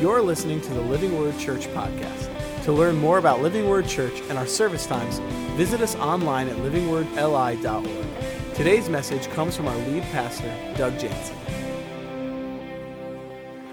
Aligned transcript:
You're 0.00 0.22
listening 0.22 0.60
to 0.60 0.74
the 0.74 0.80
Living 0.80 1.18
Word 1.18 1.36
Church 1.40 1.66
podcast. 1.68 2.62
To 2.62 2.72
learn 2.72 2.94
more 2.94 3.18
about 3.18 3.42
Living 3.42 3.68
Word 3.68 3.88
Church 3.88 4.20
and 4.28 4.38
our 4.38 4.46
service 4.46 4.86
times, 4.86 5.18
visit 5.56 5.80
us 5.80 5.96
online 5.96 6.48
at 6.48 6.56
livingwordli.org. 6.58 8.54
Today's 8.54 8.88
message 8.88 9.28
comes 9.30 9.56
from 9.56 9.66
our 9.66 9.76
lead 9.76 10.04
pastor, 10.04 10.54
Doug 10.76 11.00
Jansen. 11.00 11.37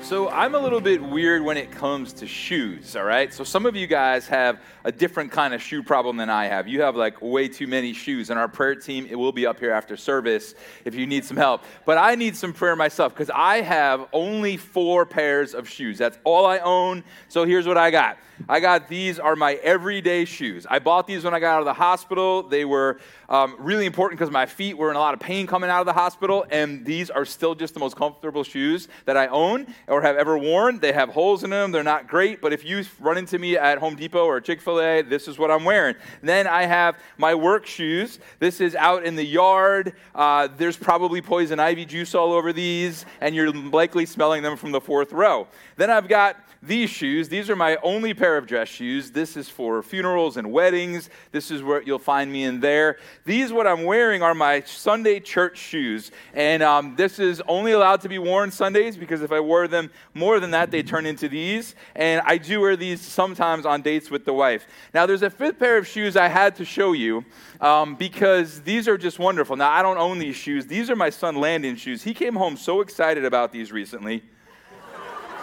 So 0.05 0.29
I'm 0.29 0.53
a 0.53 0.59
little 0.59 0.81
bit 0.81 1.01
weird 1.01 1.41
when 1.41 1.57
it 1.57 1.71
comes 1.71 2.13
to 2.13 2.27
shoes, 2.27 2.95
all 2.95 3.05
right? 3.05 3.33
So 3.33 3.43
some 3.43 3.65
of 3.65 3.75
you 3.75 3.87
guys 3.87 4.27
have 4.27 4.61
a 4.83 4.91
different 4.91 5.31
kind 5.31 5.51
of 5.51 5.63
shoe 5.63 5.81
problem 5.81 6.15
than 6.17 6.29
I 6.29 6.45
have. 6.45 6.67
You 6.67 6.83
have 6.83 6.95
like 6.95 7.19
way 7.23 7.47
too 7.47 7.65
many 7.65 7.91
shoes, 7.91 8.29
and 8.29 8.37
our 8.37 8.47
prayer 8.47 8.75
team 8.75 9.07
it 9.09 9.15
will 9.15 9.31
be 9.31 9.47
up 9.47 9.59
here 9.59 9.71
after 9.71 9.97
service 9.97 10.53
if 10.85 10.93
you 10.93 11.07
need 11.07 11.25
some 11.25 11.37
help. 11.37 11.63
But 11.87 11.97
I 11.97 12.13
need 12.13 12.37
some 12.37 12.53
prayer 12.53 12.75
myself 12.75 13.15
because 13.15 13.31
I 13.33 13.61
have 13.61 14.07
only 14.13 14.57
four 14.57 15.07
pairs 15.07 15.55
of 15.55 15.67
shoes. 15.67 15.97
That's 15.97 16.19
all 16.23 16.45
I 16.45 16.59
own. 16.59 17.03
So 17.27 17.43
here's 17.43 17.65
what 17.65 17.79
I 17.79 17.89
got. 17.89 18.19
I 18.47 18.59
got 18.59 18.87
these 18.87 19.17
are 19.17 19.35
my 19.35 19.53
everyday 19.55 20.25
shoes. 20.25 20.67
I 20.69 20.79
bought 20.79 21.07
these 21.07 21.23
when 21.23 21.33
I 21.33 21.39
got 21.39 21.55
out 21.55 21.59
of 21.59 21.65
the 21.65 21.73
hospital. 21.73 22.43
They 22.43 22.65
were 22.65 22.99
um, 23.29 23.55
really 23.57 23.85
important 23.85 24.19
because 24.19 24.31
my 24.31 24.45
feet 24.45 24.77
were 24.77 24.89
in 24.91 24.97
a 24.97 24.99
lot 24.99 25.13
of 25.13 25.19
pain 25.19 25.47
coming 25.47 25.69
out 25.69 25.79
of 25.79 25.85
the 25.85 25.93
hospital, 25.93 26.45
and 26.51 26.85
these 26.85 27.09
are 27.09 27.25
still 27.25 27.55
just 27.55 27.73
the 27.73 27.79
most 27.79 27.95
comfortable 27.95 28.43
shoes 28.43 28.87
that 29.05 29.17
I 29.17 29.27
own 29.27 29.73
or 29.95 30.01
have 30.01 30.17
ever 30.17 30.37
worn. 30.37 30.77
They 30.79 30.91
have 30.91 31.07
holes 31.07 31.45
in 31.45 31.51
them. 31.51 31.71
They're 31.71 31.81
not 31.81 32.05
great, 32.05 32.41
but 32.41 32.51
if 32.51 32.65
you 32.65 32.83
run 32.99 33.17
into 33.17 33.39
me 33.39 33.55
at 33.55 33.77
Home 33.77 33.95
Depot 33.95 34.25
or 34.25 34.41
Chick 34.41 34.59
fil 34.59 34.81
A, 34.81 35.01
this 35.01 35.29
is 35.29 35.39
what 35.39 35.49
I'm 35.49 35.63
wearing. 35.63 35.95
Then 36.21 36.47
I 36.47 36.65
have 36.65 36.97
my 37.17 37.33
work 37.33 37.65
shoes. 37.65 38.19
This 38.39 38.59
is 38.59 38.75
out 38.75 39.05
in 39.05 39.15
the 39.15 39.23
yard. 39.23 39.93
Uh, 40.13 40.49
there's 40.57 40.75
probably 40.75 41.21
poison 41.21 41.61
ivy 41.61 41.85
juice 41.85 42.13
all 42.13 42.33
over 42.33 42.51
these, 42.51 43.05
and 43.21 43.33
you're 43.33 43.53
likely 43.53 44.05
smelling 44.05 44.43
them 44.43 44.57
from 44.57 44.73
the 44.73 44.81
fourth 44.81 45.13
row. 45.13 45.47
Then 45.77 45.89
I've 45.89 46.09
got 46.09 46.44
these 46.67 46.89
shoes. 46.89 47.29
These 47.29 47.49
are 47.49 47.55
my 47.55 47.77
only 47.83 48.13
pair 48.13 48.37
of 48.37 48.47
dress 48.47 48.67
shoes. 48.67 49.11
This 49.11 49.37
is 49.37 49.49
for 49.49 49.81
funerals 49.83 50.37
and 50.37 50.51
weddings. 50.51 51.09
This 51.31 51.51
is 51.51 51.63
where 51.63 51.81
you'll 51.81 51.99
find 51.99 52.31
me 52.31 52.43
in 52.43 52.59
there. 52.59 52.97
These, 53.25 53.53
what 53.53 53.67
I'm 53.67 53.83
wearing, 53.83 54.21
are 54.21 54.33
my 54.33 54.61
Sunday 54.61 55.19
church 55.19 55.57
shoes. 55.57 56.11
And 56.33 56.63
um, 56.63 56.95
this 56.95 57.19
is 57.19 57.41
only 57.47 57.71
allowed 57.73 58.01
to 58.01 58.09
be 58.09 58.17
worn 58.17 58.51
Sundays 58.51 58.97
because 58.97 59.21
if 59.21 59.31
I 59.31 59.39
wore 59.39 59.67
them 59.67 59.91
more 60.13 60.39
than 60.39 60.51
that, 60.51 60.71
they 60.71 60.83
turn 60.83 61.05
into 61.05 61.29
these. 61.29 61.75
And 61.95 62.21
I 62.25 62.37
do 62.37 62.61
wear 62.61 62.75
these 62.75 63.01
sometimes 63.01 63.65
on 63.65 63.81
dates 63.81 64.09
with 64.09 64.25
the 64.25 64.33
wife. 64.33 64.67
Now, 64.93 65.05
there's 65.05 65.23
a 65.23 65.29
fifth 65.29 65.59
pair 65.59 65.77
of 65.77 65.87
shoes 65.87 66.15
I 66.17 66.27
had 66.27 66.55
to 66.57 66.65
show 66.65 66.93
you 66.93 67.25
um, 67.61 67.95
because 67.95 68.61
these 68.61 68.87
are 68.87 68.97
just 68.97 69.19
wonderful. 69.19 69.55
Now, 69.55 69.71
I 69.71 69.81
don't 69.81 69.97
own 69.97 70.19
these 70.19 70.35
shoes. 70.35 70.65
These 70.65 70.89
are 70.89 70.95
my 70.95 71.09
son 71.09 71.35
Landon's 71.35 71.79
shoes. 71.79 72.03
He 72.03 72.13
came 72.13 72.35
home 72.35 72.57
so 72.57 72.81
excited 72.81 73.25
about 73.25 73.51
these 73.51 73.71
recently. 73.71 74.23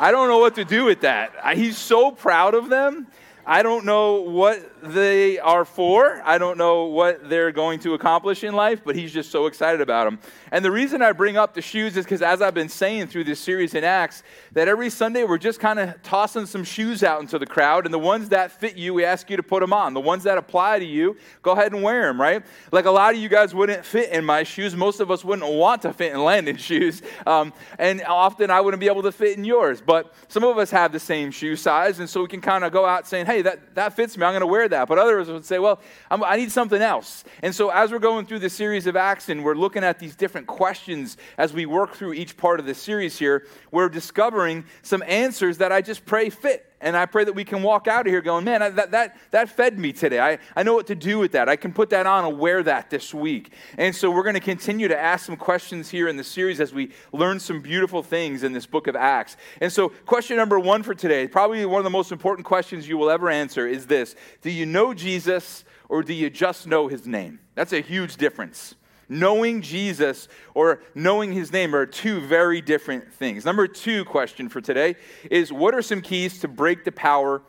I 0.03 0.11
don't 0.11 0.27
know 0.27 0.39
what 0.39 0.57
to 0.57 0.65
do 0.65 0.85
with 0.85 1.03
that. 1.03 1.57
He's 1.57 1.79
so 1.79 2.11
proud 2.11 2.55
of 2.55 2.69
them. 2.69 3.07
I 3.47 3.63
don't 3.63 3.85
know 3.85 4.23
what 4.23 4.72
they 4.83 5.39
are 5.39 5.65
for. 5.65 6.21
I 6.25 6.39
don't 6.39 6.59
know 6.59 6.85
what 6.85 7.29
they're 7.29 7.53
going 7.53 7.79
to 7.81 7.95
accomplish 7.95 8.43
in 8.43 8.55
life, 8.55 8.83
but 8.85 8.97
he's 8.97 9.13
just 9.13 9.31
so 9.31 9.47
excited 9.47 9.81
about 9.81 10.05
them. 10.05 10.19
And 10.51 10.65
the 10.65 10.71
reason 10.71 11.03
I 11.03 11.13
bring 11.13 11.37
up 11.37 11.55
the 11.55 11.63
shoes 11.63 11.97
is 11.97 12.05
because, 12.05 12.21
as 12.21 12.43
I've 12.43 12.55
been 12.55 12.69
saying 12.69 13.07
through 13.07 13.25
this 13.25 13.39
series 13.39 13.75
in 13.75 13.85
Acts, 13.85 14.25
that 14.53 14.67
every 14.67 14.91
Sunday 14.91 15.23
we're 15.23 15.39
just 15.39 15.61
kind 15.61 15.79
of 15.79 16.03
tossing 16.03 16.47
some 16.47 16.65
shoes 16.65 17.05
out 17.05 17.21
into 17.21 17.39
the 17.39 17.47
crowd, 17.47 17.85
and 17.85 17.95
the 17.95 17.99
ones 17.99 18.31
that 18.31 18.51
fit 18.51 18.77
you, 18.77 18.93
we 18.93 19.05
ask 19.05 19.31
you 19.31 19.37
to 19.37 19.43
put 19.43 19.61
them 19.61 19.73
on. 19.73 19.95
The 19.95 20.01
ones 20.01 20.25
that 20.25 20.37
apply 20.37 20.81
to 20.81 20.85
you, 20.85 21.17
go 21.43 21.53
ahead 21.53 21.73
and 21.73 21.83
wear 21.83 22.03
them, 22.03 22.21
right? 22.21 22.45
Like 22.73 22.87
a 22.87 22.91
lot 22.91 23.15
of 23.15 23.21
you 23.21 23.29
guys 23.29 23.55
wouldn't 23.55 23.85
fit 23.85 24.11
in 24.11 24.25
my 24.25 24.43
shoes. 24.43 24.75
Most 24.75 24.99
of 24.99 25.11
us 25.11 25.25
wouldn't 25.25 25.49
want 25.49 25.83
to 25.83 25.93
fit 25.93 26.13
in 26.13 26.25
Landon's 26.25 26.61
shoes. 26.73 27.03
Um, 27.25 27.53
and 27.79 28.03
often 28.03 28.51
I 28.51 28.61
wouldn't 28.61 28.81
be 28.81 28.89
able 28.89 29.03
to 29.03 29.13
fit 29.13 29.39
in 29.39 29.45
yours. 29.45 29.81
But 29.81 30.13
some 30.27 30.43
of 30.43 30.59
us 30.59 30.71
have 30.73 30.91
the 30.91 31.01
same 31.01 31.31
shoe 31.31 31.55
size, 31.55 32.01
and 32.01 32.11
so 32.11 32.23
we 32.23 32.29
can 32.29 32.41
kind 32.41 32.65
of 32.65 32.73
go 32.73 32.85
out 32.85 33.07
saying, 33.07 33.27
hey, 33.27 33.43
that, 33.43 33.75
that 33.77 33.95
fits 33.95 34.17
me. 34.17 34.25
I'm 34.25 34.33
going 34.33 34.41
to 34.41 34.47
wear 34.47 34.69
that. 34.73 34.89
But 34.89 34.99
others 34.99 35.29
would 35.29 35.45
say, 35.45 35.59
well, 35.59 35.81
I'm, 36.11 36.23
i 36.25 36.37
need 36.37 36.51
something 36.53 36.83
else. 36.83 37.25
And 37.43 37.55
so 37.55 37.71
as 37.71 37.93
we're 37.93 37.99
going 37.99 38.27
through 38.27 38.41
the 38.41 38.51
series 38.51 38.87
of 38.87 38.97
Acts 38.97 39.29
and 39.29 39.45
we're 39.45 39.55
looking 39.55 39.85
at 39.85 39.99
these 39.99 40.17
different 40.17 40.47
questions 40.47 41.17
as 41.39 41.53
we 41.53 41.65
work 41.65 41.95
through 41.95 42.15
each 42.15 42.37
part 42.37 42.61
of 42.61 42.67
the 42.67 42.75
series 42.75 43.19
here, 43.19 43.47
we're 43.71 43.89
discovering 43.89 44.65
some 44.83 45.03
answers 45.07 45.59
that 45.59 45.73
I 45.73 45.81
just 45.81 46.05
pray 46.05 46.29
fit. 46.31 46.72
And 46.83 46.97
I 46.97 47.07
pray 47.07 47.23
that 47.23 47.33
we 47.33 47.45
can 47.45 47.63
walk 47.63 47.87
out 47.87 48.07
of 48.07 48.13
here 48.13 48.21
going, 48.21 48.45
man, 48.45 48.75
that, 48.75 48.91
that, 48.91 49.17
that 49.31 49.49
fed 49.49 49.79
me 49.79 49.93
today. 49.93 50.19
I, 50.19 50.39
I 50.57 50.65
know 50.65 50.75
what 50.75 50.89
to 50.89 50.97
do 50.97 51.21
with 51.21 51.33
that. 51.33 51.49
I 51.49 51.55
can 51.55 51.73
put 51.73 51.91
that 51.91 52.07
on 52.07 52.25
and 52.25 52.39
wear 52.39 52.63
that 52.65 52.91
this 52.91 53.15
week. 53.15 53.53
And 53.79 53.95
so 53.95 54.11
we're 54.11 54.25
going 54.25 54.35
to 54.35 54.41
continue 54.41 54.89
to 54.89 54.99
ask 54.99 55.25
some 55.25 55.37
questions 55.37 55.89
here 55.89 56.09
in 56.09 56.17
the 56.17 56.25
series 56.25 56.61
as 56.61 56.75
we 56.75 56.91
learn 57.13 57.39
some 57.39 57.61
beautiful 57.61 58.03
things 58.03 58.43
in 58.43 58.53
this 58.53 58.67
book 58.67 58.89
of 58.89 58.97
Acts. 58.97 59.37
And 59.61 59.73
so, 59.73 59.91
question 60.07 60.37
number 60.37 60.59
one 60.59 60.83
for 60.83 60.95
today, 60.95 61.29
probably 61.29 61.65
one 61.65 61.79
of 61.79 61.85
the 61.85 61.91
most 61.91 62.11
important 62.11 62.45
questions 62.45 62.89
you 62.89 62.99
will 62.99 63.11
ever 63.11 63.31
answer, 63.31 63.67
is 63.67 63.87
this 63.87 64.17
Do 64.43 64.51
you 64.51 64.67
know 64.67 64.93
Jesus 64.93 65.65
or 65.89 66.03
do 66.03 66.13
you 66.13 66.31
just 66.31 66.67
know 66.67 66.89
his 66.89 67.07
name? 67.07 67.39
That's 67.55 67.73
a 67.73 67.81
huge 67.81 68.17
difference. 68.17 68.75
Knowing 69.13 69.61
Jesus 69.61 70.27
or 70.55 70.81
knowing 70.95 71.33
his 71.33 71.53
name 71.53 71.75
are 71.75 71.85
two 71.85 72.19
very 72.19 72.63
different 72.63 73.13
things. 73.13 73.45
Number 73.45 73.67
two 73.67 74.07
question 74.07 74.49
for 74.49 74.63
today 74.63 74.97
is 75.31 75.53
what 75.53 75.75
are 75.75 75.83
some 75.83 76.01
keys 76.01 76.39
to 76.41 76.49
break 76.49 76.85
the 76.85 76.93
power 76.93 77.43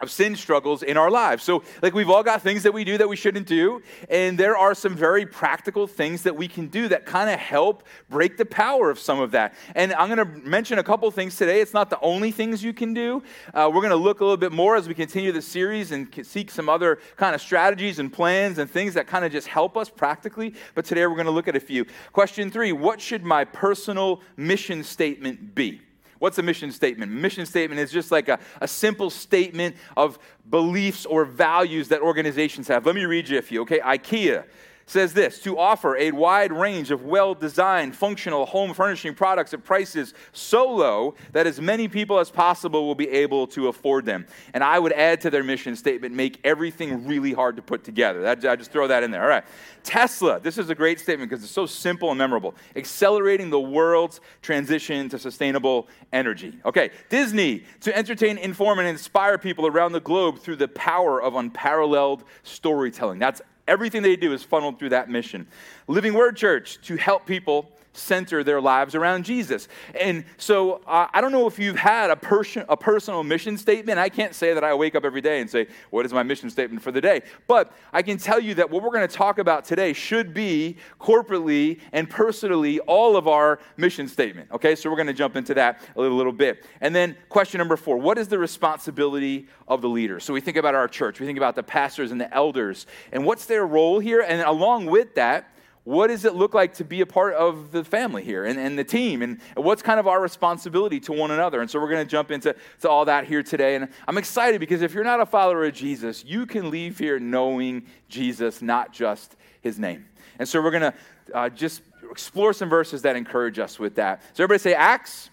of 0.00 0.10
sin 0.10 0.34
struggles 0.34 0.82
in 0.82 0.96
our 0.96 1.10
lives. 1.10 1.42
So, 1.42 1.62
like, 1.82 1.94
we've 1.94 2.08
all 2.08 2.22
got 2.22 2.42
things 2.42 2.62
that 2.62 2.72
we 2.72 2.84
do 2.84 2.96
that 2.98 3.08
we 3.08 3.16
shouldn't 3.16 3.46
do, 3.46 3.82
and 4.08 4.38
there 4.38 4.56
are 4.56 4.74
some 4.74 4.94
very 4.94 5.26
practical 5.26 5.86
things 5.86 6.22
that 6.22 6.34
we 6.34 6.48
can 6.48 6.68
do 6.68 6.88
that 6.88 7.04
kind 7.04 7.28
of 7.28 7.38
help 7.38 7.84
break 8.08 8.36
the 8.36 8.46
power 8.46 8.90
of 8.90 8.98
some 8.98 9.20
of 9.20 9.32
that. 9.32 9.54
And 9.74 9.92
I'm 9.94 10.14
going 10.14 10.18
to 10.18 10.48
mention 10.48 10.78
a 10.78 10.82
couple 10.82 11.10
things 11.10 11.36
today. 11.36 11.60
It's 11.60 11.74
not 11.74 11.90
the 11.90 12.00
only 12.00 12.30
things 12.30 12.64
you 12.64 12.72
can 12.72 12.94
do. 12.94 13.22
Uh, 13.52 13.70
we're 13.72 13.82
going 13.82 13.90
to 13.90 13.96
look 13.96 14.20
a 14.20 14.24
little 14.24 14.36
bit 14.36 14.52
more 14.52 14.76
as 14.76 14.88
we 14.88 14.94
continue 14.94 15.32
the 15.32 15.42
series 15.42 15.92
and 15.92 16.08
seek 16.26 16.50
some 16.50 16.68
other 16.68 16.98
kind 17.16 17.34
of 17.34 17.40
strategies 17.40 17.98
and 17.98 18.12
plans 18.12 18.58
and 18.58 18.70
things 18.70 18.94
that 18.94 19.06
kind 19.06 19.24
of 19.24 19.32
just 19.32 19.48
help 19.48 19.76
us 19.76 19.90
practically. 19.90 20.54
But 20.74 20.84
today 20.84 21.06
we're 21.06 21.14
going 21.14 21.26
to 21.26 21.32
look 21.32 21.48
at 21.48 21.56
a 21.56 21.60
few. 21.60 21.84
Question 22.12 22.50
three 22.50 22.72
What 22.72 23.00
should 23.00 23.24
my 23.24 23.44
personal 23.44 24.22
mission 24.36 24.82
statement 24.82 25.54
be? 25.54 25.82
What's 26.20 26.36
a 26.36 26.42
mission 26.42 26.70
statement? 26.70 27.10
Mission 27.10 27.46
statement 27.46 27.80
is 27.80 27.90
just 27.90 28.12
like 28.12 28.28
a, 28.28 28.38
a 28.60 28.68
simple 28.68 29.08
statement 29.08 29.74
of 29.96 30.18
beliefs 30.50 31.06
or 31.06 31.24
values 31.24 31.88
that 31.88 32.02
organizations 32.02 32.68
have. 32.68 32.84
Let 32.84 32.94
me 32.94 33.06
read 33.06 33.30
you 33.30 33.38
a 33.38 33.42
few, 33.42 33.62
okay? 33.62 33.80
IKEA 33.80 34.44
says 34.90 35.14
this 35.14 35.38
to 35.40 35.56
offer 35.56 35.96
a 35.96 36.10
wide 36.10 36.52
range 36.52 36.90
of 36.90 37.04
well 37.04 37.34
designed, 37.34 37.94
functional 37.94 38.44
home 38.44 38.74
furnishing 38.74 39.14
products 39.14 39.54
at 39.54 39.62
prices 39.62 40.14
so 40.32 40.68
low 40.68 41.14
that 41.32 41.46
as 41.46 41.60
many 41.60 41.86
people 41.86 42.18
as 42.18 42.30
possible 42.30 42.86
will 42.86 42.94
be 42.96 43.08
able 43.08 43.46
to 43.46 43.68
afford 43.68 44.04
them. 44.04 44.26
And 44.52 44.64
I 44.64 44.78
would 44.78 44.92
add 44.92 45.20
to 45.22 45.30
their 45.30 45.44
mission 45.44 45.76
statement 45.76 46.14
make 46.14 46.40
everything 46.44 47.06
really 47.06 47.32
hard 47.32 47.56
to 47.56 47.62
put 47.62 47.84
together. 47.84 48.22
That, 48.22 48.44
I 48.44 48.56
just 48.56 48.72
throw 48.72 48.88
that 48.88 49.02
in 49.02 49.10
there. 49.10 49.22
All 49.22 49.28
right. 49.28 49.44
Tesla, 49.82 50.40
this 50.40 50.58
is 50.58 50.68
a 50.70 50.74
great 50.74 50.98
statement 51.00 51.30
because 51.30 51.42
it's 51.42 51.52
so 51.52 51.66
simple 51.66 52.10
and 52.10 52.18
memorable. 52.18 52.54
Accelerating 52.76 53.48
the 53.48 53.60
world's 53.60 54.20
transition 54.42 55.08
to 55.08 55.18
sustainable 55.18 55.88
energy. 56.12 56.58
Okay. 56.64 56.90
Disney, 57.08 57.64
to 57.80 57.96
entertain, 57.96 58.38
inform, 58.38 58.80
and 58.80 58.88
inspire 58.88 59.38
people 59.38 59.66
around 59.66 59.92
the 59.92 60.00
globe 60.00 60.40
through 60.40 60.56
the 60.56 60.68
power 60.68 61.22
of 61.22 61.36
unparalleled 61.36 62.24
storytelling. 62.42 63.18
That's 63.18 63.40
Everything 63.70 64.02
they 64.02 64.16
do 64.16 64.32
is 64.32 64.42
funneled 64.42 64.80
through 64.80 64.88
that 64.88 65.08
mission. 65.08 65.46
Living 65.86 66.12
Word 66.12 66.36
Church 66.36 66.80
to 66.82 66.96
help 66.96 67.24
people 67.24 67.70
center 67.92 68.44
their 68.44 68.60
lives 68.60 68.94
around 68.94 69.24
Jesus. 69.24 69.68
And 69.98 70.24
so 70.36 70.80
uh, 70.86 71.08
I 71.12 71.20
don't 71.20 71.32
know 71.32 71.46
if 71.46 71.58
you've 71.58 71.78
had 71.78 72.10
a, 72.10 72.16
person, 72.16 72.64
a 72.68 72.76
personal 72.76 73.22
mission 73.24 73.56
statement. 73.58 73.98
I 73.98 74.08
can't 74.08 74.34
say 74.34 74.54
that 74.54 74.62
I 74.62 74.74
wake 74.74 74.94
up 74.94 75.04
every 75.04 75.20
day 75.20 75.40
and 75.40 75.50
say, 75.50 75.66
What 75.90 76.06
is 76.06 76.12
my 76.12 76.22
mission 76.22 76.50
statement 76.50 76.82
for 76.82 76.92
the 76.92 77.00
day? 77.00 77.22
But 77.46 77.72
I 77.92 78.02
can 78.02 78.18
tell 78.18 78.38
you 78.38 78.54
that 78.54 78.70
what 78.70 78.82
we're 78.82 78.90
going 78.90 79.06
to 79.06 79.14
talk 79.14 79.38
about 79.38 79.64
today 79.64 79.92
should 79.92 80.32
be 80.32 80.76
corporately 81.00 81.80
and 81.92 82.08
personally 82.08 82.78
all 82.80 83.16
of 83.16 83.26
our 83.26 83.58
mission 83.76 84.06
statement. 84.08 84.50
Okay, 84.52 84.76
so 84.76 84.88
we're 84.88 84.96
going 84.96 85.08
to 85.08 85.12
jump 85.12 85.36
into 85.36 85.54
that 85.54 85.80
a 85.96 86.00
little, 86.00 86.16
little 86.16 86.32
bit. 86.32 86.64
And 86.80 86.94
then 86.94 87.16
question 87.28 87.58
number 87.58 87.76
four 87.76 87.96
What 87.96 88.18
is 88.18 88.28
the 88.28 88.38
responsibility 88.38 89.48
of 89.66 89.82
the 89.82 89.88
leader? 89.88 90.20
So 90.20 90.32
we 90.32 90.40
think 90.40 90.56
about 90.56 90.74
our 90.74 90.88
church, 90.88 91.18
we 91.18 91.26
think 91.26 91.38
about 91.38 91.56
the 91.56 91.62
pastors 91.62 92.12
and 92.12 92.20
the 92.20 92.32
elders, 92.32 92.86
and 93.10 93.24
what's 93.24 93.46
their 93.46 93.66
role 93.66 93.98
here? 93.98 94.20
And 94.20 94.42
along 94.42 94.86
with 94.86 95.14
that, 95.16 95.52
what 95.84 96.08
does 96.08 96.24
it 96.24 96.34
look 96.34 96.52
like 96.52 96.74
to 96.74 96.84
be 96.84 97.00
a 97.00 97.06
part 97.06 97.34
of 97.34 97.72
the 97.72 97.82
family 97.82 98.22
here 98.22 98.44
and, 98.44 98.58
and 98.58 98.78
the 98.78 98.84
team? 98.84 99.22
And 99.22 99.40
what's 99.54 99.82
kind 99.82 99.98
of 99.98 100.06
our 100.06 100.20
responsibility 100.20 101.00
to 101.00 101.12
one 101.12 101.30
another? 101.30 101.60
And 101.60 101.70
so 101.70 101.80
we're 101.80 101.88
going 101.88 102.04
to 102.04 102.10
jump 102.10 102.30
into 102.30 102.54
to 102.82 102.90
all 102.90 103.06
that 103.06 103.24
here 103.24 103.42
today. 103.42 103.76
And 103.76 103.88
I'm 104.06 104.18
excited 104.18 104.60
because 104.60 104.82
if 104.82 104.92
you're 104.92 105.04
not 105.04 105.20
a 105.20 105.26
follower 105.26 105.64
of 105.64 105.74
Jesus, 105.74 106.24
you 106.24 106.44
can 106.44 106.70
leave 106.70 106.98
here 106.98 107.18
knowing 107.18 107.86
Jesus, 108.08 108.60
not 108.60 108.92
just 108.92 109.36
his 109.62 109.78
name. 109.78 110.06
And 110.38 110.48
so 110.48 110.60
we're 110.62 110.70
going 110.70 110.92
to 110.92 110.94
uh, 111.34 111.48
just 111.48 111.82
explore 112.10 112.52
some 112.52 112.68
verses 112.68 113.02
that 113.02 113.16
encourage 113.16 113.58
us 113.58 113.78
with 113.78 113.94
that. 113.94 114.22
So 114.34 114.44
everybody 114.44 114.62
say 114.62 114.74
Acts. 114.74 115.30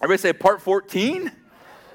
Everybody 0.00 0.20
say 0.20 0.32
part 0.32 0.60
14. 0.60 1.32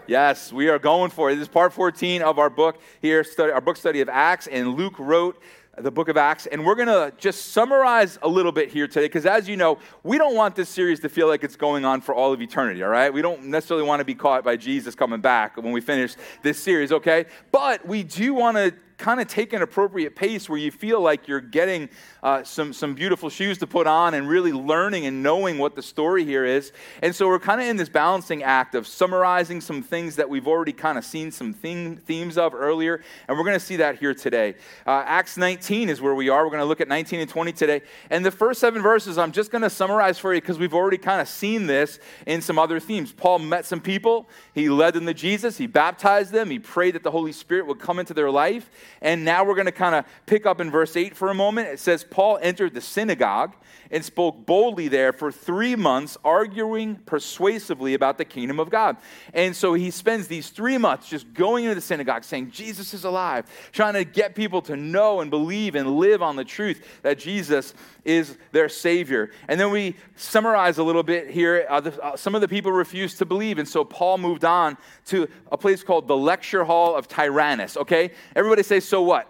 Yes, 0.07 0.51
we 0.51 0.67
are 0.67 0.79
going 0.79 1.12
for 1.12 1.29
it. 1.29 1.35
This 1.35 1.44
is 1.44 1.47
part 1.47 1.71
14 1.71 2.21
of 2.21 2.39
our 2.39 2.50
book 2.50 2.81
here, 3.01 3.24
study, 3.24 3.51
our 3.51 3.62
book 3.62 3.77
study 3.77 4.01
of 4.01 4.09
Acts, 4.09 4.47
and 4.47 4.75
Luke 4.75 4.97
wrote 4.97 5.41
the 5.77 5.91
book 5.91 6.09
of 6.09 6.18
Acts, 6.18 6.47
and 6.47 6.65
we're 6.65 6.75
going 6.75 6.88
to 6.88 7.13
just 7.18 7.53
summarize 7.53 8.19
a 8.21 8.27
little 8.27 8.51
bit 8.51 8.69
here 8.69 8.88
today 8.88 9.06
because, 9.06 9.25
as 9.25 9.47
you 9.47 9.56
know, 9.56 9.79
we 10.03 10.18
don't 10.18 10.35
want 10.35 10.56
this 10.56 10.68
series 10.68 11.00
to 11.00 11.09
feel 11.09 11.27
like 11.27 11.44
it's 11.44 11.56
going 11.56 11.85
on 11.85 12.01
for 12.01 12.13
all 12.13 12.33
of 12.33 12.41
eternity, 12.41 12.83
all 12.83 12.89
right? 12.89 13.12
We 13.13 13.21
don't 13.21 13.45
necessarily 13.45 13.85
want 13.85 14.01
to 14.01 14.06
be 14.06 14.15
caught 14.15 14.44
by 14.44 14.57
Jesus 14.57 14.95
coming 14.95 15.21
back 15.21 15.56
when 15.56 15.71
we 15.71 15.79
finish 15.79 16.15
this 16.44 16.62
series, 16.62 16.91
okay? 16.91 17.25
But 17.51 17.88
we 17.88 18.03
do 18.03 18.33
want 18.33 18.57
to 18.57 18.73
kind 19.01 19.19
of 19.19 19.27
take 19.27 19.51
an 19.51 19.63
appropriate 19.63 20.15
pace 20.15 20.48
where 20.48 20.59
you 20.59 20.71
feel 20.71 21.01
like 21.01 21.27
you're 21.27 21.42
getting 21.42 21.89
uh, 22.21 22.44
some, 22.44 22.71
some 22.71 22.94
beautiful 22.94 23.30
shoes 23.30 23.57
to 23.57 23.65
put 23.65 23.88
on 23.88 24.13
and 24.13 24.30
really 24.30 24.53
learning 24.53 25.07
and 25.07 25.24
knowing 25.24 25.57
what 25.57 25.75
the 25.75 25.81
story 25.81 26.24
here 26.24 26.45
is. 26.45 26.71
And 27.01 27.13
so 27.13 27.27
we're 27.27 27.39
kind 27.39 27.59
of 27.59 27.68
in 27.68 27.77
this 27.77 27.89
balancing 27.89 28.44
act 28.44 28.75
of 28.75 28.86
summarizing 28.86 29.59
some 29.59 29.81
things 29.81 30.15
that 30.18 30.30
we've 30.30 30.48
already 30.48 30.71
kind 30.71 31.00
of 31.00 31.03
seen 31.03 31.31
some 31.31 31.51
theme, 31.51 31.98
themes 31.98 32.38
of 32.38 32.53
earlier. 32.53 33.01
And 33.27 33.36
we're 33.38 33.44
going 33.44 33.59
to 33.59 33.65
see 33.65 33.77
that 33.77 33.98
here 33.98 34.13
today. 34.13 34.53
Uh, 34.86 35.03
Acts 35.07 35.36
19 35.36 35.89
is 35.89 36.00
where 36.00 36.13
we 36.13 36.30
are. 36.30 36.44
We're 36.44 36.51
going 36.51 36.62
to 36.62 36.65
look 36.65 36.80
at 36.80 36.88
19 36.88 37.21
and 37.21 37.30
20 37.30 37.51
today. 37.53 37.81
And 38.12 38.24
the 38.24 38.31
first 38.31 38.59
seven 38.59 38.83
verses, 38.83 39.18
I'm 39.18 39.31
just 39.31 39.50
going 39.50 39.63
to 39.63 39.69
summarize 39.69 40.19
for 40.19 40.31
you 40.31 40.42
because 40.42 40.59
we've 40.59 40.75
already 40.75 41.00
kind 41.00 41.19
of 41.19 41.27
seen 41.27 41.65
this 41.65 42.00
in 42.27 42.42
some 42.42 42.59
other 42.59 42.80
themes. 42.80 43.12
Paul 43.12 43.39
met 43.39 43.65
some 43.65 43.81
people, 43.81 44.30
he 44.53 44.69
led 44.69 44.94
them 44.94 45.07
to 45.07 45.13
Jesus, 45.15 45.57
he 45.57 45.65
baptized 45.65 46.31
them, 46.31 46.51
he 46.51 46.59
prayed 46.59 46.94
that 46.94 47.01
the 47.01 47.12
Holy 47.12 47.31
Spirit 47.31 47.65
would 47.65 47.80
come 47.80 47.98
into 47.98 48.13
their 48.13 48.30
life. 48.30 48.69
And 49.01 49.23
now 49.23 49.43
we're 49.43 49.55
going 49.55 49.65
to 49.65 49.71
kind 49.71 49.95
of 49.95 50.05
pick 50.25 50.45
up 50.45 50.59
in 50.59 50.71
verse 50.71 50.95
8 50.95 51.15
for 51.15 51.29
a 51.29 51.33
moment. 51.33 51.67
It 51.69 51.79
says, 51.79 52.03
Paul 52.03 52.39
entered 52.41 52.73
the 52.73 52.81
synagogue 52.81 53.55
and 53.91 54.03
spoke 54.03 54.45
boldly 54.45 54.88
there 54.88 55.11
for 55.11 55.31
three 55.31 55.75
months, 55.75 56.17
arguing 56.23 56.95
persuasively 57.05 57.93
about 57.93 58.17
the 58.17 58.25
kingdom 58.25 58.59
of 58.59 58.69
God. 58.69 58.97
And 59.33 59.55
so 59.55 59.73
he 59.73 59.91
spends 59.91 60.27
these 60.27 60.49
three 60.49 60.77
months 60.77 61.09
just 61.09 61.33
going 61.33 61.65
into 61.65 61.75
the 61.75 61.81
synagogue 61.81 62.23
saying, 62.23 62.51
Jesus 62.51 62.93
is 62.93 63.03
alive, 63.03 63.45
trying 63.71 63.93
to 63.93 64.05
get 64.05 64.33
people 64.33 64.61
to 64.63 64.75
know 64.75 65.19
and 65.19 65.29
believe 65.29 65.75
and 65.75 65.97
live 65.97 66.21
on 66.21 66.35
the 66.35 66.45
truth 66.45 67.01
that 67.03 67.19
Jesus 67.19 67.73
is 68.03 68.38
their 68.51 68.69
Savior. 68.69 69.29
And 69.47 69.59
then 69.59 69.71
we 69.71 69.95
summarize 70.15 70.77
a 70.77 70.83
little 70.83 71.03
bit 71.03 71.29
here. 71.29 71.65
Uh, 71.69 71.81
the, 71.81 72.03
uh, 72.03 72.15
some 72.15 72.33
of 72.33 72.41
the 72.41 72.47
people 72.47 72.71
refused 72.71 73.17
to 73.19 73.25
believe, 73.25 73.59
and 73.59 73.67
so 73.67 73.83
Paul 73.83 74.17
moved 74.17 74.45
on 74.45 74.77
to 75.05 75.27
a 75.51 75.57
place 75.57 75.83
called 75.83 76.07
the 76.07 76.17
Lecture 76.17 76.63
Hall 76.63 76.95
of 76.95 77.07
Tyrannus. 77.07 77.77
Okay? 77.77 78.11
Everybody 78.35 78.63
say, 78.63 78.79
so 78.83 79.01
what? 79.01 79.28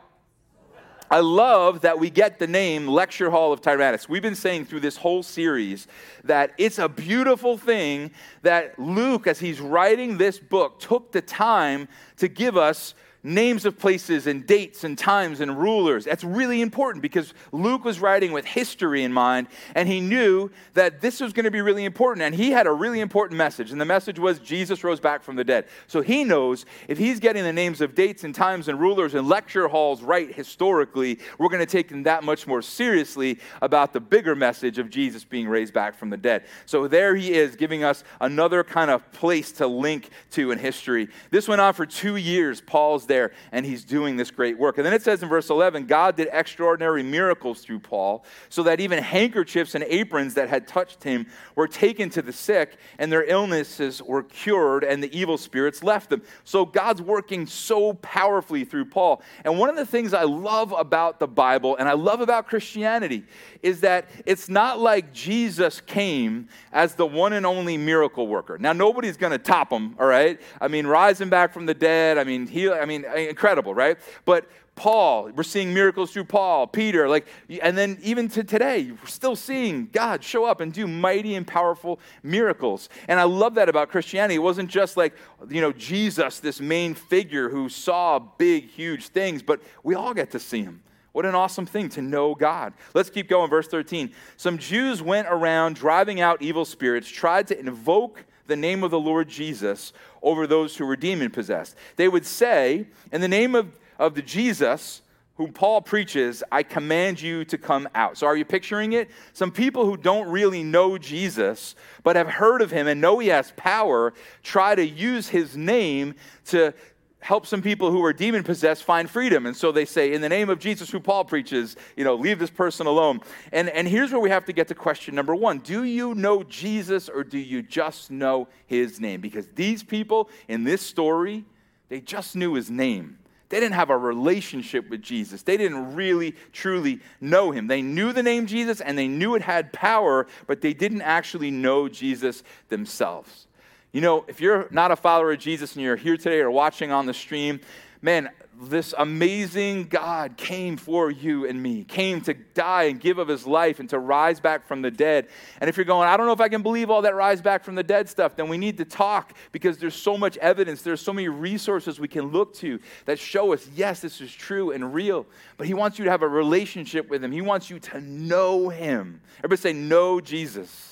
I 1.11 1.19
love 1.19 1.81
that 1.81 1.99
we 1.99 2.09
get 2.09 2.39
the 2.39 2.47
name 2.47 2.87
Lecture 2.87 3.29
Hall 3.29 3.51
of 3.51 3.59
Tyrannus. 3.59 4.07
We've 4.07 4.21
been 4.21 4.33
saying 4.33 4.65
through 4.65 4.79
this 4.79 4.95
whole 4.95 5.23
series 5.23 5.87
that 6.23 6.53
it's 6.57 6.79
a 6.79 6.87
beautiful 6.87 7.57
thing 7.57 8.11
that 8.43 8.79
Luke, 8.79 9.27
as 9.27 9.37
he's 9.37 9.59
writing 9.59 10.17
this 10.17 10.39
book, 10.39 10.79
took 10.79 11.11
the 11.11 11.21
time 11.21 11.89
to 12.15 12.29
give 12.29 12.55
us 12.55 12.95
names 13.23 13.65
of 13.65 13.77
places 13.77 14.25
and 14.25 14.47
dates 14.47 14.83
and 14.83 14.97
times 14.97 15.41
and 15.41 15.57
rulers. 15.59 16.05
That's 16.05 16.23
really 16.23 16.61
important 16.61 17.01
because 17.01 17.33
Luke 17.51 17.85
was 17.85 17.99
writing 17.99 18.31
with 18.31 18.45
history 18.45 19.03
in 19.03 19.13
mind 19.13 19.47
and 19.75 19.87
he 19.87 20.01
knew 20.01 20.49
that 20.73 21.01
this 21.01 21.19
was 21.19 21.31
going 21.33 21.43
to 21.45 21.51
be 21.51 21.61
really 21.61 21.85
important. 21.85 22.23
And 22.23 22.33
he 22.33 22.51
had 22.51 22.65
a 22.65 22.71
really 22.71 22.99
important 22.99 23.37
message. 23.37 23.71
And 23.71 23.79
the 23.79 23.85
message 23.85 24.17
was 24.17 24.39
Jesus 24.39 24.83
rose 24.83 24.99
back 24.99 25.21
from 25.23 25.35
the 25.35 25.43
dead. 25.43 25.65
So 25.87 26.01
he 26.01 26.23
knows 26.23 26.65
if 26.87 26.97
he's 26.97 27.19
getting 27.19 27.43
the 27.43 27.53
names 27.53 27.81
of 27.81 27.93
dates 27.93 28.23
and 28.23 28.33
times 28.33 28.67
and 28.67 28.79
rulers 28.79 29.13
and 29.13 29.27
lecture 29.27 29.67
halls 29.67 30.01
right 30.01 30.33
historically, 30.33 31.19
we're 31.37 31.49
going 31.49 31.59
to 31.59 31.65
take 31.65 31.89
them 31.89 32.03
that 32.03 32.23
much 32.23 32.47
more 32.47 32.61
seriously 32.61 33.39
about 33.61 33.93
the 33.93 33.99
bigger 33.99 34.35
message 34.35 34.79
of 34.79 34.89
Jesus 34.89 35.23
being 35.23 35.47
raised 35.47 35.73
back 35.73 35.95
from 35.95 36.09
the 36.09 36.17
dead. 36.17 36.45
So 36.65 36.87
there 36.87 37.15
he 37.15 37.33
is 37.33 37.55
giving 37.55 37.83
us 37.83 38.03
another 38.19 38.63
kind 38.63 38.89
of 38.89 39.11
place 39.11 39.51
to 39.53 39.67
link 39.67 40.09
to 40.31 40.51
in 40.51 40.57
history. 40.57 41.09
This 41.29 41.47
went 41.47 41.61
on 41.61 41.73
for 41.73 41.85
two 41.85 42.15
years. 42.15 42.61
Paul's 42.61 43.05
there 43.11 43.31
and 43.51 43.65
he's 43.65 43.83
doing 43.83 44.15
this 44.15 44.31
great 44.31 44.57
work. 44.57 44.77
And 44.77 44.85
then 44.85 44.93
it 44.93 45.01
says 45.01 45.21
in 45.21 45.27
verse 45.27 45.49
11 45.49 45.85
God 45.85 46.15
did 46.15 46.29
extraordinary 46.31 47.03
miracles 47.03 47.61
through 47.61 47.79
Paul, 47.79 48.23
so 48.47 48.63
that 48.63 48.79
even 48.79 49.03
handkerchiefs 49.03 49.75
and 49.75 49.83
aprons 49.83 50.33
that 50.35 50.47
had 50.47 50.65
touched 50.65 51.03
him 51.03 51.27
were 51.55 51.67
taken 51.67 52.09
to 52.11 52.21
the 52.21 52.31
sick, 52.31 52.77
and 52.97 53.11
their 53.11 53.25
illnesses 53.25 54.01
were 54.01 54.23
cured, 54.23 54.85
and 54.85 55.03
the 55.03 55.17
evil 55.17 55.37
spirits 55.37 55.83
left 55.83 56.09
them. 56.09 56.21
So 56.45 56.65
God's 56.65 57.01
working 57.01 57.45
so 57.45 57.93
powerfully 57.95 58.63
through 58.63 58.85
Paul. 58.85 59.21
And 59.43 59.59
one 59.59 59.69
of 59.69 59.75
the 59.75 59.85
things 59.85 60.13
I 60.13 60.23
love 60.23 60.71
about 60.71 61.19
the 61.19 61.27
Bible 61.27 61.75
and 61.77 61.89
I 61.89 61.93
love 61.93 62.21
about 62.21 62.47
Christianity 62.47 63.25
is 63.63 63.81
that 63.81 64.09
it's 64.25 64.49
not 64.49 64.79
like 64.79 65.13
Jesus 65.13 65.81
came 65.81 66.49
as 66.71 66.95
the 66.95 67.05
one 67.05 67.33
and 67.33 67.45
only 67.45 67.77
miracle 67.77 68.27
worker. 68.27 68.57
Now, 68.57 68.73
nobody's 68.73 69.17
going 69.17 69.31
to 69.31 69.37
top 69.37 69.71
him, 69.71 69.95
all 69.99 70.07
right? 70.07 70.39
I 70.59 70.67
mean, 70.67 70.87
rising 70.87 71.29
back 71.29 71.53
from 71.53 71.65
the 71.65 71.73
dead, 71.73 72.17
I 72.17 72.23
mean, 72.23 72.47
he, 72.47 72.69
I 72.69 72.85
mean, 72.85 73.05
incredible, 73.05 73.73
right? 73.73 73.97
But 74.25 74.49
Paul, 74.75 75.31
we're 75.35 75.43
seeing 75.43 75.73
miracles 75.73 76.11
through 76.11 76.23
Paul, 76.23 76.65
Peter, 76.65 77.07
like, 77.07 77.27
and 77.61 77.77
then 77.77 77.99
even 78.01 78.29
to 78.29 78.43
today, 78.43 78.89
we're 78.91 79.07
still 79.07 79.35
seeing 79.35 79.89
God 79.91 80.23
show 80.23 80.45
up 80.45 80.61
and 80.61 80.71
do 80.73 80.87
mighty 80.87 81.35
and 81.35 81.45
powerful 81.45 81.99
miracles. 82.23 82.89
And 83.07 83.19
I 83.19 83.23
love 83.23 83.55
that 83.55 83.69
about 83.69 83.89
Christianity. 83.89 84.35
It 84.35 84.39
wasn't 84.39 84.69
just 84.69 84.97
like, 84.97 85.13
you 85.49 85.61
know, 85.61 85.71
Jesus, 85.73 86.39
this 86.39 86.59
main 86.59 86.95
figure 86.95 87.49
who 87.49 87.69
saw 87.69 88.17
big, 88.17 88.69
huge 88.69 89.09
things, 89.09 89.43
but 89.43 89.61
we 89.83 89.93
all 89.93 90.13
get 90.13 90.31
to 90.31 90.39
see 90.39 90.63
him. 90.63 90.81
What 91.11 91.25
an 91.25 91.35
awesome 91.35 91.65
thing 91.65 91.89
to 91.89 92.01
know 92.01 92.35
God. 92.35 92.73
Let's 92.93 93.09
keep 93.09 93.27
going. 93.27 93.49
Verse 93.49 93.67
13. 93.67 94.11
Some 94.37 94.57
Jews 94.57 95.01
went 95.01 95.27
around 95.29 95.75
driving 95.75 96.21
out 96.21 96.41
evil 96.41 96.65
spirits, 96.65 97.09
tried 97.09 97.47
to 97.47 97.59
invoke 97.59 98.23
the 98.47 98.55
name 98.55 98.83
of 98.83 98.91
the 98.91 98.99
Lord 98.99 99.27
Jesus 99.27 99.93
over 100.21 100.47
those 100.47 100.75
who 100.75 100.85
were 100.85 100.95
demon 100.95 101.29
possessed. 101.29 101.75
They 101.95 102.07
would 102.07 102.25
say, 102.25 102.87
In 103.11 103.21
the 103.21 103.27
name 103.27 103.55
of, 103.55 103.77
of 103.99 104.15
the 104.15 104.21
Jesus, 104.21 105.01
whom 105.35 105.53
Paul 105.53 105.81
preaches, 105.81 106.43
I 106.51 106.63
command 106.63 107.21
you 107.21 107.43
to 107.45 107.57
come 107.57 107.89
out. 107.95 108.17
So, 108.17 108.27
are 108.27 108.35
you 108.35 108.45
picturing 108.45 108.93
it? 108.93 109.09
Some 109.33 109.51
people 109.51 109.85
who 109.85 109.97
don't 109.97 110.29
really 110.29 110.63
know 110.63 110.97
Jesus, 110.97 111.75
but 112.03 112.15
have 112.15 112.27
heard 112.27 112.61
of 112.61 112.71
him 112.71 112.87
and 112.87 113.01
know 113.01 113.19
he 113.19 113.29
has 113.29 113.51
power, 113.57 114.13
try 114.43 114.75
to 114.75 114.85
use 114.85 115.29
his 115.29 115.57
name 115.57 116.15
to, 116.45 116.73
help 117.21 117.45
some 117.45 117.61
people 117.61 117.91
who 117.91 118.03
are 118.03 118.11
demon 118.11 118.43
possessed 118.43 118.83
find 118.83 119.09
freedom. 119.09 119.45
And 119.45 119.55
so 119.55 119.71
they 119.71 119.85
say, 119.85 120.13
in 120.13 120.21
the 120.21 120.29
name 120.29 120.49
of 120.49 120.59
Jesus, 120.59 120.89
who 120.89 120.99
Paul 120.99 121.23
preaches, 121.23 121.75
you 121.95 122.03
know, 122.03 122.15
leave 122.15 122.39
this 122.39 122.49
person 122.49 122.87
alone. 122.87 123.21
And, 123.51 123.69
and 123.69 123.87
here's 123.87 124.11
where 124.11 124.19
we 124.19 124.31
have 124.31 124.45
to 124.45 124.53
get 124.53 124.67
to 124.69 124.75
question 124.75 125.15
number 125.15 125.35
one 125.35 125.59
Do 125.59 125.83
you 125.83 126.13
know 126.15 126.43
Jesus 126.43 127.07
or 127.07 127.23
do 127.23 127.37
you 127.37 127.61
just 127.61 128.11
know 128.11 128.47
his 128.65 128.99
name? 128.99 129.21
Because 129.21 129.47
these 129.55 129.83
people 129.83 130.29
in 130.47 130.63
this 130.63 130.81
story, 130.81 131.45
they 131.89 132.01
just 132.01 132.35
knew 132.35 132.55
his 132.55 132.69
name. 132.69 133.19
They 133.49 133.59
didn't 133.59 133.75
have 133.75 133.89
a 133.89 133.97
relationship 133.97 134.89
with 134.89 135.01
Jesus. 135.01 135.43
They 135.43 135.57
didn't 135.57 135.93
really, 135.93 136.35
truly 136.53 137.01
know 137.19 137.51
him. 137.51 137.67
They 137.67 137.81
knew 137.81 138.13
the 138.13 138.23
name 138.23 138.47
Jesus 138.47 138.79
and 138.79 138.97
they 138.97 139.09
knew 139.09 139.35
it 139.35 139.41
had 139.41 139.73
power, 139.73 140.25
but 140.47 140.61
they 140.61 140.73
didn't 140.73 141.01
actually 141.01 141.51
know 141.51 141.89
Jesus 141.89 142.43
themselves. 142.69 143.47
You 143.91 143.99
know, 143.99 144.23
if 144.27 144.39
you're 144.39 144.67
not 144.71 144.91
a 144.91 144.95
follower 144.95 145.33
of 145.33 145.39
Jesus 145.39 145.75
and 145.75 145.83
you're 145.83 145.97
here 145.97 146.15
today 146.15 146.39
or 146.39 146.49
watching 146.49 146.91
on 146.91 147.05
the 147.05 147.13
stream, 147.13 147.59
man, 148.01 148.29
this 148.61 148.93
amazing 148.97 149.85
God 149.85 150.37
came 150.37 150.77
for 150.77 151.09
you 151.09 151.45
and 151.45 151.61
me, 151.61 151.83
came 151.83 152.21
to 152.21 152.33
die 152.33 152.83
and 152.83 153.01
give 153.01 153.17
of 153.17 153.27
his 153.27 153.45
life 153.45 153.79
and 153.79 153.89
to 153.89 153.99
rise 153.99 154.39
back 154.39 154.65
from 154.65 154.81
the 154.81 154.91
dead. 154.91 155.27
And 155.59 155.69
if 155.69 155.75
you're 155.75 155.85
going, 155.85 156.07
I 156.07 156.15
don't 156.15 156.27
know 156.27 156.31
if 156.31 156.39
I 156.39 156.47
can 156.47 156.61
believe 156.61 156.89
all 156.89 157.01
that 157.01 157.15
rise 157.15 157.41
back 157.41 157.65
from 157.65 157.75
the 157.75 157.83
dead 157.83 158.07
stuff, 158.07 158.35
then 158.35 158.47
we 158.47 158.57
need 158.57 158.77
to 158.77 158.85
talk 158.85 159.35
because 159.51 159.77
there's 159.77 159.95
so 159.95 160.17
much 160.17 160.37
evidence, 160.37 160.83
there's 160.83 161.01
so 161.01 161.11
many 161.11 161.27
resources 161.27 161.99
we 161.99 162.07
can 162.07 162.31
look 162.31 162.53
to 162.55 162.79
that 163.05 163.19
show 163.19 163.51
us, 163.51 163.67
yes, 163.75 163.99
this 163.99 164.21
is 164.21 164.31
true 164.31 164.71
and 164.71 164.93
real. 164.93 165.25
But 165.57 165.67
he 165.67 165.73
wants 165.73 165.97
you 165.97 166.05
to 166.05 166.11
have 166.11 166.21
a 166.21 166.27
relationship 166.27 167.09
with 167.09 167.23
him, 167.23 167.31
he 167.31 167.41
wants 167.41 167.69
you 167.69 167.79
to 167.79 167.99
know 167.99 168.69
him. 168.69 169.21
Everybody 169.39 169.61
say, 169.61 169.73
Know 169.73 170.21
Jesus. 170.21 170.90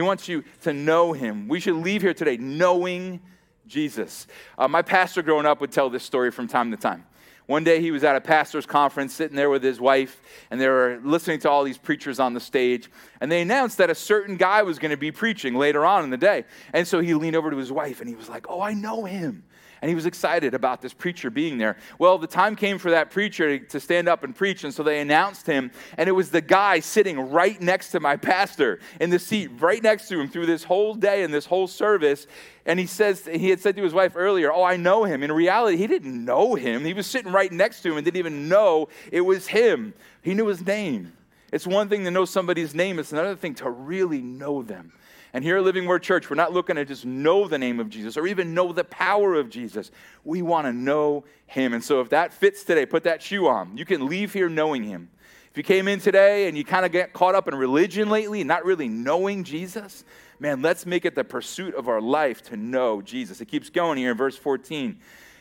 He 0.00 0.02
wants 0.02 0.28
you 0.28 0.44
to 0.62 0.72
know 0.72 1.12
him. 1.12 1.46
We 1.46 1.60
should 1.60 1.74
leave 1.74 2.00
here 2.00 2.14
today 2.14 2.38
knowing 2.38 3.20
Jesus. 3.66 4.26
Uh, 4.56 4.66
my 4.66 4.80
pastor 4.80 5.20
growing 5.20 5.44
up 5.44 5.60
would 5.60 5.72
tell 5.72 5.90
this 5.90 6.02
story 6.02 6.30
from 6.30 6.48
time 6.48 6.70
to 6.70 6.78
time. 6.78 7.04
One 7.44 7.64
day 7.64 7.82
he 7.82 7.90
was 7.90 8.02
at 8.02 8.16
a 8.16 8.20
pastor's 8.22 8.64
conference 8.64 9.12
sitting 9.12 9.36
there 9.36 9.50
with 9.50 9.62
his 9.62 9.78
wife, 9.78 10.22
and 10.50 10.58
they 10.58 10.68
were 10.68 11.00
listening 11.04 11.38
to 11.40 11.50
all 11.50 11.64
these 11.64 11.76
preachers 11.76 12.18
on 12.18 12.32
the 12.32 12.40
stage. 12.40 12.90
And 13.20 13.30
they 13.30 13.42
announced 13.42 13.76
that 13.76 13.90
a 13.90 13.94
certain 13.94 14.38
guy 14.38 14.62
was 14.62 14.78
going 14.78 14.90
to 14.90 14.96
be 14.96 15.12
preaching 15.12 15.54
later 15.54 15.84
on 15.84 16.02
in 16.02 16.08
the 16.08 16.16
day. 16.16 16.46
And 16.72 16.88
so 16.88 17.00
he 17.00 17.12
leaned 17.12 17.36
over 17.36 17.50
to 17.50 17.56
his 17.58 17.70
wife 17.70 18.00
and 18.00 18.08
he 18.08 18.14
was 18.14 18.30
like, 18.30 18.46
Oh, 18.48 18.62
I 18.62 18.72
know 18.72 19.04
him 19.04 19.44
and 19.82 19.88
he 19.88 19.94
was 19.94 20.06
excited 20.06 20.54
about 20.54 20.82
this 20.82 20.92
preacher 20.92 21.30
being 21.30 21.58
there. 21.58 21.76
Well, 21.98 22.18
the 22.18 22.26
time 22.26 22.56
came 22.56 22.78
for 22.78 22.90
that 22.90 23.10
preacher 23.10 23.58
to 23.58 23.80
stand 23.80 24.08
up 24.08 24.24
and 24.24 24.34
preach, 24.34 24.64
and 24.64 24.72
so 24.72 24.82
they 24.82 25.00
announced 25.00 25.46
him, 25.46 25.70
and 25.96 26.08
it 26.08 26.12
was 26.12 26.30
the 26.30 26.40
guy 26.40 26.80
sitting 26.80 27.18
right 27.30 27.60
next 27.60 27.90
to 27.92 28.00
my 28.00 28.16
pastor 28.16 28.80
in 29.00 29.10
the 29.10 29.18
seat, 29.18 29.50
right 29.58 29.82
next 29.82 30.08
to 30.08 30.20
him 30.20 30.28
through 30.28 30.46
this 30.46 30.64
whole 30.64 30.94
day 30.94 31.22
and 31.22 31.32
this 31.32 31.46
whole 31.46 31.66
service. 31.66 32.26
And 32.66 32.78
he 32.78 32.86
says, 32.86 33.26
he 33.26 33.50
had 33.50 33.60
said 33.60 33.76
to 33.76 33.82
his 33.82 33.94
wife 33.94 34.12
earlier, 34.14 34.52
Oh, 34.52 34.62
I 34.62 34.76
know 34.76 35.04
him. 35.04 35.22
In 35.22 35.32
reality, 35.32 35.76
he 35.76 35.86
didn't 35.86 36.24
know 36.24 36.54
him. 36.54 36.84
He 36.84 36.92
was 36.92 37.06
sitting 37.06 37.32
right 37.32 37.50
next 37.50 37.80
to 37.82 37.90
him 37.90 37.96
and 37.96 38.04
didn't 38.04 38.18
even 38.18 38.48
know 38.48 38.88
it 39.10 39.22
was 39.22 39.46
him. 39.46 39.94
He 40.22 40.34
knew 40.34 40.46
his 40.46 40.64
name. 40.64 41.12
It's 41.52 41.66
one 41.66 41.88
thing 41.88 42.04
to 42.04 42.10
know 42.10 42.24
somebody's 42.24 42.74
name, 42.74 42.98
it's 42.98 43.12
another 43.12 43.34
thing 43.34 43.54
to 43.56 43.70
really 43.70 44.20
know 44.20 44.62
them. 44.62 44.92
And 45.32 45.44
here 45.44 45.58
at 45.58 45.62
Living 45.62 45.86
Word 45.86 46.02
Church, 46.02 46.28
we're 46.28 46.36
not 46.36 46.52
looking 46.52 46.76
to 46.76 46.84
just 46.84 47.04
know 47.04 47.46
the 47.46 47.58
name 47.58 47.78
of 47.78 47.88
Jesus 47.88 48.16
or 48.16 48.26
even 48.26 48.52
know 48.52 48.72
the 48.72 48.84
power 48.84 49.34
of 49.34 49.48
Jesus. 49.48 49.90
We 50.24 50.42
want 50.42 50.66
to 50.66 50.72
know 50.72 51.24
him. 51.46 51.72
And 51.72 51.84
so 51.84 52.00
if 52.00 52.08
that 52.10 52.32
fits 52.32 52.64
today, 52.64 52.84
put 52.84 53.04
that 53.04 53.22
shoe 53.22 53.46
on. 53.46 53.76
You 53.76 53.84
can 53.84 54.06
leave 54.08 54.32
here 54.32 54.48
knowing 54.48 54.82
him. 54.82 55.10
If 55.50 55.56
you 55.56 55.62
came 55.62 55.88
in 55.88 56.00
today 56.00 56.48
and 56.48 56.56
you 56.56 56.64
kind 56.64 56.86
of 56.86 56.92
get 56.92 57.12
caught 57.12 57.34
up 57.34 57.48
in 57.48 57.54
religion 57.54 58.08
lately, 58.08 58.44
not 58.44 58.64
really 58.64 58.88
knowing 58.88 59.42
Jesus, 59.42 60.04
man, 60.38 60.62
let's 60.62 60.86
make 60.86 61.04
it 61.04 61.14
the 61.14 61.24
pursuit 61.24 61.74
of 61.74 61.88
our 61.88 62.00
life 62.00 62.42
to 62.44 62.56
know 62.56 63.02
Jesus. 63.02 63.40
It 63.40 63.46
keeps 63.46 63.68
going 63.68 63.98
here 63.98 64.12
in 64.12 64.16
verse 64.16 64.36
14 64.36 64.98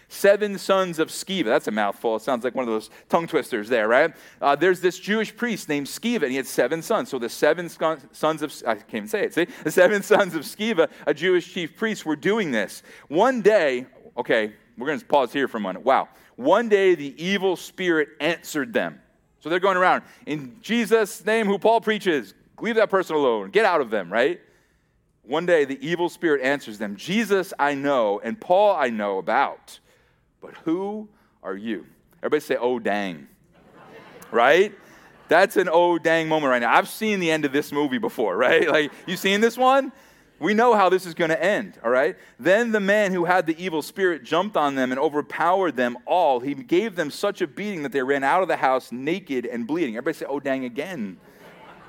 seven 0.09 0.57
sons 0.57 0.99
of 0.99 1.09
Sceva. 1.09 1.45
That's 1.45 1.67
a 1.67 1.71
mouthful. 1.71 2.17
It 2.17 2.23
sounds 2.23 2.43
like 2.43 2.55
one 2.55 2.63
of 2.63 2.69
those 2.69 2.89
tongue 3.07 3.27
twisters 3.27 3.69
there, 3.69 3.87
right? 3.87 4.13
Uh, 4.41 4.55
there's 4.55 4.81
this 4.81 4.99
Jewish 4.99 5.35
priest 5.35 5.69
named 5.69 5.87
Sceva, 5.87 6.23
and 6.23 6.31
he 6.31 6.37
had 6.37 6.47
seven 6.47 6.81
sons. 6.81 7.09
So 7.09 7.19
the 7.19 7.29
seven 7.29 7.69
sons 7.69 8.41
of, 8.41 8.53
I 8.67 8.75
can't 8.75 8.93
even 8.93 9.07
say 9.07 9.23
it, 9.23 9.33
see? 9.33 9.47
The 9.63 9.71
seven 9.71 10.03
sons 10.03 10.35
of 10.35 10.41
Sceva, 10.41 10.89
a 11.07 11.13
Jewish 11.13 11.53
chief 11.53 11.77
priest, 11.77 12.05
were 12.05 12.15
doing 12.15 12.51
this. 12.51 12.83
One 13.07 13.41
day, 13.41 13.85
okay, 14.17 14.53
we're 14.77 14.87
going 14.87 14.99
to 14.99 15.05
pause 15.05 15.31
here 15.31 15.47
for 15.47 15.57
a 15.57 15.61
moment. 15.61 15.85
Wow. 15.85 16.09
One 16.35 16.69
day 16.69 16.95
the 16.95 17.13
evil 17.23 17.55
spirit 17.55 18.09
answered 18.19 18.73
them. 18.73 19.01
So 19.41 19.49
they're 19.49 19.59
going 19.59 19.77
around, 19.77 20.03
in 20.25 20.57
Jesus' 20.61 21.25
name, 21.25 21.45
who 21.45 21.57
Paul 21.57 21.79
preaches, 21.79 22.33
leave 22.59 22.75
that 22.75 22.89
person 22.89 23.15
alone, 23.15 23.51
get 23.51 23.63
out 23.63 23.79
of 23.79 23.89
them, 23.89 24.11
right? 24.11 24.41
One 25.23 25.45
day 25.45 25.63
the 25.63 25.77
evil 25.85 26.09
spirit 26.09 26.41
answers 26.41 26.77
them 26.77 26.95
Jesus 26.95 27.53
I 27.59 27.75
know, 27.75 28.19
and 28.23 28.39
Paul 28.39 28.75
I 28.75 28.89
know 28.89 29.17
about. 29.17 29.79
But 30.41 30.55
who 30.65 31.07
are 31.43 31.55
you? 31.55 31.85
Everybody 32.19 32.41
say, 32.41 32.55
oh, 32.55 32.79
dang. 32.79 33.27
right? 34.31 34.73
That's 35.27 35.57
an 35.57 35.69
oh, 35.71 35.99
dang 35.99 36.27
moment 36.27 36.49
right 36.49 36.61
now. 36.61 36.73
I've 36.73 36.89
seen 36.89 37.19
the 37.19 37.31
end 37.31 37.45
of 37.45 37.51
this 37.51 37.71
movie 37.71 37.99
before, 37.99 38.35
right? 38.35 38.67
Like, 38.69 38.91
you 39.05 39.15
seen 39.15 39.41
this 39.41 39.57
one? 39.57 39.91
We 40.39 40.53
know 40.53 40.73
how 40.73 40.87
this 40.89 41.05
is 41.05 41.13
going 41.13 41.31
to 41.31 41.43
end, 41.43 41.77
all 41.83 41.91
right? 41.91 42.15
Then 42.39 42.71
the 42.71 42.79
man 42.79 43.11
who 43.11 43.25
had 43.25 43.45
the 43.45 43.61
evil 43.61 43.81
spirit 43.81 44.23
jumped 44.23 44.55
on 44.55 44.75
them 44.75 44.91
and 44.91 44.99
overpowered 44.99 45.75
them 45.75 45.97
all. 46.05 46.39
He 46.39 46.53
gave 46.53 46.95
them 46.95 47.11
such 47.11 47.41
a 47.41 47.47
beating 47.47 47.83
that 47.83 47.91
they 47.91 48.01
ran 48.01 48.23
out 48.23 48.41
of 48.41 48.47
the 48.47 48.55
house 48.55 48.91
naked 48.91 49.45
and 49.45 49.67
bleeding. 49.67 49.97
Everybody 49.97 50.17
say, 50.17 50.25
oh, 50.27 50.39
dang, 50.39 50.63
again. 50.63 51.17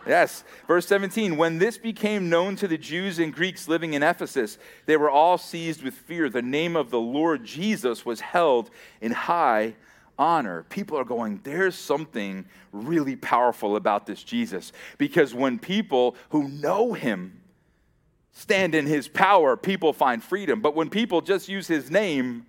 Yes. 0.06 0.44
Verse 0.66 0.86
17 0.86 1.36
When 1.36 1.58
this 1.58 1.78
became 1.78 2.28
known 2.28 2.56
to 2.56 2.68
the 2.68 2.78
Jews 2.78 3.18
and 3.18 3.32
Greeks 3.32 3.68
living 3.68 3.94
in 3.94 4.02
Ephesus, 4.02 4.58
they 4.86 4.96
were 4.96 5.10
all 5.10 5.38
seized 5.38 5.82
with 5.82 5.94
fear. 5.94 6.28
The 6.28 6.42
name 6.42 6.76
of 6.76 6.90
the 6.90 7.00
Lord 7.00 7.44
Jesus 7.44 8.04
was 8.04 8.20
held 8.20 8.70
in 9.00 9.12
high 9.12 9.74
honor. 10.18 10.64
People 10.68 10.98
are 10.98 11.04
going, 11.04 11.40
There's 11.42 11.74
something 11.74 12.46
really 12.72 13.16
powerful 13.16 13.76
about 13.76 14.06
this 14.06 14.22
Jesus. 14.22 14.72
Because 14.98 15.34
when 15.34 15.58
people 15.58 16.16
who 16.30 16.48
know 16.48 16.92
him 16.92 17.40
stand 18.32 18.74
in 18.74 18.86
his 18.86 19.08
power, 19.08 19.56
people 19.56 19.92
find 19.92 20.22
freedom. 20.22 20.60
But 20.60 20.74
when 20.74 20.90
people 20.90 21.20
just 21.20 21.48
use 21.48 21.66
his 21.66 21.90
name, 21.90 22.46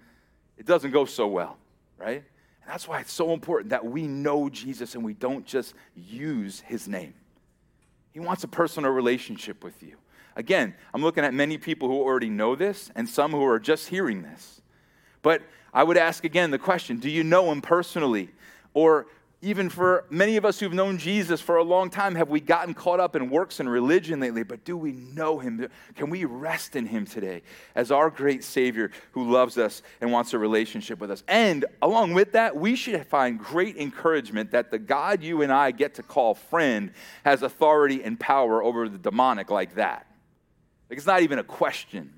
it 0.58 0.66
doesn't 0.66 0.92
go 0.92 1.06
so 1.06 1.28
well, 1.28 1.58
right? 1.98 2.24
And 2.62 2.72
that's 2.72 2.88
why 2.88 3.00
it's 3.00 3.12
so 3.12 3.34
important 3.34 3.72
that 3.72 3.84
we 3.86 4.08
know 4.08 4.48
Jesus 4.50 4.96
and 4.96 5.04
we 5.04 5.14
don't 5.14 5.46
just 5.46 5.74
use 5.96 6.60
his 6.62 6.88
name. 6.88 7.14
He 8.12 8.20
wants 8.20 8.44
a 8.44 8.48
personal 8.48 8.92
relationship 8.92 9.64
with 9.64 9.82
you. 9.82 9.96
Again, 10.36 10.76
I'm 10.94 11.02
looking 11.02 11.24
at 11.24 11.34
many 11.34 11.58
people 11.58 11.88
who 11.88 12.02
already 12.02 12.30
know 12.30 12.56
this 12.56 12.92
and 12.96 13.08
some 13.08 13.32
who 13.32 13.44
are 13.46 13.60
just 13.60 13.90
hearing 13.90 14.22
this. 14.22 14.62
But 15.22 15.42
I 15.74 15.84
would 15.84 15.98
ask 15.98 16.24
again 16.24 16.52
the 16.52 16.60
question 16.60 16.98
do 16.98 17.10
you 17.10 17.24
know 17.24 17.52
him 17.52 17.62
personally? 17.62 18.30
Or 18.74 19.08
even 19.44 19.70
for 19.70 20.06
many 20.12 20.38
of 20.38 20.46
us 20.46 20.60
who've 20.60 20.74
known 20.74 21.00
Jesus 21.00 21.42
for 21.42 21.58
a 21.58 21.64
long 21.64 21.90
time, 21.90 22.14
have 22.14 22.30
we 22.30 22.40
gotten 22.40 22.76
caught 22.76 23.00
up 23.00 23.16
in 23.16 23.30
works 23.30 23.60
and 23.60 23.68
religion 23.68 24.20
lately? 24.20 24.44
But 24.44 24.64
do 24.64 24.78
we 24.78 24.92
know 24.92 25.40
him? 25.40 25.68
Can 25.96 26.12
we 26.12 26.26
rest 26.26 26.76
in 26.76 26.86
him 26.86 27.06
today 27.06 27.42
as 27.74 27.92
our 27.92 28.12
great 28.12 28.44
Savior 28.44 28.92
who 29.14 29.32
loves 29.32 29.58
us 29.58 29.82
and 30.00 30.12
wants 30.12 30.34
a 30.34 30.38
relationship 30.38 31.00
with 31.00 31.10
us? 31.10 31.24
And 31.28 31.66
along 31.82 32.14
with 32.14 32.34
that, 32.34 32.56
we 32.56 32.76
should 32.76 33.04
find 33.08 33.40
great 33.40 33.78
encouragement 33.78 34.52
that 34.52 34.70
the 34.70 34.78
God 34.78 35.24
you 35.24 35.42
and 35.42 35.52
I 35.52 35.72
get 35.72 35.96
to 35.96 36.04
call 36.04 36.36
friend 36.36 36.92
has 37.26 37.42
authority 37.42 38.04
and 38.04 38.20
power 38.20 38.62
over 38.64 38.88
the 38.88 39.00
demonic 39.00 39.50
like 39.50 39.74
that. 39.76 40.06
Like 40.88 40.98
it's 40.98 41.08
not 41.08 41.24
even 41.24 41.40
a 41.40 41.44
question. 41.44 42.14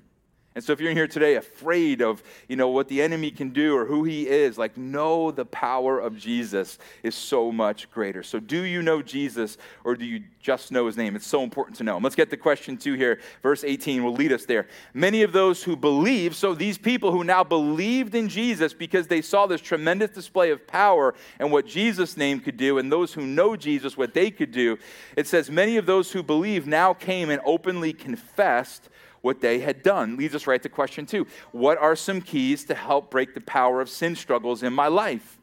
And 0.56 0.62
so 0.62 0.72
if 0.72 0.78
you're 0.78 0.90
in 0.90 0.96
here 0.96 1.08
today 1.08 1.34
afraid 1.34 2.00
of, 2.00 2.22
you 2.48 2.54
know, 2.54 2.68
what 2.68 2.86
the 2.86 3.02
enemy 3.02 3.32
can 3.32 3.50
do 3.50 3.76
or 3.76 3.86
who 3.86 4.04
he 4.04 4.28
is, 4.28 4.56
like 4.56 4.76
know 4.76 5.32
the 5.32 5.44
power 5.44 5.98
of 5.98 6.16
Jesus 6.16 6.78
is 7.02 7.16
so 7.16 7.50
much 7.50 7.90
greater. 7.90 8.22
So 8.22 8.38
do 8.38 8.62
you 8.62 8.80
know 8.80 9.02
Jesus 9.02 9.58
or 9.82 9.96
do 9.96 10.04
you 10.04 10.22
just 10.38 10.70
know 10.70 10.86
his 10.86 10.96
name? 10.96 11.16
It's 11.16 11.26
so 11.26 11.42
important 11.42 11.76
to 11.78 11.84
know. 11.84 11.98
let's 11.98 12.14
get 12.14 12.30
to 12.30 12.36
question 12.36 12.76
2 12.76 12.94
here. 12.94 13.18
Verse 13.42 13.64
18 13.64 14.04
will 14.04 14.12
lead 14.12 14.30
us 14.30 14.44
there. 14.44 14.68
Many 14.92 15.22
of 15.22 15.32
those 15.32 15.64
who 15.64 15.74
believe, 15.74 16.36
so 16.36 16.54
these 16.54 16.78
people 16.78 17.10
who 17.10 17.24
now 17.24 17.42
believed 17.42 18.14
in 18.14 18.28
Jesus 18.28 18.72
because 18.72 19.08
they 19.08 19.22
saw 19.22 19.48
this 19.48 19.60
tremendous 19.60 20.10
display 20.10 20.52
of 20.52 20.68
power 20.68 21.14
and 21.40 21.50
what 21.50 21.66
Jesus' 21.66 22.16
name 22.16 22.38
could 22.38 22.56
do 22.56 22.78
and 22.78 22.92
those 22.92 23.12
who 23.12 23.26
know 23.26 23.56
Jesus 23.56 23.96
what 23.96 24.14
they 24.14 24.30
could 24.30 24.52
do, 24.52 24.78
it 25.16 25.26
says 25.26 25.50
many 25.50 25.78
of 25.78 25.86
those 25.86 26.12
who 26.12 26.22
believe 26.22 26.64
now 26.64 26.94
came 26.94 27.28
and 27.28 27.42
openly 27.44 27.92
confessed 27.92 28.88
what 29.24 29.40
they 29.40 29.58
had 29.60 29.82
done. 29.82 30.18
Leads 30.18 30.34
us 30.34 30.46
right 30.46 30.62
to 30.62 30.68
question 30.68 31.06
two 31.06 31.26
What 31.52 31.78
are 31.78 31.96
some 31.96 32.20
keys 32.20 32.64
to 32.64 32.74
help 32.74 33.10
break 33.10 33.34
the 33.34 33.40
power 33.40 33.80
of 33.80 33.88
sin 33.88 34.14
struggles 34.14 34.62
in 34.62 34.72
my 34.72 34.86
life? 34.86 35.38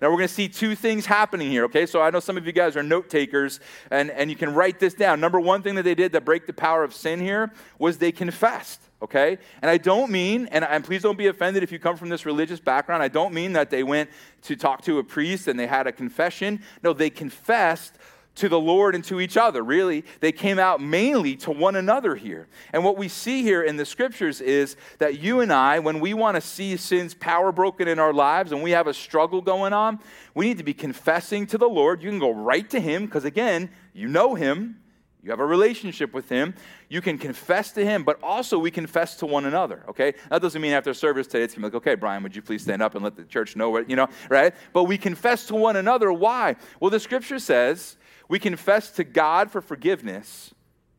Now, 0.00 0.10
we're 0.10 0.18
going 0.18 0.28
to 0.28 0.34
see 0.34 0.48
two 0.48 0.74
things 0.74 1.06
happening 1.06 1.50
here, 1.50 1.64
okay? 1.64 1.86
So 1.86 2.02
I 2.02 2.10
know 2.10 2.20
some 2.20 2.36
of 2.36 2.46
you 2.46 2.52
guys 2.52 2.76
are 2.76 2.82
note 2.82 3.08
takers, 3.08 3.60
and, 3.90 4.10
and 4.10 4.28
you 4.28 4.36
can 4.36 4.52
write 4.52 4.78
this 4.78 4.92
down. 4.92 5.20
Number 5.20 5.40
one 5.40 5.62
thing 5.62 5.74
that 5.76 5.84
they 5.84 5.94
did 5.94 6.12
to 6.12 6.20
break 6.20 6.46
the 6.46 6.52
power 6.52 6.84
of 6.84 6.92
sin 6.92 7.18
here 7.18 7.50
was 7.78 7.96
they 7.96 8.12
confessed, 8.12 8.82
okay? 9.00 9.38
And 9.62 9.70
I 9.70 9.78
don't 9.78 10.10
mean, 10.10 10.48
and, 10.50 10.64
and 10.64 10.84
please 10.84 11.00
don't 11.00 11.16
be 11.16 11.28
offended 11.28 11.62
if 11.62 11.72
you 11.72 11.78
come 11.78 11.96
from 11.96 12.10
this 12.10 12.26
religious 12.26 12.60
background, 12.60 13.02
I 13.02 13.08
don't 13.08 13.32
mean 13.32 13.54
that 13.54 13.70
they 13.70 13.82
went 13.82 14.10
to 14.42 14.54
talk 14.54 14.82
to 14.82 14.98
a 14.98 15.04
priest 15.04 15.48
and 15.48 15.58
they 15.58 15.66
had 15.66 15.86
a 15.86 15.92
confession. 15.92 16.60
No, 16.82 16.92
they 16.92 17.08
confessed 17.08 17.94
to 18.36 18.48
the 18.48 18.60
Lord 18.60 18.94
and 18.94 19.04
to 19.04 19.20
each 19.20 19.36
other. 19.36 19.62
Really, 19.62 20.04
they 20.20 20.32
came 20.32 20.58
out 20.58 20.80
mainly 20.80 21.36
to 21.36 21.50
one 21.50 21.76
another 21.76 22.14
here. 22.14 22.48
And 22.72 22.84
what 22.84 22.96
we 22.96 23.08
see 23.08 23.42
here 23.42 23.62
in 23.62 23.76
the 23.76 23.84
scriptures 23.84 24.40
is 24.40 24.76
that 24.98 25.18
you 25.18 25.40
and 25.40 25.52
I, 25.52 25.78
when 25.78 26.00
we 26.00 26.14
want 26.14 26.36
to 26.36 26.40
see 26.40 26.76
sin's 26.76 27.14
power 27.14 27.52
broken 27.52 27.88
in 27.88 27.98
our 27.98 28.12
lives 28.12 28.52
and 28.52 28.62
we 28.62 28.70
have 28.70 28.86
a 28.86 28.94
struggle 28.94 29.40
going 29.40 29.72
on, 29.72 29.98
we 30.34 30.46
need 30.46 30.58
to 30.58 30.64
be 30.64 30.74
confessing 30.74 31.46
to 31.48 31.58
the 31.58 31.68
Lord. 31.68 32.02
You 32.02 32.10
can 32.10 32.18
go 32.18 32.32
right 32.32 32.68
to 32.70 32.80
Him 32.80 33.06
because, 33.06 33.24
again, 33.24 33.70
you 33.92 34.08
know 34.08 34.34
Him. 34.34 34.80
You 35.26 35.32
have 35.32 35.40
a 35.40 35.44
relationship 35.44 36.14
with 36.14 36.28
him. 36.28 36.54
You 36.88 37.00
can 37.00 37.18
confess 37.18 37.72
to 37.72 37.84
him, 37.84 38.04
but 38.04 38.22
also 38.22 38.60
we 38.60 38.70
confess 38.70 39.16
to 39.16 39.26
one 39.26 39.44
another, 39.44 39.82
okay? 39.88 40.14
That 40.30 40.40
doesn't 40.40 40.62
mean 40.62 40.72
after 40.72 40.94
service 40.94 41.26
today 41.26 41.42
it's 41.42 41.54
to 41.54 41.58
be 41.58 41.64
like, 41.64 41.74
okay, 41.74 41.96
Brian, 41.96 42.22
would 42.22 42.36
you 42.36 42.42
please 42.42 42.62
stand 42.62 42.80
up 42.80 42.94
and 42.94 43.02
let 43.02 43.16
the 43.16 43.24
church 43.24 43.56
know 43.56 43.70
what, 43.70 43.90
you 43.90 43.96
know, 43.96 44.06
right? 44.28 44.54
But 44.72 44.84
we 44.84 44.96
confess 44.96 45.44
to 45.46 45.56
one 45.56 45.74
another. 45.74 46.12
Why? 46.12 46.54
Well, 46.78 46.92
the 46.92 47.00
scripture 47.00 47.40
says 47.40 47.96
we 48.28 48.38
confess 48.38 48.90
to 48.92 49.04
God 49.04 49.50
for 49.50 49.60
forgiveness 49.60 50.54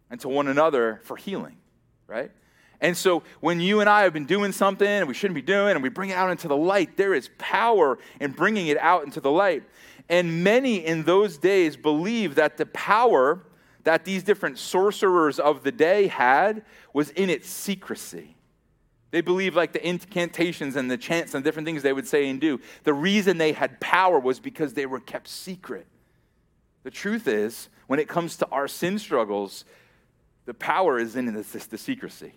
and 0.09 0.19
to 0.21 0.29
one 0.29 0.47
another 0.47 1.01
for 1.03 1.17
healing, 1.17 1.57
right? 2.07 2.31
And 2.79 2.95
so 2.95 3.23
when 3.39 3.59
you 3.59 3.79
and 3.81 3.89
I 3.89 4.03
have 4.03 4.13
been 4.13 4.25
doing 4.25 4.51
something 4.51 4.87
and 4.87 5.07
we 5.07 5.13
shouldn't 5.13 5.35
be 5.35 5.41
doing 5.41 5.71
and 5.71 5.83
we 5.83 5.89
bring 5.89 6.11
it 6.11 6.13
out 6.13 6.29
into 6.29 6.47
the 6.47 6.57
light, 6.57 6.95
there 6.95 7.13
is 7.13 7.29
power 7.37 7.97
in 8.19 8.31
bringing 8.31 8.67
it 8.67 8.77
out 8.77 9.03
into 9.03 9.19
the 9.19 9.31
light. 9.31 9.63
And 10.09 10.43
many 10.43 10.85
in 10.85 11.03
those 11.03 11.37
days 11.37 11.75
believed 11.75 12.35
that 12.37 12.57
the 12.57 12.67
power 12.67 13.41
that 13.83 14.05
these 14.05 14.23
different 14.23 14.57
sorcerers 14.57 15.39
of 15.39 15.63
the 15.63 15.71
day 15.71 16.07
had 16.07 16.63
was 16.93 17.09
in 17.11 17.29
its 17.29 17.49
secrecy. 17.49 18.35
They 19.11 19.21
believed 19.21 19.55
like 19.55 19.71
the 19.71 19.87
incantations 19.87 20.75
and 20.75 20.91
the 20.91 20.97
chants 20.97 21.33
and 21.33 21.43
different 21.43 21.65
things 21.65 21.83
they 21.83 21.93
would 21.93 22.07
say 22.07 22.27
and 22.29 22.39
do. 22.39 22.59
The 22.83 22.93
reason 22.93 23.37
they 23.37 23.53
had 23.53 23.79
power 23.79 24.19
was 24.19 24.39
because 24.39 24.73
they 24.73 24.85
were 24.85 24.99
kept 24.99 25.29
secret. 25.29 25.87
The 26.87 26.91
truth 26.91 27.27
is, 27.27 27.67
when 27.87 27.99
it 27.99 28.07
comes 28.07 28.37
to 28.37 28.47
our 28.47 28.65
sin 28.65 28.97
struggles, 28.97 29.65
the 30.45 30.53
power 30.53 30.97
is 30.97 31.17
in 31.17 31.25
the, 31.25 31.67
the 31.69 31.77
secrecy. 31.77 32.31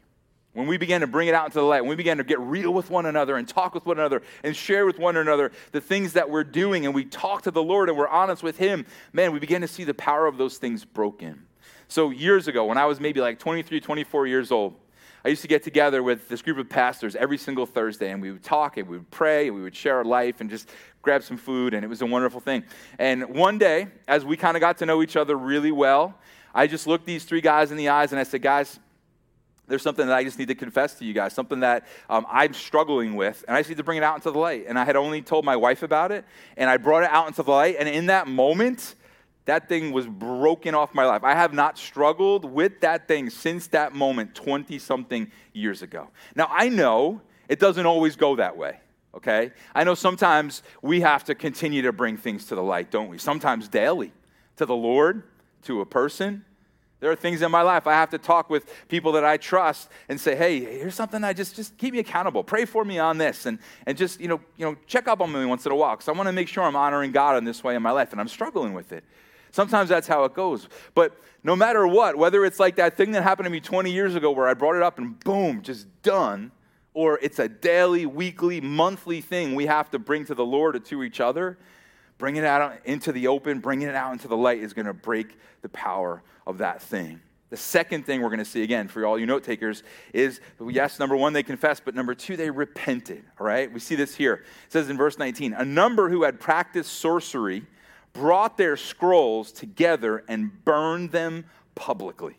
When 0.54 0.66
we 0.66 0.76
begin 0.76 1.02
to 1.02 1.06
bring 1.06 1.28
it 1.28 1.34
out 1.34 1.44
into 1.44 1.60
the 1.60 1.64
light, 1.64 1.82
when 1.82 1.90
we 1.90 1.94
begin 1.94 2.18
to 2.18 2.24
get 2.24 2.40
real 2.40 2.74
with 2.74 2.90
one 2.90 3.06
another 3.06 3.36
and 3.36 3.46
talk 3.46 3.74
with 3.74 3.86
one 3.86 4.00
another 4.00 4.22
and 4.42 4.56
share 4.56 4.86
with 4.86 4.98
one 4.98 5.16
another 5.16 5.52
the 5.70 5.80
things 5.80 6.14
that 6.14 6.28
we're 6.28 6.42
doing, 6.42 6.84
and 6.84 6.92
we 6.92 7.04
talk 7.04 7.42
to 7.42 7.52
the 7.52 7.62
Lord 7.62 7.88
and 7.88 7.96
we're 7.96 8.08
honest 8.08 8.42
with 8.42 8.58
Him, 8.58 8.86
man, 9.12 9.30
we 9.30 9.38
begin 9.38 9.60
to 9.60 9.68
see 9.68 9.84
the 9.84 9.94
power 9.94 10.26
of 10.26 10.36
those 10.36 10.58
things 10.58 10.84
broken. 10.84 11.46
So, 11.86 12.10
years 12.10 12.48
ago, 12.48 12.64
when 12.64 12.76
I 12.76 12.86
was 12.86 12.98
maybe 12.98 13.20
like 13.20 13.38
23, 13.38 13.80
24 13.80 14.26
years 14.26 14.50
old, 14.50 14.74
I 15.24 15.28
used 15.28 15.42
to 15.42 15.48
get 15.48 15.62
together 15.62 16.02
with 16.02 16.28
this 16.28 16.40
group 16.40 16.56
of 16.56 16.68
pastors 16.68 17.14
every 17.14 17.36
single 17.36 17.66
Thursday, 17.66 18.10
and 18.10 18.22
we 18.22 18.32
would 18.32 18.42
talk 18.42 18.78
and 18.78 18.88
we 18.88 18.96
would 18.98 19.10
pray 19.10 19.48
and 19.48 19.56
we 19.56 19.62
would 19.62 19.76
share 19.76 19.96
our 19.96 20.04
life 20.04 20.40
and 20.40 20.48
just 20.48 20.70
grab 21.02 21.22
some 21.22 21.36
food, 21.36 21.74
and 21.74 21.84
it 21.84 21.88
was 21.88 22.00
a 22.02 22.06
wonderful 22.06 22.40
thing. 22.40 22.64
And 22.98 23.34
one 23.34 23.58
day, 23.58 23.88
as 24.08 24.24
we 24.24 24.36
kind 24.36 24.56
of 24.56 24.60
got 24.60 24.78
to 24.78 24.86
know 24.86 25.02
each 25.02 25.16
other 25.16 25.36
really 25.36 25.72
well, 25.72 26.14
I 26.54 26.66
just 26.66 26.86
looked 26.86 27.06
these 27.06 27.24
three 27.24 27.40
guys 27.40 27.70
in 27.70 27.76
the 27.76 27.90
eyes 27.90 28.12
and 28.12 28.20
I 28.20 28.24
said, 28.24 28.42
Guys, 28.42 28.78
there's 29.68 29.82
something 29.82 30.06
that 30.06 30.16
I 30.16 30.24
just 30.24 30.38
need 30.38 30.48
to 30.48 30.54
confess 30.54 30.94
to 30.94 31.04
you 31.04 31.12
guys, 31.12 31.32
something 31.32 31.60
that 31.60 31.86
um, 32.08 32.26
I'm 32.28 32.52
struggling 32.54 33.14
with, 33.14 33.44
and 33.46 33.56
I 33.56 33.60
just 33.60 33.68
need 33.68 33.76
to 33.76 33.84
bring 33.84 33.98
it 33.98 34.02
out 34.02 34.16
into 34.16 34.30
the 34.30 34.38
light. 34.38 34.64
And 34.66 34.78
I 34.78 34.84
had 34.84 34.96
only 34.96 35.22
told 35.22 35.44
my 35.44 35.54
wife 35.54 35.82
about 35.82 36.10
it, 36.10 36.24
and 36.56 36.68
I 36.68 36.76
brought 36.76 37.04
it 37.04 37.10
out 37.10 37.28
into 37.28 37.42
the 37.42 37.52
light, 37.52 37.76
and 37.78 37.88
in 37.88 38.06
that 38.06 38.26
moment, 38.26 38.96
That 39.46 39.68
thing 39.68 39.92
was 39.92 40.06
broken 40.06 40.74
off 40.74 40.94
my 40.94 41.04
life. 41.04 41.24
I 41.24 41.34
have 41.34 41.52
not 41.52 41.78
struggled 41.78 42.44
with 42.44 42.80
that 42.80 43.08
thing 43.08 43.30
since 43.30 43.66
that 43.68 43.94
moment 43.94 44.34
20 44.34 44.78
something 44.78 45.30
years 45.52 45.82
ago. 45.82 46.08
Now, 46.36 46.48
I 46.50 46.68
know 46.68 47.20
it 47.48 47.58
doesn't 47.58 47.86
always 47.86 48.16
go 48.16 48.36
that 48.36 48.56
way, 48.56 48.78
okay? 49.14 49.52
I 49.74 49.84
know 49.84 49.94
sometimes 49.94 50.62
we 50.82 51.00
have 51.00 51.24
to 51.24 51.34
continue 51.34 51.82
to 51.82 51.92
bring 51.92 52.16
things 52.16 52.44
to 52.46 52.54
the 52.54 52.62
light, 52.62 52.90
don't 52.90 53.08
we? 53.08 53.18
Sometimes 53.18 53.68
daily 53.68 54.12
to 54.56 54.66
the 54.66 54.76
Lord, 54.76 55.24
to 55.62 55.80
a 55.80 55.86
person. 55.86 56.44
There 57.00 57.10
are 57.10 57.16
things 57.16 57.40
in 57.40 57.50
my 57.50 57.62
life 57.62 57.86
I 57.86 57.94
have 57.94 58.10
to 58.10 58.18
talk 58.18 58.50
with 58.50 58.70
people 58.88 59.12
that 59.12 59.24
I 59.24 59.38
trust 59.38 59.88
and 60.10 60.20
say, 60.20 60.36
hey, 60.36 60.60
here's 60.60 60.94
something 60.94 61.24
I 61.24 61.32
just, 61.32 61.56
just 61.56 61.76
keep 61.78 61.94
me 61.94 61.98
accountable. 61.98 62.44
Pray 62.44 62.66
for 62.66 62.84
me 62.84 62.98
on 62.98 63.16
this 63.16 63.46
and, 63.46 63.58
and 63.86 63.96
just, 63.96 64.20
you 64.20 64.28
know, 64.28 64.40
you 64.58 64.66
know, 64.66 64.76
check 64.86 65.08
up 65.08 65.22
on 65.22 65.32
me 65.32 65.46
once 65.46 65.64
in 65.64 65.72
a 65.72 65.74
while 65.74 65.96
because 65.96 66.08
I 66.08 66.12
want 66.12 66.26
to 66.26 66.32
make 66.32 66.46
sure 66.46 66.62
I'm 66.62 66.76
honoring 66.76 67.10
God 67.10 67.38
in 67.38 67.44
this 67.44 67.64
way 67.64 67.74
in 67.74 67.82
my 67.82 67.90
life 67.90 68.12
and 68.12 68.20
I'm 68.20 68.28
struggling 68.28 68.74
with 68.74 68.92
it. 68.92 69.02
Sometimes 69.52 69.88
that's 69.88 70.06
how 70.06 70.24
it 70.24 70.34
goes. 70.34 70.68
But 70.94 71.16
no 71.42 71.56
matter 71.56 71.86
what, 71.86 72.16
whether 72.16 72.44
it's 72.44 72.60
like 72.60 72.76
that 72.76 72.96
thing 72.96 73.12
that 73.12 73.22
happened 73.22 73.46
to 73.46 73.50
me 73.50 73.60
20 73.60 73.90
years 73.90 74.14
ago 74.14 74.30
where 74.30 74.46
I 74.46 74.54
brought 74.54 74.76
it 74.76 74.82
up 74.82 74.98
and 74.98 75.18
boom, 75.20 75.62
just 75.62 75.86
done, 76.02 76.52
or 76.94 77.18
it's 77.22 77.38
a 77.38 77.48
daily, 77.48 78.06
weekly, 78.06 78.60
monthly 78.60 79.20
thing 79.20 79.54
we 79.54 79.66
have 79.66 79.90
to 79.90 79.98
bring 79.98 80.24
to 80.26 80.34
the 80.34 80.44
Lord 80.44 80.76
or 80.76 80.80
to 80.80 81.02
each 81.02 81.20
other, 81.20 81.58
bringing 82.18 82.42
it 82.42 82.46
out 82.46 82.78
into 82.84 83.12
the 83.12 83.26
open, 83.28 83.60
bringing 83.60 83.88
it 83.88 83.94
out 83.94 84.12
into 84.12 84.28
the 84.28 84.36
light 84.36 84.60
is 84.60 84.72
going 84.72 84.86
to 84.86 84.94
break 84.94 85.38
the 85.62 85.68
power 85.68 86.22
of 86.46 86.58
that 86.58 86.82
thing. 86.82 87.20
The 87.48 87.56
second 87.56 88.06
thing 88.06 88.22
we're 88.22 88.28
going 88.28 88.38
to 88.38 88.44
see 88.44 88.62
again 88.62 88.86
for 88.86 89.04
all 89.04 89.18
you 89.18 89.26
note 89.26 89.42
takers 89.42 89.82
is 90.12 90.40
yes, 90.68 91.00
number 91.00 91.16
one, 91.16 91.32
they 91.32 91.42
confessed, 91.42 91.84
but 91.84 91.96
number 91.96 92.14
two, 92.14 92.36
they 92.36 92.48
repented. 92.48 93.24
All 93.40 93.46
right? 93.46 93.72
We 93.72 93.80
see 93.80 93.96
this 93.96 94.14
here. 94.14 94.34
It 94.34 94.72
says 94.72 94.88
in 94.88 94.96
verse 94.96 95.18
19 95.18 95.54
a 95.54 95.64
number 95.64 96.08
who 96.10 96.22
had 96.22 96.38
practiced 96.38 96.92
sorcery 96.92 97.64
brought 98.12 98.56
their 98.56 98.76
scrolls 98.76 99.52
together 99.52 100.24
and 100.28 100.64
burned 100.64 101.12
them 101.12 101.44
publicly. 101.74 102.36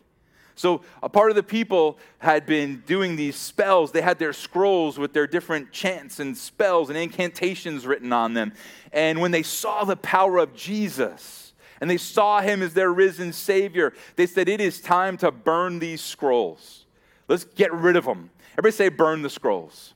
So, 0.54 0.82
a 1.02 1.08
part 1.08 1.30
of 1.30 1.36
the 1.36 1.42
people 1.42 1.98
had 2.18 2.44
been 2.44 2.82
doing 2.86 3.16
these 3.16 3.36
spells. 3.36 3.90
They 3.90 4.02
had 4.02 4.18
their 4.18 4.34
scrolls 4.34 4.98
with 4.98 5.12
their 5.12 5.26
different 5.26 5.72
chants 5.72 6.20
and 6.20 6.36
spells 6.36 6.90
and 6.90 6.98
incantations 6.98 7.86
written 7.86 8.12
on 8.12 8.34
them. 8.34 8.52
And 8.92 9.20
when 9.20 9.30
they 9.30 9.42
saw 9.42 9.84
the 9.84 9.96
power 9.96 10.38
of 10.38 10.54
Jesus 10.54 11.54
and 11.80 11.88
they 11.88 11.96
saw 11.96 12.40
him 12.42 12.62
as 12.62 12.74
their 12.74 12.92
risen 12.92 13.32
Savior, 13.32 13.94
they 14.16 14.26
said, 14.26 14.48
It 14.48 14.60
is 14.60 14.80
time 14.80 15.16
to 15.18 15.30
burn 15.30 15.78
these 15.78 16.02
scrolls. 16.02 16.84
Let's 17.28 17.44
get 17.44 17.72
rid 17.72 17.96
of 17.96 18.04
them. 18.04 18.30
Everybody 18.52 18.76
say, 18.76 18.88
Burn 18.90 19.22
the 19.22 19.30
scrolls. 19.30 19.94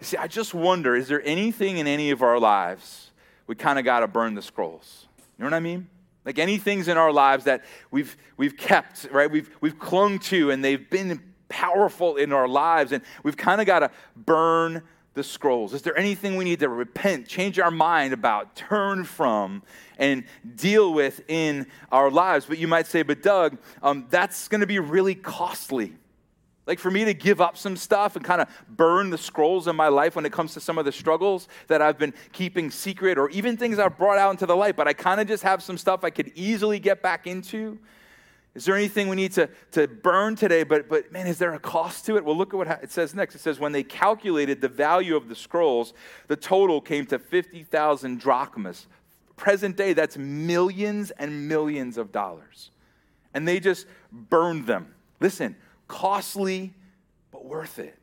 You 0.00 0.06
see, 0.06 0.16
I 0.16 0.28
just 0.28 0.54
wonder 0.54 0.94
is 0.94 1.08
there 1.08 1.22
anything 1.22 1.78
in 1.78 1.86
any 1.86 2.10
of 2.10 2.22
our 2.22 2.38
lives 2.38 3.05
we 3.46 3.54
kind 3.54 3.78
of 3.78 3.84
got 3.84 4.00
to 4.00 4.08
burn 4.08 4.34
the 4.34 4.42
scrolls? 4.42 5.06
You 5.38 5.44
know 5.44 5.50
what 5.50 5.56
I 5.56 5.60
mean? 5.60 5.88
Like 6.24 6.38
any 6.38 6.58
things 6.58 6.88
in 6.88 6.96
our 6.96 7.12
lives 7.12 7.44
that 7.44 7.64
we've, 7.90 8.16
we've 8.36 8.56
kept, 8.56 9.06
right? 9.12 9.30
We've, 9.30 9.48
we've 9.60 9.78
clung 9.78 10.18
to 10.20 10.50
and 10.50 10.64
they've 10.64 10.90
been 10.90 11.20
powerful 11.48 12.16
in 12.16 12.32
our 12.32 12.48
lives, 12.48 12.92
and 12.92 13.02
we've 13.22 13.36
kind 13.36 13.60
of 13.60 13.66
got 13.66 13.80
to 13.80 13.90
burn 14.16 14.82
the 15.14 15.22
scrolls. 15.22 15.72
Is 15.72 15.82
there 15.82 15.96
anything 15.96 16.36
we 16.36 16.44
need 16.44 16.60
to 16.60 16.68
repent, 16.68 17.26
change 17.26 17.58
our 17.58 17.70
mind 17.70 18.12
about, 18.12 18.54
turn 18.54 19.04
from, 19.04 19.62
and 19.98 20.24
deal 20.56 20.92
with 20.92 21.22
in 21.28 21.66
our 21.90 22.10
lives? 22.10 22.46
But 22.46 22.58
you 22.58 22.68
might 22.68 22.86
say, 22.86 23.02
but 23.02 23.22
Doug, 23.22 23.58
um, 23.82 24.06
that's 24.10 24.48
going 24.48 24.60
to 24.60 24.66
be 24.66 24.78
really 24.78 25.14
costly. 25.14 25.94
Like 26.66 26.80
for 26.80 26.90
me 26.90 27.04
to 27.04 27.14
give 27.14 27.40
up 27.40 27.56
some 27.56 27.76
stuff 27.76 28.16
and 28.16 28.24
kind 28.24 28.40
of 28.40 28.48
burn 28.68 29.10
the 29.10 29.18
scrolls 29.18 29.68
in 29.68 29.76
my 29.76 29.88
life 29.88 30.16
when 30.16 30.26
it 30.26 30.32
comes 30.32 30.52
to 30.54 30.60
some 30.60 30.78
of 30.78 30.84
the 30.84 30.92
struggles 30.92 31.48
that 31.68 31.80
I've 31.80 31.98
been 31.98 32.12
keeping 32.32 32.70
secret 32.70 33.18
or 33.18 33.30
even 33.30 33.56
things 33.56 33.78
I've 33.78 33.96
brought 33.96 34.18
out 34.18 34.32
into 34.32 34.46
the 34.46 34.56
light, 34.56 34.74
but 34.74 34.88
I 34.88 34.92
kind 34.92 35.20
of 35.20 35.28
just 35.28 35.44
have 35.44 35.62
some 35.62 35.78
stuff 35.78 36.02
I 36.02 36.10
could 36.10 36.32
easily 36.34 36.80
get 36.80 37.02
back 37.02 37.26
into. 37.26 37.78
Is 38.56 38.64
there 38.64 38.74
anything 38.74 39.08
we 39.08 39.16
need 39.16 39.32
to, 39.32 39.50
to 39.72 39.86
burn 39.86 40.34
today? 40.34 40.64
But, 40.64 40.88
but 40.88 41.12
man, 41.12 41.26
is 41.26 41.38
there 41.38 41.52
a 41.52 41.58
cost 41.58 42.06
to 42.06 42.16
it? 42.16 42.24
Well, 42.24 42.36
look 42.36 42.54
at 42.54 42.56
what 42.56 42.66
it 42.82 42.90
says 42.90 43.14
next. 43.14 43.34
It 43.34 43.42
says, 43.42 43.60
when 43.60 43.72
they 43.72 43.82
calculated 43.82 44.62
the 44.62 44.68
value 44.68 45.14
of 45.14 45.28
the 45.28 45.34
scrolls, 45.34 45.92
the 46.26 46.36
total 46.36 46.80
came 46.80 47.04
to 47.06 47.18
50,000 47.18 48.18
drachmas. 48.18 48.86
Present 49.36 49.76
day, 49.76 49.92
that's 49.92 50.16
millions 50.16 51.10
and 51.12 51.46
millions 51.46 51.98
of 51.98 52.10
dollars. 52.10 52.70
And 53.34 53.46
they 53.46 53.60
just 53.60 53.86
burned 54.10 54.66
them. 54.66 54.94
Listen, 55.20 55.54
costly, 55.88 56.74
but 57.30 57.44
worth 57.44 57.78
it. 57.78 57.98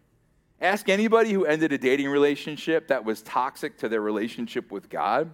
Ask 0.61 0.87
anybody 0.87 1.31
who 1.31 1.45
ended 1.45 1.73
a 1.73 1.77
dating 1.77 2.07
relationship 2.07 2.87
that 2.87 3.03
was 3.03 3.21
toxic 3.21 3.77
to 3.79 3.89
their 3.89 4.01
relationship 4.01 4.71
with 4.71 4.89
God. 4.89 5.31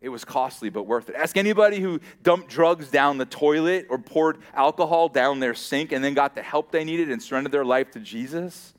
It 0.00 0.08
was 0.08 0.24
costly, 0.24 0.70
but 0.70 0.84
worth 0.84 1.10
it. 1.10 1.16
Ask 1.16 1.36
anybody 1.36 1.80
who 1.80 2.00
dumped 2.22 2.48
drugs 2.48 2.90
down 2.90 3.18
the 3.18 3.26
toilet 3.26 3.86
or 3.90 3.98
poured 3.98 4.38
alcohol 4.54 5.08
down 5.08 5.40
their 5.40 5.54
sink 5.54 5.92
and 5.92 6.02
then 6.02 6.14
got 6.14 6.34
the 6.34 6.42
help 6.42 6.70
they 6.70 6.84
needed 6.84 7.10
and 7.10 7.22
surrendered 7.22 7.52
their 7.52 7.64
life 7.64 7.90
to 7.90 8.00
Jesus. 8.00 8.72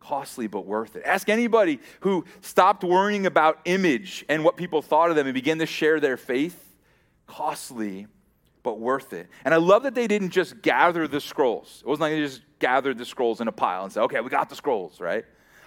Costly, 0.00 0.46
but 0.46 0.64
worth 0.64 0.96
it. 0.96 1.02
Ask 1.04 1.28
anybody 1.28 1.80
who 2.00 2.24
stopped 2.40 2.82
worrying 2.82 3.26
about 3.26 3.58
image 3.66 4.24
and 4.28 4.42
what 4.42 4.56
people 4.56 4.80
thought 4.80 5.10
of 5.10 5.16
them 5.16 5.26
and 5.26 5.34
began 5.34 5.58
to 5.58 5.66
share 5.66 6.00
their 6.00 6.16
faith. 6.16 6.76
Costly, 7.26 8.06
but 8.62 8.78
worth 8.78 9.12
it. 9.12 9.28
And 9.44 9.54
I 9.54 9.58
love 9.58 9.84
that 9.84 9.94
they 9.94 10.06
didn't 10.06 10.30
just 10.30 10.60
gather 10.62 11.08
the 11.08 11.20
scrolls. 11.20 11.82
It 11.84 11.88
wasn't 11.88 12.02
like 12.02 12.12
they 12.12 12.20
just 12.20 12.42
gathered 12.58 12.98
the 12.98 13.04
scrolls 13.04 13.40
in 13.40 13.48
a 13.48 13.52
pile 13.52 13.84
and 13.84 13.92
said, 13.92 14.02
okay, 14.04 14.20
we 14.20 14.30
got 14.30 14.48
the 14.48 14.56
scrolls, 14.56 15.00
right? 15.00 15.24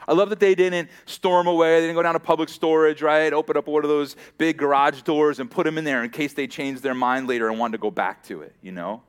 I 0.08 0.14
love 0.14 0.30
that 0.30 0.40
they 0.40 0.56
didn't 0.56 0.90
storm 1.06 1.48
away. 1.48 1.80
They 1.80 1.88
didn't 1.88 1.96
go 1.96 2.04
down 2.04 2.14
to 2.14 2.20
public 2.20 2.50
storage, 2.50 3.02
right? 3.02 3.32
Open 3.32 3.56
up 3.56 3.68
one 3.68 3.84
of 3.84 3.90
those 3.90 4.16
big 4.38 4.58
garage 4.58 5.04
doors 5.04 5.40
and 5.40 5.50
put 5.50 5.66
them 5.66 5.78
in 5.78 5.84
there 5.84 6.04
in 6.04 6.10
case 6.10 6.34
they 6.34 6.48
changed 6.48 6.84
their 6.84 6.96
mind 6.96 7.28
later 7.28 7.50
and 7.50 7.60
wanted 7.60 7.74
to 7.74 7.82
go 7.82 7.92
back 7.92 8.24
to 8.24 8.42
it, 8.42 8.56
you 8.62 8.72
know? 8.72 9.04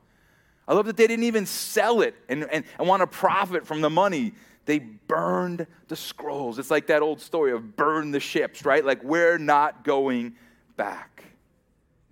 I 0.68 0.74
love 0.74 0.86
that 0.86 0.96
they 0.96 1.06
didn't 1.06 1.24
even 1.24 1.46
sell 1.46 2.02
it 2.02 2.14
and, 2.28 2.44
and, 2.44 2.64
and 2.78 2.88
want 2.88 3.00
to 3.00 3.06
profit 3.06 3.66
from 3.66 3.80
the 3.80 3.90
money. 3.90 4.32
They 4.64 4.78
burned 4.78 5.66
the 5.88 5.96
scrolls. 5.96 6.58
It's 6.58 6.70
like 6.70 6.86
that 6.86 7.02
old 7.02 7.20
story 7.20 7.52
of 7.52 7.76
burn 7.76 8.12
the 8.12 8.20
ships, 8.20 8.64
right? 8.64 8.84
Like 8.84 9.02
we're 9.02 9.38
not 9.38 9.84
going 9.84 10.36
back. 10.76 11.11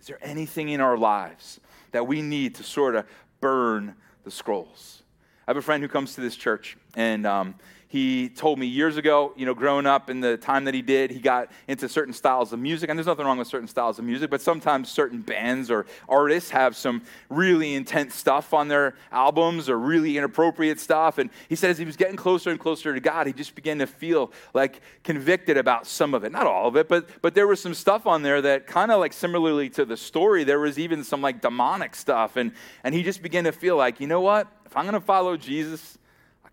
Is 0.01 0.07
there 0.07 0.19
anything 0.23 0.71
in 0.71 0.81
our 0.81 0.97
lives 0.97 1.61
that 1.93 2.07
we 2.07 2.23
need 2.23 2.55
to 2.57 2.63
sort 2.63 2.95
of 2.95 3.05
burn 3.41 3.95
the 4.25 4.31
scrolls. 4.31 5.03
I 5.47 5.51
have 5.51 5.57
a 5.57 5.63
friend 5.63 5.83
who 5.83 5.89
comes 5.89 6.15
to 6.15 6.21
this 6.21 6.37
church, 6.37 6.77
and 6.95 7.27
um, 7.27 7.55
he 7.91 8.29
told 8.29 8.61
me 8.61 8.67
years 8.67 8.97
ago, 8.97 9.33
you 9.35 9.45
know, 9.45 9.53
growing 9.53 9.85
up 9.85 10.11
in 10.11 10.21
the 10.21 10.37
time 10.37 10.67
that 10.67 10.75
he 10.75 10.81
did, 10.81 11.11
he 11.11 11.19
got 11.19 11.51
into 11.67 11.89
certain 11.89 12.15
styles 12.15 12.53
of 12.53 12.61
music. 12.61 12.89
And 12.89 12.97
there's 12.97 13.09
nothing 13.09 13.27
wrong 13.27 13.39
with 13.39 13.49
certain 13.49 13.67
styles 13.67 13.99
of 13.99 14.05
music, 14.05 14.31
but 14.31 14.41
sometimes 14.41 14.89
certain 14.89 15.23
bands 15.23 15.73
or 15.73 15.87
artists 16.09 16.51
have 16.51 16.77
some 16.77 17.03
really 17.31 17.75
intense 17.75 18.15
stuff 18.15 18.55
on 18.55 18.69
their 18.69 18.95
albums 19.11 19.69
or 19.69 19.77
really 19.77 20.17
inappropriate 20.17 20.79
stuff. 20.79 21.19
And 21.19 21.31
he 21.49 21.57
said 21.57 21.71
as 21.71 21.79
he 21.79 21.85
was 21.85 21.97
getting 21.97 22.15
closer 22.15 22.51
and 22.51 22.61
closer 22.61 22.95
to 22.95 23.01
God, 23.01 23.27
he 23.27 23.33
just 23.33 23.57
began 23.57 23.81
to 23.81 23.89
feel 23.89 24.31
like 24.55 24.83
convicted 25.03 25.57
about 25.57 25.85
some 25.85 26.15
of 26.15 26.23
it. 26.23 26.31
Not 26.31 26.47
all 26.47 26.69
of 26.69 26.77
it, 26.77 26.89
but, 26.89 27.09
but 27.23 27.35
there 27.35 27.49
was 27.49 27.61
some 27.61 27.75
stuff 27.75 28.07
on 28.07 28.23
there 28.23 28.41
that 28.41 28.69
kind 28.69 28.93
of 28.93 29.01
like 29.01 29.13
similarly 29.13 29.69
to 29.71 29.85
the 29.85 29.97
story, 29.97 30.45
there 30.45 30.61
was 30.61 30.79
even 30.79 31.03
some 31.03 31.23
like 31.23 31.41
demonic 31.41 31.97
stuff. 31.97 32.37
And, 32.37 32.53
and 32.85 32.95
he 32.95 33.03
just 33.03 33.21
began 33.21 33.43
to 33.43 33.53
feel 33.53 33.77
like, 33.77 33.99
you 33.99 34.07
know 34.07 34.21
what? 34.21 34.47
If 34.65 34.77
I'm 34.77 34.85
going 34.85 34.95
to 34.95 35.01
follow 35.01 35.37
Jesus, 35.37 35.99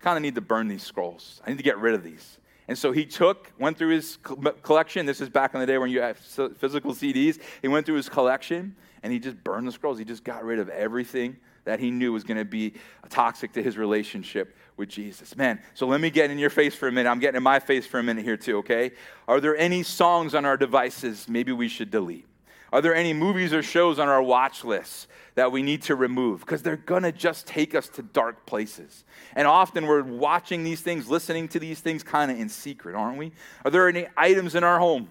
I 0.00 0.04
kind 0.04 0.16
of 0.16 0.22
need 0.22 0.34
to 0.36 0.40
burn 0.40 0.68
these 0.68 0.82
scrolls. 0.82 1.40
I 1.44 1.50
need 1.50 1.56
to 1.56 1.62
get 1.62 1.78
rid 1.78 1.94
of 1.94 2.04
these. 2.04 2.38
And 2.68 2.76
so 2.76 2.92
he 2.92 3.06
took, 3.06 3.50
went 3.58 3.78
through 3.78 3.94
his 3.94 4.18
collection. 4.62 5.06
This 5.06 5.20
is 5.20 5.30
back 5.30 5.54
in 5.54 5.60
the 5.60 5.66
day 5.66 5.78
when 5.78 5.90
you 5.90 6.02
had 6.02 6.16
physical 6.18 6.92
CDs. 6.92 7.40
He 7.62 7.68
went 7.68 7.86
through 7.86 7.96
his 7.96 8.08
collection 8.08 8.76
and 9.02 9.12
he 9.12 9.18
just 9.18 9.42
burned 9.42 9.66
the 9.66 9.72
scrolls. 9.72 9.98
He 9.98 10.04
just 10.04 10.22
got 10.22 10.44
rid 10.44 10.58
of 10.58 10.68
everything 10.68 11.38
that 11.64 11.80
he 11.80 11.90
knew 11.90 12.12
was 12.12 12.24
going 12.24 12.36
to 12.36 12.44
be 12.44 12.74
toxic 13.08 13.52
to 13.54 13.62
his 13.62 13.78
relationship 13.78 14.56
with 14.76 14.88
Jesus. 14.88 15.36
Man, 15.36 15.60
so 15.74 15.86
let 15.86 16.00
me 16.00 16.10
get 16.10 16.30
in 16.30 16.38
your 16.38 16.50
face 16.50 16.74
for 16.74 16.88
a 16.88 16.92
minute. 16.92 17.08
I'm 17.08 17.18
getting 17.18 17.38
in 17.38 17.42
my 17.42 17.58
face 17.58 17.86
for 17.86 17.98
a 17.98 18.02
minute 18.02 18.24
here 18.24 18.36
too, 18.36 18.58
okay? 18.58 18.92
Are 19.26 19.40
there 19.40 19.56
any 19.56 19.82
songs 19.82 20.34
on 20.34 20.44
our 20.44 20.56
devices 20.56 21.26
maybe 21.28 21.52
we 21.52 21.68
should 21.68 21.90
delete? 21.90 22.27
Are 22.72 22.82
there 22.82 22.94
any 22.94 23.12
movies 23.12 23.52
or 23.54 23.62
shows 23.62 23.98
on 23.98 24.08
our 24.08 24.22
watch 24.22 24.62
list 24.64 25.08
that 25.34 25.50
we 25.50 25.62
need 25.62 25.82
to 25.82 25.94
remove? 25.94 26.40
Because 26.40 26.62
they're 26.62 26.76
going 26.76 27.02
to 27.02 27.12
just 27.12 27.46
take 27.46 27.74
us 27.74 27.88
to 27.90 28.02
dark 28.02 28.44
places. 28.44 29.04
And 29.34 29.46
often 29.46 29.86
we're 29.86 30.02
watching 30.02 30.64
these 30.64 30.80
things, 30.80 31.08
listening 31.08 31.48
to 31.48 31.58
these 31.58 31.80
things 31.80 32.02
kind 32.02 32.30
of 32.30 32.38
in 32.38 32.48
secret, 32.48 32.94
aren't 32.94 33.18
we? 33.18 33.32
Are 33.64 33.70
there 33.70 33.88
any 33.88 34.06
items 34.16 34.54
in 34.54 34.64
our 34.64 34.78
home 34.78 35.10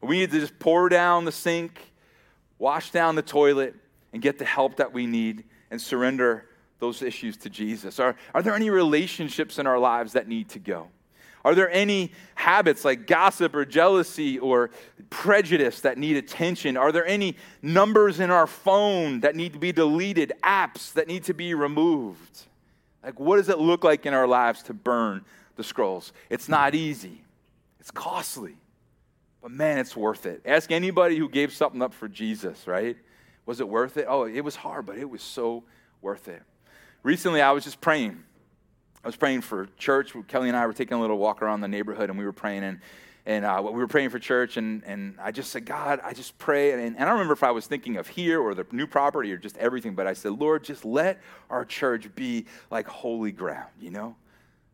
we 0.00 0.18
need 0.18 0.30
to 0.30 0.40
just 0.40 0.58
pour 0.58 0.88
down 0.88 1.24
the 1.24 1.32
sink, 1.32 1.92
wash 2.58 2.90
down 2.90 3.14
the 3.14 3.22
toilet, 3.22 3.74
and 4.12 4.22
get 4.22 4.38
the 4.38 4.44
help 4.44 4.76
that 4.76 4.92
we 4.92 5.06
need 5.06 5.44
and 5.70 5.80
surrender 5.80 6.46
those 6.78 7.02
issues 7.02 7.36
to 7.38 7.50
Jesus? 7.50 7.98
Are, 7.98 8.16
are 8.34 8.42
there 8.42 8.54
any 8.54 8.70
relationships 8.70 9.58
in 9.58 9.66
our 9.66 9.78
lives 9.78 10.12
that 10.12 10.28
need 10.28 10.48
to 10.50 10.58
go? 10.58 10.88
Are 11.44 11.54
there 11.54 11.70
any 11.70 12.12
habits 12.34 12.84
like 12.84 13.06
gossip 13.06 13.54
or 13.54 13.64
jealousy 13.64 14.38
or 14.38 14.70
prejudice 15.10 15.80
that 15.82 15.98
need 15.98 16.16
attention? 16.16 16.76
Are 16.76 16.92
there 16.92 17.06
any 17.06 17.36
numbers 17.62 18.20
in 18.20 18.30
our 18.30 18.46
phone 18.46 19.20
that 19.20 19.36
need 19.36 19.52
to 19.52 19.58
be 19.58 19.72
deleted, 19.72 20.32
apps 20.42 20.92
that 20.94 21.08
need 21.08 21.24
to 21.24 21.34
be 21.34 21.54
removed? 21.54 22.46
Like, 23.02 23.18
what 23.20 23.36
does 23.36 23.48
it 23.48 23.58
look 23.58 23.84
like 23.84 24.06
in 24.06 24.14
our 24.14 24.26
lives 24.26 24.62
to 24.64 24.74
burn 24.74 25.24
the 25.56 25.64
scrolls? 25.64 26.12
It's 26.28 26.48
not 26.48 26.74
easy, 26.74 27.22
it's 27.80 27.90
costly, 27.90 28.56
but 29.40 29.50
man, 29.50 29.78
it's 29.78 29.96
worth 29.96 30.26
it. 30.26 30.42
Ask 30.44 30.70
anybody 30.72 31.16
who 31.16 31.28
gave 31.28 31.52
something 31.52 31.80
up 31.80 31.94
for 31.94 32.08
Jesus, 32.08 32.66
right? 32.66 32.96
Was 33.46 33.60
it 33.60 33.68
worth 33.68 33.96
it? 33.96 34.06
Oh, 34.08 34.24
it 34.24 34.42
was 34.42 34.56
hard, 34.56 34.84
but 34.84 34.98
it 34.98 35.08
was 35.08 35.22
so 35.22 35.64
worth 36.02 36.28
it. 36.28 36.42
Recently, 37.02 37.40
I 37.40 37.52
was 37.52 37.64
just 37.64 37.80
praying. 37.80 38.24
I 39.02 39.08
was 39.08 39.16
praying 39.16 39.42
for 39.42 39.68
church. 39.78 40.12
Kelly 40.26 40.48
and 40.48 40.56
I 40.56 40.66
were 40.66 40.72
taking 40.72 40.96
a 40.96 41.00
little 41.00 41.18
walk 41.18 41.42
around 41.42 41.60
the 41.60 41.68
neighborhood, 41.68 42.10
and 42.10 42.18
we 42.18 42.24
were 42.24 42.32
praying, 42.32 42.64
and 42.64 42.80
and 43.28 43.44
uh, 43.44 43.60
we 43.62 43.72
were 43.72 43.86
praying 43.86 44.08
for 44.08 44.18
church, 44.18 44.56
and, 44.56 44.82
and 44.84 45.14
I 45.20 45.32
just 45.32 45.50
said, 45.50 45.66
God, 45.66 46.00
I 46.02 46.14
just 46.14 46.38
pray. 46.38 46.72
And, 46.72 46.80
and 46.80 46.96
I 46.96 47.04
don't 47.04 47.12
remember 47.12 47.34
if 47.34 47.42
I 47.42 47.50
was 47.50 47.66
thinking 47.66 47.98
of 47.98 48.08
here 48.08 48.40
or 48.40 48.54
the 48.54 48.64
new 48.72 48.86
property 48.86 49.30
or 49.30 49.36
just 49.36 49.58
everything, 49.58 49.94
but 49.94 50.06
I 50.06 50.14
said, 50.14 50.32
Lord, 50.32 50.64
just 50.64 50.82
let 50.82 51.20
our 51.50 51.66
church 51.66 52.08
be 52.14 52.46
like 52.70 52.86
holy 52.86 53.30
ground, 53.30 53.68
you 53.78 53.90
know? 53.90 54.16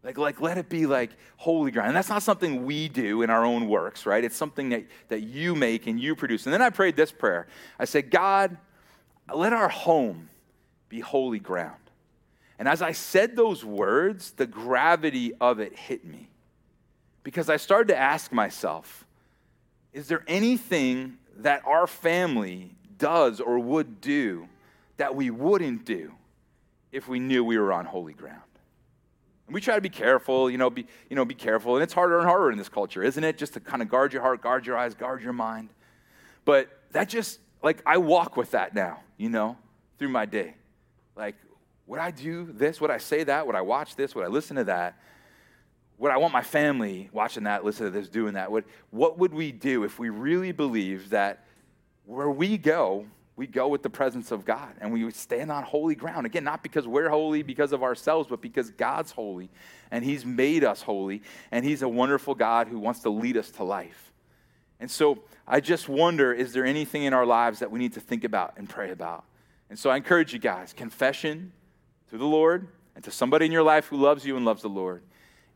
Like, 0.05 0.19
like 0.19 0.41
let 0.41 0.57
it 0.57 0.69
be 0.69 0.87
like 0.87 1.11
holy 1.37 1.73
ground. 1.73 1.89
And 1.89 1.97
that's 1.97 2.09
not 2.09 2.23
something 2.23 2.65
we 2.65 2.89
do 2.89 3.23
in 3.23 3.31
our 3.31 3.45
own 3.45 3.67
works, 3.67 4.07
right? 4.07 4.23
It's 4.23 4.37
something 4.37 4.69
that, 4.69 4.85
that 5.09 5.23
you 5.23 5.57
make 5.57 5.89
and 5.89 5.99
you 5.99 6.15
produce. 6.15 6.47
And 6.47 6.53
then 6.53 6.63
I 6.63 6.71
prayed 6.71 6.95
this 6.95 7.11
prayer. 7.11 7.49
I 7.77 7.87
said, 7.87 8.09
God, 8.09 8.57
let 9.35 9.53
our 9.53 9.69
home 9.69 10.29
be 10.89 11.01
holy 11.01 11.41
ground. 11.41 11.81
And 12.59 12.69
as 12.69 12.83
I 12.83 12.93
said 12.93 13.37
those 13.37 13.65
words, 13.65 14.33
the 14.33 14.47
gravity 14.47 15.33
of 15.41 15.59
it 15.59 15.77
hit 15.77 16.05
me 16.05 16.29
because 17.23 17.51
I 17.51 17.57
started 17.57 17.89
to 17.89 17.97
ask 17.97 18.33
myself 18.33 19.05
is 19.93 20.09
there 20.09 20.25
anything 20.27 21.19
that 21.37 21.63
our 21.65 21.87
family 21.87 22.75
does 22.99 23.41
or 23.41 23.61
would 23.61 24.01
do 24.01 24.49
that 24.97 25.15
we 25.15 25.31
wouldn't 25.31 25.85
do 25.85 26.13
if 26.91 27.07
we 27.07 27.21
knew 27.21 27.45
we 27.45 27.59
were 27.59 27.73
on 27.73 27.87
holy 27.87 28.13
ground? 28.13 28.41
And 29.47 29.55
we 29.55 29.61
try 29.61 29.77
to 29.77 29.81
be 29.81 29.89
careful, 29.89 30.51
you 30.51 30.59
know, 30.59 30.69
be, 30.71 30.87
you 31.09 31.17
know, 31.17 31.25
be 31.25 31.35
careful. 31.35 31.75
And 31.77 31.83
it's 31.83 31.93
harder 31.93 32.19
and 32.19 32.27
harder 32.27 32.51
in 32.51 32.59
this 32.59 32.69
culture, 32.69 33.03
isn't 33.03 33.23
it? 33.23 33.39
Just 33.39 33.55
to 33.55 33.61
kind 33.61 33.83
of 33.83 33.89
guard 33.89 34.13
your 34.13 34.23
heart, 34.23 34.41
guard 34.41 34.67
your 34.67 34.77
eyes, 34.77 34.95
guard 34.95 35.23
your 35.23 35.33
mind. 35.33 35.69
But 36.45 36.69
that 36.93 37.09
just, 37.09 37.39
like, 37.63 37.83
I 37.87 37.99
walk 37.99 38.37
with 38.37 38.53
that 38.53 38.75
now, 38.75 39.01
you 39.17 39.29
know, 39.29 39.57
through 39.99 40.09
my 40.09 40.27
day. 40.27 40.55
Like, 41.15 41.37
would 41.87 42.01
I 42.01 42.11
do 42.11 42.49
this? 42.51 42.81
Would 42.81 42.91
I 42.91 42.99
say 42.99 43.25
that? 43.25 43.47
Would 43.47 43.57
I 43.57 43.61
watch 43.61 43.97
this? 43.97 44.15
Would 44.15 44.25
I 44.25 44.29
listen 44.29 44.57
to 44.57 44.65
that? 44.65 44.99
Would 45.99 46.11
I 46.11 46.17
want 46.17 46.33
my 46.33 46.43
family 46.43 47.09
watching 47.13 47.45
that, 47.45 47.65
listening 47.65 47.93
to 47.93 47.99
this, 47.99 48.09
doing 48.09 48.35
that? 48.35 48.51
What, 48.51 48.65
what 48.91 49.19
would 49.19 49.33
we 49.33 49.53
do 49.53 49.85
if 49.85 49.99
we 49.99 50.09
really 50.09 50.53
believed 50.53 51.11
that 51.11 51.45
where 52.07 52.31
we 52.31 52.59
go, 52.59 53.07
we 53.37 53.47
go 53.47 53.69
with 53.69 53.83
the 53.83 53.91
presence 53.91 54.33
of 54.33 54.45
God 54.45 54.75
and 54.81 54.93
we 54.93 55.09
stand 55.13 55.53
on 55.53 55.63
holy 55.63 55.95
ground? 55.95 56.27
Again, 56.27 56.43
not 56.43 56.63
because 56.63 56.87
we're 56.87 57.11
holy 57.11 57.43
because 57.43 57.73
of 57.73 57.83
ourselves, 57.83 58.29
but 58.29 58.41
because 58.41 58.71
God's 58.71 59.13
holy 59.13 59.51
and 59.91 60.05
He's 60.05 60.25
made 60.25 60.65
us 60.65 60.83
holy 60.83 61.23
and 61.53 61.65
He's 61.65 61.83
a 61.83 61.89
wonderful 61.89 62.35
God 62.35 62.67
who 62.67 62.79
wants 62.79 63.01
to 63.01 63.11
lead 63.11 63.37
us 63.37 63.51
to 63.53 63.65
life. 63.65 64.13
And 64.81 64.91
so 64.91 65.23
I 65.47 65.61
just 65.61 65.89
wonder 65.89 66.33
is 66.33 66.53
there 66.53 66.65
anything 66.65 67.05
in 67.05 67.13
our 67.13 67.27
lives 67.27 67.61
that 67.61 67.71
we 67.71 67.79
need 67.79 67.93
to 67.93 68.01
think 68.01 68.25
about 68.25 68.55
and 68.57 68.69
pray 68.69 68.91
about? 68.91 69.25
And 69.71 69.79
so 69.79 69.91
I 69.91 69.97
encourage 69.97 70.33
you 70.33 70.41
guys 70.41 70.73
confession 70.73 71.53
to 72.11 72.19
the 72.19 72.27
Lord 72.27 72.69
and 72.95 73.05
to 73.05 73.11
somebody 73.11 73.47
in 73.47 73.53
your 73.53 73.63
life 73.63 73.87
who 73.87 73.97
loves 73.97 74.25
you 74.25 74.37
and 74.37 74.45
loves 74.45 74.63
the 74.63 74.69
Lord. 74.69 75.03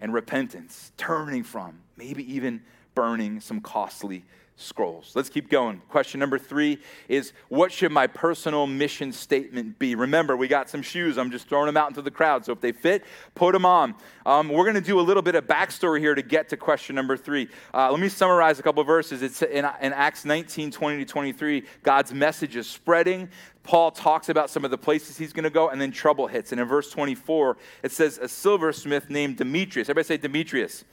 And 0.00 0.12
repentance, 0.12 0.92
turning 0.96 1.42
from, 1.42 1.80
maybe 1.96 2.32
even 2.32 2.62
burning 2.94 3.40
some 3.40 3.60
costly 3.60 4.24
scrolls. 4.60 5.12
Let's 5.14 5.28
keep 5.28 5.48
going. 5.48 5.80
Question 5.88 6.18
number 6.18 6.36
three 6.36 6.78
is 7.08 7.32
What 7.48 7.70
should 7.70 7.92
my 7.92 8.08
personal 8.08 8.66
mission 8.66 9.12
statement 9.12 9.78
be? 9.78 9.94
Remember, 9.94 10.36
we 10.36 10.48
got 10.48 10.68
some 10.68 10.82
shoes. 10.82 11.16
I'm 11.16 11.30
just 11.30 11.48
throwing 11.48 11.66
them 11.66 11.76
out 11.76 11.88
into 11.88 12.02
the 12.02 12.10
crowd. 12.10 12.44
So 12.44 12.52
if 12.52 12.60
they 12.60 12.72
fit, 12.72 13.04
put 13.34 13.52
them 13.52 13.64
on. 13.64 13.94
Um, 14.26 14.48
we're 14.48 14.64
going 14.64 14.74
to 14.74 14.80
do 14.80 14.98
a 14.98 15.02
little 15.02 15.22
bit 15.22 15.36
of 15.36 15.46
backstory 15.46 16.00
here 16.00 16.14
to 16.14 16.22
get 16.22 16.48
to 16.48 16.56
question 16.56 16.96
number 16.96 17.16
three. 17.16 17.48
Uh, 17.72 17.90
let 17.90 18.00
me 18.00 18.08
summarize 18.08 18.58
a 18.58 18.62
couple 18.62 18.82
verses. 18.82 19.22
It's 19.22 19.40
in, 19.42 19.64
in 19.80 19.92
Acts 19.92 20.24
19 20.24 20.72
20 20.72 20.98
to 20.98 21.04
23. 21.04 21.62
God's 21.84 22.12
message 22.12 22.56
is 22.56 22.68
spreading. 22.68 23.28
Paul 23.62 23.90
talks 23.90 24.28
about 24.28 24.50
some 24.50 24.64
of 24.64 24.70
the 24.70 24.78
places 24.78 25.16
he's 25.16 25.32
going 25.32 25.44
to 25.44 25.50
go, 25.50 25.68
and 25.68 25.80
then 25.80 25.92
trouble 25.92 26.26
hits. 26.26 26.52
And 26.52 26.60
in 26.60 26.66
verse 26.66 26.90
24, 26.90 27.58
it 27.82 27.92
says, 27.92 28.18
A 28.18 28.26
silversmith 28.26 29.08
named 29.08 29.36
Demetrius, 29.36 29.88
everybody 29.88 30.06
say 30.06 30.16
Demetrius, 30.16 30.84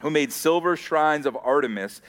who 0.00 0.10
made 0.10 0.32
silver 0.32 0.76
shrines 0.76 1.24
of 1.24 1.36
Artemis, 1.36 2.02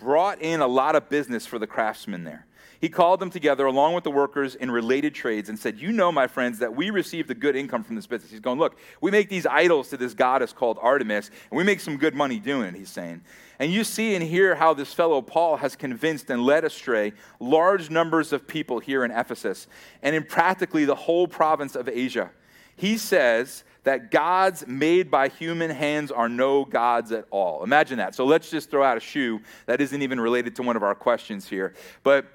brought 0.00 0.40
in 0.40 0.60
a 0.60 0.66
lot 0.66 0.96
of 0.96 1.08
business 1.08 1.46
for 1.46 1.58
the 1.58 1.66
craftsmen 1.66 2.24
there. 2.24 2.46
He 2.80 2.88
called 2.88 3.20
them 3.20 3.28
together 3.28 3.66
along 3.66 3.92
with 3.92 4.04
the 4.04 4.10
workers 4.10 4.54
in 4.54 4.70
related 4.70 5.14
trades 5.14 5.50
and 5.50 5.58
said, 5.58 5.78
You 5.78 5.92
know, 5.92 6.10
my 6.10 6.26
friends, 6.26 6.60
that 6.60 6.74
we 6.74 6.88
received 6.88 7.30
a 7.30 7.34
good 7.34 7.54
income 7.54 7.84
from 7.84 7.94
this 7.94 8.06
business. 8.06 8.30
He's 8.30 8.40
going, 8.40 8.58
Look, 8.58 8.78
we 9.02 9.10
make 9.10 9.28
these 9.28 9.44
idols 9.44 9.90
to 9.90 9.98
this 9.98 10.14
goddess 10.14 10.54
called 10.54 10.78
Artemis, 10.80 11.30
and 11.50 11.58
we 11.58 11.62
make 11.62 11.80
some 11.80 11.98
good 11.98 12.14
money 12.14 12.38
doing 12.38 12.68
it, 12.68 12.74
he's 12.74 12.88
saying. 12.88 13.20
And 13.58 13.70
you 13.70 13.84
see 13.84 14.14
and 14.14 14.24
hear 14.24 14.54
how 14.54 14.72
this 14.72 14.94
fellow 14.94 15.20
Paul 15.20 15.58
has 15.58 15.76
convinced 15.76 16.30
and 16.30 16.42
led 16.42 16.64
astray 16.64 17.12
large 17.38 17.90
numbers 17.90 18.32
of 18.32 18.48
people 18.48 18.78
here 18.78 19.04
in 19.04 19.10
Ephesus 19.10 19.66
and 20.02 20.16
in 20.16 20.24
practically 20.24 20.86
the 20.86 20.94
whole 20.94 21.28
province 21.28 21.76
of 21.76 21.86
Asia. 21.86 22.30
He 22.74 22.96
says 22.96 23.62
that 23.84 24.10
gods 24.10 24.66
made 24.66 25.10
by 25.10 25.28
human 25.28 25.70
hands 25.70 26.10
are 26.10 26.28
no 26.28 26.64
gods 26.64 27.12
at 27.12 27.24
all. 27.30 27.64
Imagine 27.64 27.98
that. 27.98 28.14
So 28.14 28.24
let's 28.24 28.50
just 28.50 28.70
throw 28.70 28.82
out 28.82 28.96
a 28.96 29.00
shoe 29.00 29.40
that 29.66 29.80
isn't 29.80 30.02
even 30.02 30.20
related 30.20 30.56
to 30.56 30.62
one 30.62 30.76
of 30.76 30.82
our 30.82 30.94
questions 30.94 31.48
here. 31.48 31.74
But 32.02 32.26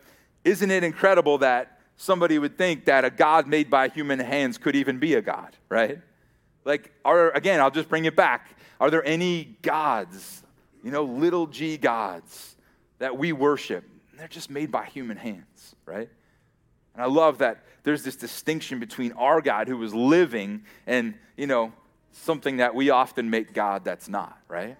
isn't 0.43 0.71
it 0.71 0.83
incredible 0.83 1.37
that 1.39 1.79
somebody 1.97 2.39
would 2.39 2.57
think 2.57 2.85
that 2.85 3.05
a 3.05 3.09
God 3.09 3.47
made 3.47 3.69
by 3.69 3.89
human 3.89 4.19
hands 4.19 4.57
could 4.57 4.75
even 4.75 4.99
be 4.99 5.13
a 5.13 5.21
God, 5.21 5.55
right? 5.69 5.99
Like, 6.63 6.91
are, 7.03 7.31
again, 7.31 7.59
I'll 7.59 7.71
just 7.71 7.89
bring 7.89 8.05
it 8.05 8.15
back. 8.15 8.57
Are 8.79 8.89
there 8.89 9.05
any 9.05 9.57
gods, 9.61 10.43
you 10.83 10.91
know, 10.91 11.03
little 11.03 11.47
g 11.47 11.77
gods 11.77 12.55
that 12.99 13.17
we 13.17 13.31
worship? 13.31 13.83
They're 14.17 14.27
just 14.27 14.49
made 14.49 14.71
by 14.71 14.85
human 14.85 15.17
hands, 15.17 15.75
right? 15.85 16.09
And 16.95 17.03
I 17.03 17.07
love 17.07 17.39
that 17.39 17.63
there's 17.83 18.03
this 18.03 18.15
distinction 18.15 18.79
between 18.79 19.11
our 19.13 19.41
God 19.41 19.67
who 19.67 19.77
was 19.77 19.93
living 19.93 20.63
and, 20.87 21.13
you 21.37 21.45
know, 21.45 21.71
something 22.11 22.57
that 22.57 22.73
we 22.73 22.89
often 22.89 23.29
make 23.29 23.53
God 23.53 23.83
that's 23.83 24.07
not, 24.09 24.39
right? 24.47 24.77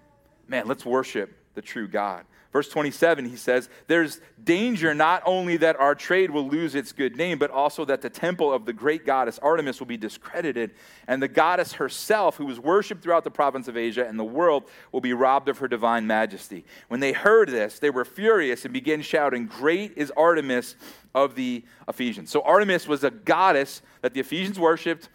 Man, 0.48 0.66
let's 0.66 0.84
worship 0.84 1.36
the 1.54 1.62
true 1.62 1.86
God. 1.86 2.24
Verse 2.52 2.68
27, 2.68 3.28
he 3.28 3.36
says, 3.36 3.68
There's 3.86 4.20
danger 4.42 4.94
not 4.94 5.22
only 5.26 5.56
that 5.58 5.78
our 5.78 5.94
trade 5.94 6.30
will 6.30 6.48
lose 6.48 6.74
its 6.74 6.92
good 6.92 7.16
name, 7.16 7.38
but 7.38 7.50
also 7.50 7.84
that 7.84 8.02
the 8.02 8.10
temple 8.10 8.52
of 8.52 8.64
the 8.64 8.72
great 8.72 9.04
goddess 9.04 9.38
Artemis 9.40 9.78
will 9.80 9.86
be 9.86 9.96
discredited, 9.96 10.72
and 11.06 11.22
the 11.22 11.28
goddess 11.28 11.74
herself, 11.74 12.36
who 12.36 12.46
was 12.46 12.60
worshipped 12.60 13.02
throughout 13.02 13.24
the 13.24 13.30
province 13.30 13.68
of 13.68 13.76
Asia 13.76 14.06
and 14.06 14.18
the 14.18 14.24
world, 14.24 14.64
will 14.92 15.00
be 15.00 15.12
robbed 15.12 15.48
of 15.48 15.58
her 15.58 15.68
divine 15.68 16.06
majesty. 16.06 16.64
When 16.88 17.00
they 17.00 17.12
heard 17.12 17.48
this, 17.48 17.78
they 17.78 17.90
were 17.90 18.04
furious 18.04 18.64
and 18.64 18.72
began 18.72 19.02
shouting, 19.02 19.46
Great 19.46 19.92
is 19.96 20.12
Artemis 20.16 20.76
of 21.14 21.34
the 21.34 21.64
Ephesians. 21.88 22.30
So 22.30 22.42
Artemis 22.42 22.86
was 22.86 23.04
a 23.04 23.10
goddess 23.10 23.82
that 24.02 24.14
the 24.14 24.20
Ephesians 24.20 24.58
worshipped, 24.58 25.08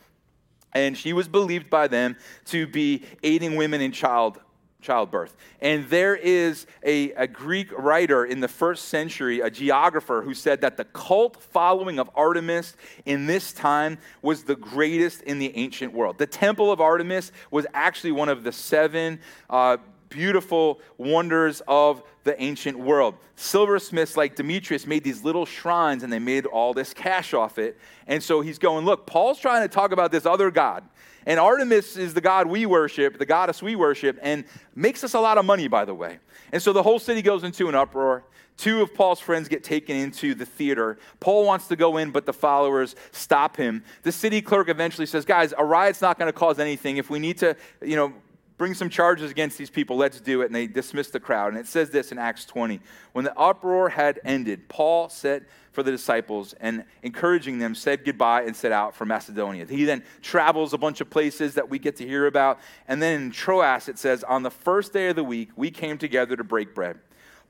and 0.74 0.98
she 0.98 1.14
was 1.14 1.28
believed 1.28 1.70
by 1.70 1.88
them 1.88 2.18
to 2.46 2.68
be 2.68 3.04
aiding 3.24 3.56
women 3.56 3.82
in 3.82 3.92
child 3.92 4.40
childbirth. 4.82 5.36
And 5.62 5.88
there 5.90 6.16
is 6.16 6.66
a, 6.84 7.12
a, 7.14 7.28
Greek 7.28 7.72
writer 7.78 8.26
in 8.26 8.40
the 8.40 8.48
first 8.48 8.86
century, 8.86 9.40
a 9.40 9.50
geographer, 9.50 10.22
who 10.22 10.34
said 10.34 10.62
that 10.62 10.78
the 10.78 10.86
cult 10.86 11.42
following 11.42 12.00
of 12.00 12.10
Artemis 12.16 12.76
in 13.06 13.28
this 13.28 13.54
time 13.54 13.98
was 14.22 14.44
the 14.44 14.56
greatest 14.56 15.22
in 15.22 15.40
the 15.40 15.56
ancient 15.56 15.94
world. 15.94 16.18
The 16.18 16.28
temple 16.28 16.72
of 16.72 16.82
Artemis 16.82 17.32
was 17.52 17.66
actually 17.74 18.12
one 18.12 18.30
of 18.30 18.44
the 18.44 18.52
seven 18.52 19.20
uh, 19.50 19.78
beautiful 20.10 20.82
wonders 20.98 21.62
of 21.68 22.04
the 22.24 22.40
ancient 22.42 22.78
world. 22.78 23.16
Silversmiths 23.36 24.18
like 24.18 24.36
Demetrius 24.36 24.86
made 24.86 25.04
these 25.04 25.24
little 25.24 25.46
shrines 25.46 26.04
and 26.04 26.14
they 26.14 26.20
made 26.20 26.46
all 26.46 26.74
this 26.74 26.94
cash 26.94 27.34
off 27.34 27.58
it. 27.58 27.80
And 28.06 28.22
so 28.22 28.42
he's 28.42 28.60
going, 28.60 28.86
Look, 28.86 29.08
Paul's 29.08 29.40
trying 29.40 29.68
to 29.68 29.74
talk 29.74 29.92
about 29.92 30.12
this 30.12 30.26
other 30.26 30.52
God 30.52 30.84
and 31.26 31.40
Artemis 31.40 31.98
is 31.98 32.14
the 32.14 32.22
god 32.22 32.48
we 32.48 32.66
worship, 32.66 33.18
the 33.18 33.26
goddess 33.26 33.62
we 33.62 33.76
worship, 33.76 34.18
and 34.22 34.46
makes 34.76 35.04
us 35.04 35.14
a 35.14 35.20
lot 35.20 35.38
of 35.38 35.46
money, 35.46 35.68
by 35.68 35.86
the 35.86 35.94
way. 35.94 36.20
And 36.52 36.62
so 36.62 36.74
the 36.74 36.84
whole 36.84 37.00
city 37.00 37.22
goes 37.22 37.44
into 37.44 37.70
an 37.70 37.76
uproar. 37.76 38.24
Two 38.58 38.82
of 38.82 38.94
Paul's 38.94 39.20
friends 39.20 39.48
get 39.48 39.64
taken 39.64 39.96
into 39.96 40.36
the 40.36 40.46
theater. 40.46 41.00
Paul 41.20 41.46
wants 41.46 41.68
to 41.70 41.76
go 41.76 41.98
in, 41.98 42.12
but 42.12 42.26
the 42.26 42.34
followers 42.34 42.96
stop 43.12 43.58
him. 43.58 43.84
The 44.04 44.12
city 44.12 44.42
clerk 44.42 44.70
eventually 44.70 45.08
says, 45.08 45.26
Guys, 45.26 45.54
a 45.58 45.66
riot's 45.66 46.02
not 46.02 46.20
going 46.20 46.28
to 46.28 46.38
cause 46.38 46.60
anything. 46.60 46.98
If 46.98 47.10
we 47.10 47.18
need 47.18 47.38
to, 47.40 47.56
you 47.82 47.96
know, 47.96 48.14
bring 48.62 48.76
some 48.76 48.92
charges 48.92 49.32
against 49.32 49.58
these 49.58 49.72
people. 49.72 49.98
Let's 49.98 50.22
do 50.22 50.44
it. 50.44 50.46
And 50.46 50.54
they 50.54 50.68
dismiss 50.68 51.10
the 51.10 51.20
crowd. 51.20 51.52
And 51.52 51.58
it 51.58 51.66
says 51.66 51.90
this 51.90 52.12
in 52.12 52.20
Acts 52.20 52.46
20. 52.46 52.80
When 53.12 53.26
the 53.26 53.36
uproar 53.36 53.90
had 53.90 54.20
ended, 54.24 54.70
Paul 54.70 55.10
sent 55.10 55.48
for 55.72 55.82
the 55.82 55.90
disciples 55.90 56.54
and 56.62 56.86
encouraging 57.02 57.58
them, 57.58 57.74
said 57.74 58.06
goodbye 58.06 58.44
and 58.44 58.56
set 58.56 58.72
out 58.72 58.96
for 58.96 59.04
Macedonia. 59.04 59.66
He 59.66 59.84
then 59.84 60.04
travels 60.22 60.74
a 60.74 60.78
bunch 60.78 61.02
of 61.02 61.10
places 61.10 61.56
that 61.56 61.72
we 61.72 61.80
get 61.80 61.96
to 61.96 62.08
hear 62.08 62.28
about. 62.28 62.60
And 62.88 63.02
then 63.02 63.20
in 63.20 63.32
Troas, 63.32 63.90
it 63.90 63.98
says, 63.98 64.24
On 64.26 64.44
the 64.44 64.52
first 64.52 64.94
day 64.94 65.08
of 65.08 65.16
the 65.16 65.24
week, 65.24 65.50
we 65.56 65.72
came 65.72 65.98
together 65.98 66.36
to 66.36 66.44
break 66.44 66.76
bread. 66.76 67.00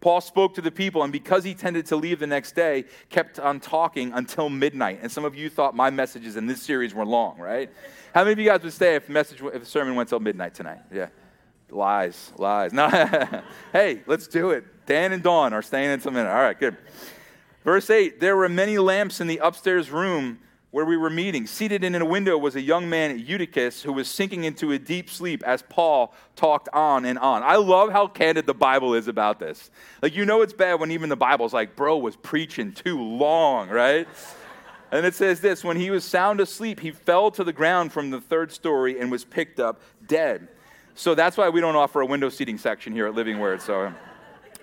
Paul 0.01 0.19
spoke 0.19 0.55
to 0.55 0.61
the 0.61 0.71
people, 0.71 1.03
and 1.03 1.13
because 1.13 1.43
he 1.43 1.53
tended 1.53 1.85
to 1.87 1.95
leave 1.95 2.19
the 2.19 2.27
next 2.27 2.53
day, 2.53 2.85
kept 3.09 3.39
on 3.39 3.59
talking 3.59 4.11
until 4.13 4.49
midnight. 4.49 4.99
And 5.03 5.11
some 5.11 5.23
of 5.23 5.35
you 5.35 5.49
thought 5.49 5.75
my 5.75 5.91
messages 5.91 6.35
in 6.35 6.47
this 6.47 6.61
series 6.61 6.93
were 6.93 7.05
long, 7.05 7.37
right? 7.37 7.69
How 8.13 8.21
many 8.23 8.33
of 8.33 8.39
you 8.39 8.45
guys 8.45 8.63
would 8.63 8.73
stay 8.73 8.95
if 8.95 9.07
message, 9.07 9.41
if 9.41 9.59
the 9.59 9.65
sermon 9.65 9.95
went 9.95 10.09
till 10.09 10.19
midnight 10.19 10.55
tonight? 10.55 10.79
Yeah. 10.91 11.07
Lies, 11.69 12.33
lies. 12.37 12.73
No. 12.73 12.89
hey, 13.71 14.01
let's 14.07 14.27
do 14.27 14.49
it. 14.51 14.65
Dan 14.87 15.13
and 15.13 15.21
Dawn 15.21 15.53
are 15.53 15.61
staying 15.61 15.91
until 15.91 16.11
midnight. 16.11 16.35
All 16.35 16.41
right, 16.41 16.59
good. 16.59 16.75
Verse 17.63 17.89
8 17.89 18.19
There 18.19 18.35
were 18.35 18.49
many 18.49 18.79
lamps 18.79 19.21
in 19.21 19.27
the 19.27 19.37
upstairs 19.37 19.91
room 19.91 20.39
where 20.71 20.86
we 20.86 20.95
were 20.95 21.10
meeting. 21.10 21.45
Seated 21.45 21.84
in 21.84 21.93
a 21.95 22.05
window 22.05 22.38
was 22.38 22.55
a 22.55 22.62
young 22.62 22.89
man, 22.89 23.19
Eutychus, 23.19 23.84
who 23.84 23.91
was 23.93 24.07
sinking 24.07 24.45
into 24.45 24.71
a 24.71 24.79
deep 24.79 25.10
sleep 25.10 25.43
as 25.43 25.62
Paul 25.63 26.13
talked 26.36 26.69
on 26.73 27.05
and 27.05 27.19
on. 27.19 27.43
I 27.43 27.57
love 27.57 27.91
how 27.91 28.07
candid 28.07 28.45
the 28.45 28.53
Bible 28.53 28.93
is 28.93 29.10
about 29.10 29.38
this. 29.38 29.69
Like, 30.01 30.15
you 30.15 30.25
know, 30.25 30.41
it's 30.41 30.53
bad 30.53 30.79
when 30.79 30.91
even 30.91 31.10
the 31.10 31.17
Bible's 31.17 31.53
like, 31.53 31.75
bro 31.75 31.97
was 31.97 32.15
preaching 32.15 32.71
too 32.71 33.01
long, 33.01 33.69
right? 33.69 34.07
And 34.91 35.05
it 35.05 35.13
says 35.13 35.41
this 35.41 35.63
when 35.63 35.77
he 35.77 35.89
was 35.89 36.05
sound 36.05 36.39
asleep, 36.39 36.79
he 36.79 36.91
fell 36.91 37.31
to 37.31 37.43
the 37.43 37.53
ground 37.53 37.91
from 37.91 38.10
the 38.10 38.21
third 38.21 38.51
story 38.51 38.99
and 38.99 39.12
was 39.12 39.25
picked 39.25 39.60
up 39.60 39.81
dead. 40.07 40.47
So 40.95 41.15
that's 41.15 41.36
why 41.38 41.49
we 41.49 41.62
don't 41.62 41.75
offer 41.75 42.01
a 42.01 42.05
window 42.05 42.29
seating 42.29 42.57
section 42.57 42.93
here 42.93 43.07
at 43.07 43.13
Living 43.13 43.39
Word. 43.39 43.62
So. 43.62 43.93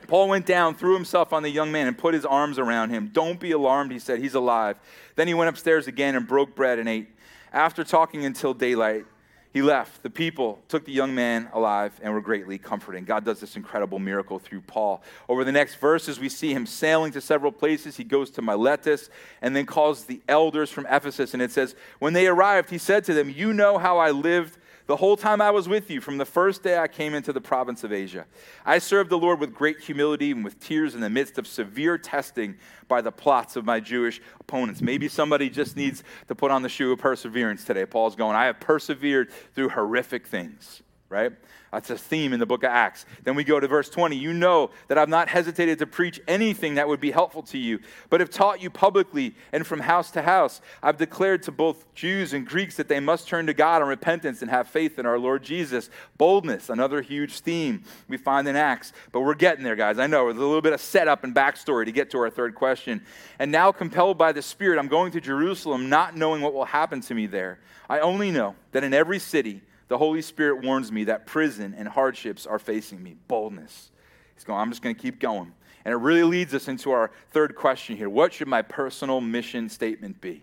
Paul 0.09 0.31
went 0.31 0.47
down, 0.47 0.75
threw 0.75 0.95
himself 0.95 1.35
on 1.35 1.43
the 1.43 1.51
young 1.51 1.71
man, 1.71 1.87
and 1.87 1.97
put 1.97 2.15
his 2.15 2.25
arms 2.25 2.59
around 2.59 2.91
him. 2.91 3.11
Don't 3.13 3.39
be 3.39 3.53
alarmed, 3.53 3.93
he 3.93 3.99
said. 3.99 4.21
He's 4.21 4.35
alive. 4.35 4.77
Then 5.17 5.29
he 5.29 5.35
went 5.35 5.51
upstairs 5.51 5.87
again 5.87 6.17
and 6.17 6.27
broke 6.27 6.57
bread 6.57 6.79
and 6.79 6.89
ate. 6.89 7.09
After 7.53 7.85
talking 7.85 8.25
until 8.25 8.55
daylight, 8.55 9.05
he 9.53 9.61
left. 9.61 10.03
The 10.03 10.11
people 10.11 10.61
took 10.69 10.87
the 10.87 10.93
young 10.93 11.15
man 11.15 11.51
alive 11.53 11.93
and 12.03 12.15
were 12.15 12.23
greatly 12.23 12.57
comforted. 12.57 13.05
God 13.07 13.25
does 13.25 13.41
this 13.41 13.57
incredible 13.57 13.99
miracle 13.99 14.39
through 14.39 14.63
Paul. 14.63 15.03
Over 15.29 15.45
the 15.45 15.53
next 15.53 15.75
verses, 15.77 16.19
we 16.19 16.31
see 16.31 16.55
him 16.55 16.65
sailing 16.65 17.13
to 17.13 17.21
several 17.21 17.53
places. 17.53 17.99
He 17.99 18.05
goes 18.05 18.31
to 18.33 18.43
Miletus 18.43 19.11
and 19.43 19.55
then 19.55 19.67
calls 19.67 20.05
the 20.05 20.23
elders 20.27 20.71
from 20.71 20.87
Ephesus. 20.87 21.35
And 21.35 21.43
it 21.43 21.51
says, 21.51 21.75
When 21.99 22.15
they 22.15 22.27
arrived, 22.27 22.71
he 22.71 22.79
said 22.79 23.05
to 23.05 23.15
them, 23.15 23.29
You 23.29 23.53
know 23.53 23.77
how 23.77 23.99
I 23.99 24.11
lived 24.11 24.59
the 24.89 24.97
whole 24.97 25.19
time 25.19 25.43
I 25.43 25.51
was 25.51 25.69
with 25.69 25.91
you, 25.91 26.01
from 26.01 26.17
the 26.17 26.25
first 26.25 26.63
day 26.63 26.79
I 26.79 26.89
came 26.89 27.13
into 27.13 27.31
the 27.31 27.43
province 27.43 27.85
of 27.85 27.93
Asia. 27.93 28.25
I 28.65 28.79
served 28.79 29.11
the 29.11 29.19
Lord 29.19 29.39
with 29.39 29.55
great 29.55 29.81
humility 29.81 30.31
and 30.31 30.43
with 30.43 30.59
tears 30.59 30.95
in 30.95 31.03
the 31.03 31.11
midst 31.11 31.37
of 31.37 31.47
severe 31.47 31.99
testing 31.99 32.57
by 32.89 33.03
the 33.03 33.13
plots 33.13 33.55
of 33.55 33.67
my 33.67 33.81
Jewish 33.81 34.23
opponents. 34.41 34.81
Maybe 34.81 35.07
somebody 35.07 35.51
just 35.51 35.77
needs 35.77 36.03
to 36.29 36.35
put 36.35 36.51
on 36.51 36.63
the 36.63 36.71
shoe 36.71 36.91
of 36.91 36.99
perseverance 37.01 37.65
today. 37.65 37.85
Paul's 37.85 38.17
going, 38.17 38.35
I 38.35 38.47
have 38.47 38.61
persevered 38.61 39.31
through 39.55 39.69
horrific 39.69 40.27
things, 40.27 40.83
right? 41.11 41.33
That's 41.73 41.89
a 41.91 41.99
theme 41.99 42.33
in 42.33 42.41
the 42.41 42.47
book 42.47 42.63
of 42.63 42.71
Acts. 42.71 43.07
Then 43.25 43.35
we 43.35 43.45
go 43.45 43.59
to 43.61 43.67
verse 43.67 43.89
20. 43.89 44.17
You 44.17 44.33
know 44.33 44.71
that 44.89 44.99
I've 44.99 45.09
not 45.09 45.29
hesitated 45.29 45.79
to 45.79 45.87
preach 45.87 46.21
anything 46.29 46.75
that 46.75 46.89
would 46.89 47.01
be 47.01 47.11
helpful 47.11 47.43
to 47.45 47.59
you, 47.59 47.81
but 48.11 48.21
have 48.21 48.31
taught 48.31 48.63
you 48.63 48.71
publicly 48.71 49.35
and 49.53 49.67
from 49.67 49.81
house 49.81 50.11
to 50.13 50.23
house. 50.23 50.61
I've 50.83 50.97
declared 50.97 51.43
to 51.45 51.53
both 51.53 51.93
Jews 51.95 52.33
and 52.33 52.47
Greeks 52.47 52.77
that 52.77 52.89
they 52.89 53.01
must 53.01 53.29
turn 53.29 53.47
to 53.47 53.55
God 53.55 53.83
in 53.83 53.89
repentance 53.89 54.43
and 54.43 54.51
have 54.51 54.69
faith 54.69 54.99
in 54.99 55.07
our 55.07 55.19
Lord 55.19 55.43
Jesus. 55.43 55.91
Boldness, 56.17 56.71
another 56.71 57.01
huge 57.03 57.41
theme 57.41 57.85
we 58.07 58.17
find 58.17 58.49
in 58.49 58.57
Acts. 58.57 58.93
But 59.13 59.21
we're 59.21 59.35
getting 59.35 59.65
there, 59.65 59.77
guys. 59.77 59.99
I 59.99 60.07
know. 60.07 60.27
There's 60.27 60.37
a 60.37 60.41
little 60.41 60.63
bit 60.63 60.73
of 60.73 60.81
setup 60.81 61.25
and 61.25 61.35
backstory 61.35 61.85
to 61.85 61.93
get 61.93 62.11
to 62.11 62.19
our 62.19 62.31
third 62.31 62.55
question. 62.55 63.03
And 63.39 63.53
now, 63.53 63.73
compelled 63.73 64.19
by 64.19 64.33
the 64.33 64.43
Spirit, 64.43 64.79
I'm 64.79 64.89
going 64.89 65.13
to 65.13 65.21
Jerusalem, 65.21 65.89
not 65.89 66.17
knowing 66.17 66.43
what 66.43 66.55
will 66.55 66.65
happen 66.65 67.01
to 67.03 67.15
me 67.15 67.27
there. 67.27 67.61
I 67.89 68.01
only 68.01 68.31
know 68.31 68.57
that 68.73 68.85
in 68.85 68.93
every 68.93 69.19
city, 69.19 69.63
the 69.89 69.99
Holy 69.99 70.23
Spirit 70.23 70.65
warns 70.65 70.93
me 70.93 71.05
that 71.05 71.27
prison 71.27 71.75
and 71.77 71.89
hardships 71.89 72.47
are 72.47 72.59
facing 72.59 73.03
me. 73.03 73.17
Boldness. 73.27 73.91
He's 74.35 74.45
going, 74.45 74.61
I'm 74.61 74.71
just 74.71 74.83
going 74.83 74.95
to 74.95 75.01
keep 75.01 75.19
going. 75.19 75.53
And 75.85 75.93
it 75.93 75.97
really 75.97 76.23
leads 76.23 76.55
us 76.55 76.69
into 76.69 76.91
our 76.91 77.11
third 77.31 77.57
question 77.57 77.97
here. 77.97 78.11
What 78.11 78.33
should 78.33 78.49
my 78.49 78.63
personal 78.63 79.21
mission 79.21 79.69
statement 79.69 80.21
be? 80.21 80.43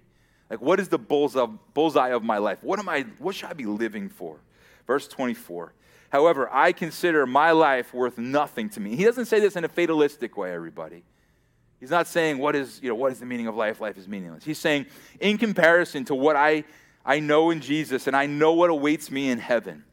Like, 0.49 0.61
what 0.61 0.79
is 0.79 0.89
the 0.89 0.97
bullseye 0.97 2.09
of 2.09 2.23
my 2.23 2.37
life? 2.37 2.63
What, 2.63 2.79
am 2.79 2.89
I, 2.89 3.05
what 3.19 3.35
should 3.35 3.49
I 3.49 3.53
be 3.53 3.65
living 3.65 4.09
for? 4.09 4.37
Verse 4.87 5.07
24. 5.07 5.73
However, 6.09 6.49
I 6.51 6.71
consider 6.71 7.25
my 7.25 7.51
life 7.51 7.93
worth 7.93 8.17
nothing 8.17 8.69
to 8.69 8.79
me. 8.79 8.95
He 8.95 9.03
doesn't 9.03 9.25
say 9.25 9.39
this 9.39 9.55
in 9.55 9.63
a 9.63 9.67
fatalistic 9.67 10.37
way, 10.37 10.53
everybody. 10.53 11.03
He's 11.79 11.89
not 11.89 12.07
saying, 12.07 12.37
what 12.37 12.55
is, 12.55 12.79
you 12.81 12.89
know, 12.89 12.95
what 12.95 13.11
is 13.11 13.19
the 13.19 13.25
meaning 13.25 13.47
of 13.47 13.55
life? 13.55 13.81
Life 13.81 13.97
is 13.97 14.07
meaningless. 14.07 14.43
He's 14.43 14.59
saying, 14.59 14.85
in 15.19 15.37
comparison 15.37 16.05
to 16.05 16.15
what 16.15 16.35
I 16.35 16.63
I 17.05 17.19
know 17.19 17.51
in 17.51 17.61
Jesus 17.61 18.07
and 18.07 18.15
I 18.15 18.25
know 18.25 18.53
what 18.53 18.69
awaits 18.69 19.11
me 19.11 19.29
in 19.29 19.39
heaven. 19.39 19.83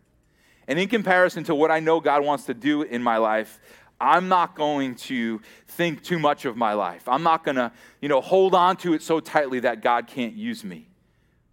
And 0.67 0.79
in 0.79 0.89
comparison 0.89 1.45
to 1.45 1.55
what 1.55 1.71
I 1.71 1.81
know 1.81 2.01
God 2.01 2.25
wants 2.25 2.45
to 2.45 2.55
do 2.55 2.83
in 2.83 3.03
my 3.03 3.19
life, 3.19 3.61
I'm 4.01 4.29
not 4.29 4.57
going 4.57 4.97
to 4.97 5.41
think 5.69 6.03
too 6.03 6.19
much 6.19 6.45
of 6.45 6.57
my 6.57 6.73
life. 6.73 7.09
I'm 7.09 7.23
not 7.23 7.45
going 7.45 7.57
to, 7.57 7.71
you 8.01 8.09
know, 8.09 8.21
hold 8.21 8.55
on 8.55 8.77
to 8.79 8.95
it 8.95 9.03
so 9.03 9.21
tightly 9.21 9.61
that 9.61 9.81
God 9.81 10.07
can't 10.07 10.35
use 10.35 10.65
me. 10.65 10.89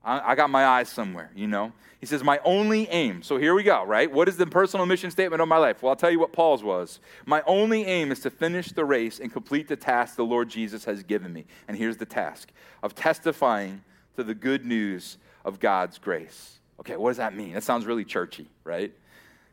I, 0.04 0.32
I, 0.32 0.36
got 0.36 0.50
my 0.50 0.66
eyes 0.66 0.90
somewhere, 0.90 1.32
you 1.36 1.48
know. 1.48 1.74
He 2.00 2.06
says, 2.06 2.24
My 2.24 2.40
only 2.46 2.88
aim. 2.88 3.22
So 3.22 3.38
here 3.38 3.54
we 3.54 3.64
go, 3.64 3.84
right? 3.84 4.12
What 4.12 4.28
is 4.28 4.38
the 4.38 4.48
personal 4.48 4.86
mission 4.86 5.12
statement 5.12 5.42
of 5.42 5.48
my 5.48 5.58
life? 5.58 5.84
Well, 5.84 5.90
I'll 5.92 5.96
tell 5.96 6.10
you 6.10 6.20
what 6.20 6.32
Paul's 6.32 6.64
was. 6.64 7.00
My 7.26 7.44
only 7.46 7.84
aim 7.86 8.12
is 8.12 8.22
to 8.22 8.30
finish 8.30 8.72
the 8.72 8.86
race 8.86 9.20
and 9.20 9.32
complete 9.32 9.68
the 9.68 9.76
task 9.76 10.16
the 10.16 10.26
Lord 10.26 10.50
Jesus 10.50 10.86
has 10.86 11.04
given 11.04 11.34
me. 11.34 11.46
And 11.68 11.78
here's 11.78 11.98
the 11.98 12.06
task 12.06 12.52
of 12.82 12.96
testifying 12.96 13.84
to 14.16 14.24
the 14.24 14.34
good 14.34 14.66
news 14.66 15.18
of 15.50 15.60
God's 15.60 15.98
grace. 15.98 16.60
Okay, 16.80 16.96
what 16.96 17.10
does 17.10 17.18
that 17.18 17.36
mean? 17.36 17.54
That 17.54 17.64
sounds 17.64 17.86
really 17.86 18.06
churchy, 18.06 18.48
right? 18.64 18.94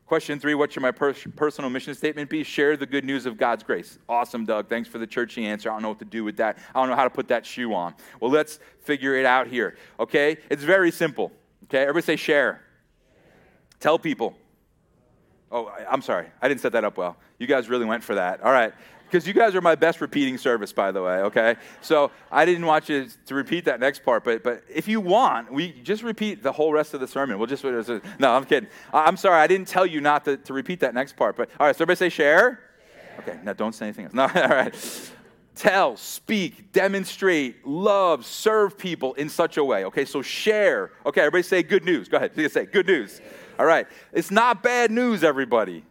Question 0.05 0.39
three 0.39 0.55
What 0.55 0.71
should 0.71 0.81
my 0.81 0.91
per- 0.91 1.13
personal 1.35 1.69
mission 1.69 1.93
statement 1.93 2.29
be? 2.29 2.43
Share 2.43 2.77
the 2.77 2.85
good 2.85 3.03
news 3.03 3.25
of 3.25 3.37
God's 3.37 3.63
grace. 3.63 3.99
Awesome, 4.07 4.45
Doug. 4.45 4.69
Thanks 4.69 4.87
for 4.87 4.99
the 4.99 5.07
churchy 5.07 5.45
answer. 5.45 5.69
I 5.69 5.73
don't 5.73 5.81
know 5.81 5.89
what 5.89 5.99
to 5.99 6.05
do 6.05 6.23
with 6.23 6.37
that. 6.37 6.57
I 6.73 6.79
don't 6.79 6.87
know 6.87 6.95
how 6.95 7.03
to 7.03 7.09
put 7.09 7.27
that 7.27 7.45
shoe 7.45 7.73
on. 7.73 7.93
Well, 8.21 8.31
let's 8.31 8.59
figure 8.79 9.15
it 9.15 9.25
out 9.25 9.47
here, 9.47 9.75
okay? 9.99 10.37
It's 10.49 10.63
very 10.63 10.91
simple, 10.91 11.33
okay? 11.65 11.81
Everybody 11.81 12.05
say 12.05 12.15
share. 12.15 12.61
Tell 13.81 13.99
people. 13.99 14.37
Oh, 15.51 15.73
I'm 15.89 16.01
sorry. 16.01 16.27
I 16.41 16.47
didn't 16.47 16.61
set 16.61 16.71
that 16.73 16.85
up 16.85 16.97
well. 16.97 17.17
You 17.39 17.47
guys 17.47 17.67
really 17.67 17.85
went 17.85 18.03
for 18.03 18.15
that. 18.15 18.41
All 18.41 18.51
right 18.51 18.73
because 19.09 19.27
you 19.27 19.33
guys 19.33 19.55
are 19.55 19.61
my 19.61 19.75
best 19.75 20.01
repeating 20.01 20.37
service, 20.37 20.73
by 20.73 20.91
the 20.91 21.01
way, 21.01 21.19
okay? 21.21 21.55
So 21.81 22.11
I 22.31 22.45
didn't 22.45 22.65
want 22.65 22.89
you 22.89 23.07
to 23.25 23.35
repeat 23.35 23.65
that 23.65 23.79
next 23.79 24.03
part, 24.03 24.23
but, 24.23 24.43
but 24.43 24.63
if 24.73 24.87
you 24.87 24.99
want, 24.99 25.51
we 25.51 25.71
just 25.71 26.03
repeat 26.03 26.43
the 26.43 26.51
whole 26.51 26.73
rest 26.73 26.93
of 26.93 26.99
the 26.99 27.07
sermon. 27.07 27.37
We'll 27.37 27.47
just, 27.47 27.63
no, 27.63 28.33
I'm 28.33 28.45
kidding. 28.45 28.69
I'm 28.93 29.17
sorry, 29.17 29.39
I 29.41 29.47
didn't 29.47 29.67
tell 29.67 29.85
you 29.85 30.01
not 30.01 30.25
to, 30.25 30.37
to 30.37 30.53
repeat 30.53 30.81
that 30.81 30.93
next 30.93 31.15
part, 31.15 31.37
but 31.37 31.49
all 31.59 31.67
right, 31.67 31.75
so 31.75 31.83
everybody 31.83 31.97
say 31.97 32.09
share? 32.09 32.37
share. 32.37 33.19
Okay, 33.19 33.39
now 33.43 33.53
don't 33.53 33.73
say 33.73 33.85
anything 33.85 34.05
else. 34.05 34.13
No, 34.13 34.23
all 34.23 34.49
right. 34.49 35.11
Tell, 35.55 35.97
speak, 35.97 36.71
demonstrate, 36.71 37.65
love, 37.65 38.27
serve 38.27 38.77
people 38.77 39.15
in 39.15 39.27
such 39.27 39.57
a 39.57 39.63
way. 39.63 39.85
Okay, 39.85 40.05
so 40.05 40.21
share. 40.21 40.91
Okay, 41.03 41.21
everybody 41.21 41.41
say 41.41 41.63
good 41.63 41.83
news. 41.83 42.07
Go 42.07 42.17
ahead. 42.17 42.51
Say 42.51 42.67
good 42.67 42.85
news. 42.85 43.21
All 43.57 43.65
right. 43.65 43.87
It's 44.13 44.29
not 44.29 44.61
bad 44.61 44.91
news, 44.91 45.23
everybody. 45.23 45.83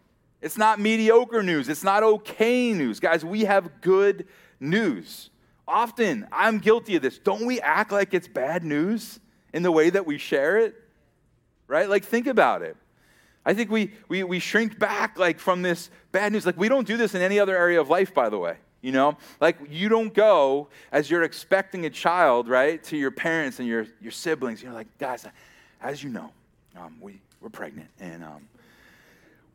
It's 0.47 0.57
not 0.57 0.79
mediocre 0.79 1.43
news. 1.43 1.69
It's 1.69 1.83
not 1.83 2.05
okay 2.05 2.73
news. 2.73 3.01
Guys, 3.01 3.25
we 3.25 3.47
have 3.47 3.81
good 3.81 4.29
news. 4.61 5.31
Often, 5.67 6.29
I'm 6.31 6.61
guilty 6.61 6.95
of 6.95 7.03
this. 7.03 7.19
Don't 7.19 7.47
we 7.47 7.61
act 7.61 7.91
like 7.91 8.15
it's 8.15 8.29
bad 8.29 8.63
news 8.63 9.19
in 9.53 9.65
the 9.65 9.73
way 9.73 9.91
that 9.91 10.07
we 10.07 10.19
share 10.19 10.59
it? 10.59 10.77
Right? 11.67 11.89
Like, 11.89 12.05
think 12.05 12.29
about 12.29 12.63
it. 12.63 12.77
I 13.45 13.55
think 13.55 13.73
we, 13.73 13.91
we, 14.09 14.23
we 14.23 14.39
shrink 14.39 14.79
back 14.79 15.19
like 15.19 15.41
from 15.41 15.63
this 15.63 15.91
bad 16.13 16.31
news. 16.31 16.47
Like, 16.47 16.57
we 16.57 16.69
don't 16.69 16.87
do 16.87 16.97
this 16.97 17.17
in 17.17 17.23
any 17.23 17.41
other 17.41 17.57
area 17.57 17.81
of 17.81 17.89
life, 17.89 18.15
by 18.15 18.29
the 18.29 18.39
way. 18.39 18.57
You 18.83 18.93
know, 18.93 19.17
like 19.41 19.57
you 19.69 19.89
don't 19.89 20.15
go 20.15 20.69
as 20.93 21.11
you're 21.11 21.25
expecting 21.25 21.87
a 21.87 21.91
child, 21.91 22.47
right, 22.47 22.81
to 22.85 22.97
your 22.97 23.11
parents 23.11 23.59
and 23.59 23.67
your, 23.67 23.89
your 24.01 24.13
siblings. 24.13 24.63
You're 24.63 24.73
like, 24.73 24.87
guys, 24.99 25.27
as 25.81 26.05
you 26.05 26.11
know, 26.11 26.31
um, 26.77 26.99
we, 27.01 27.21
we're 27.41 27.49
pregnant 27.49 27.89
and 27.99 28.23
um, 28.23 28.47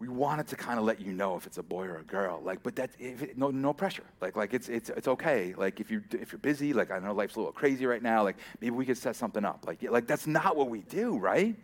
we 0.02 0.08
wanted 0.08 0.48
to 0.48 0.56
kind 0.56 0.80
of 0.80 0.86
let 0.86 1.00
you 1.00 1.14
know 1.14 1.38
if 1.38 1.46
it's 1.46 1.60
a 1.60 1.64
boy 1.64 1.86
or 1.86 1.98
a 1.98 2.04
girl. 2.04 2.42
Like, 2.44 2.64
but 2.64 2.76
that 2.78 2.90
it, 2.98 3.38
no 3.38 3.52
no 3.52 3.72
pressure. 3.72 4.04
Like 4.20 4.36
like 4.36 4.52
it's 4.52 4.68
it's 4.68 4.90
it's 4.90 5.08
okay. 5.08 5.54
Like 5.56 5.80
if 5.80 5.92
you 5.92 6.02
if 6.14 6.32
you're 6.32 6.40
busy, 6.40 6.74
like 6.74 6.90
I 6.90 6.98
know 6.98 7.14
life's 7.14 7.36
a 7.36 7.40
little 7.40 7.54
crazy 7.54 7.86
right 7.86 8.02
now. 8.02 8.24
Like 8.24 8.38
maybe 8.62 8.76
we 8.76 8.84
could 8.84 8.98
set 8.98 9.16
something 9.16 9.46
up. 9.46 9.64
Like 9.68 9.84
like 9.84 10.08
that's 10.08 10.26
not 10.26 10.58
what 10.58 10.72
we 10.72 10.80
do, 10.82 11.20
right? 11.20 11.56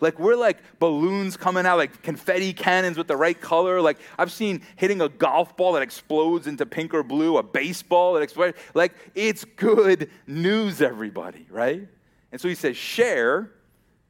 Like 0.00 0.18
we're 0.18 0.36
like 0.36 0.58
balloons 0.78 1.38
coming 1.38 1.64
out, 1.64 1.78
like 1.78 2.02
confetti 2.02 2.52
cannons 2.52 2.98
with 2.98 3.08
the 3.08 3.16
right 3.16 3.40
color. 3.40 3.80
Like 3.80 3.98
I've 4.18 4.32
seen 4.32 4.60
hitting 4.76 5.00
a 5.00 5.08
golf 5.08 5.56
ball 5.56 5.72
that 5.72 5.82
explodes 5.82 6.46
into 6.46 6.66
pink 6.66 6.92
or 6.92 7.02
blue, 7.02 7.38
a 7.38 7.42
baseball 7.42 8.12
that 8.14 8.20
explodes. 8.20 8.58
Like 8.74 8.92
it's 9.14 9.46
good 9.46 10.10
news, 10.26 10.82
everybody, 10.82 11.46
right? 11.48 11.88
And 12.32 12.38
so 12.38 12.48
he 12.48 12.54
says, 12.54 12.76
share 12.76 13.50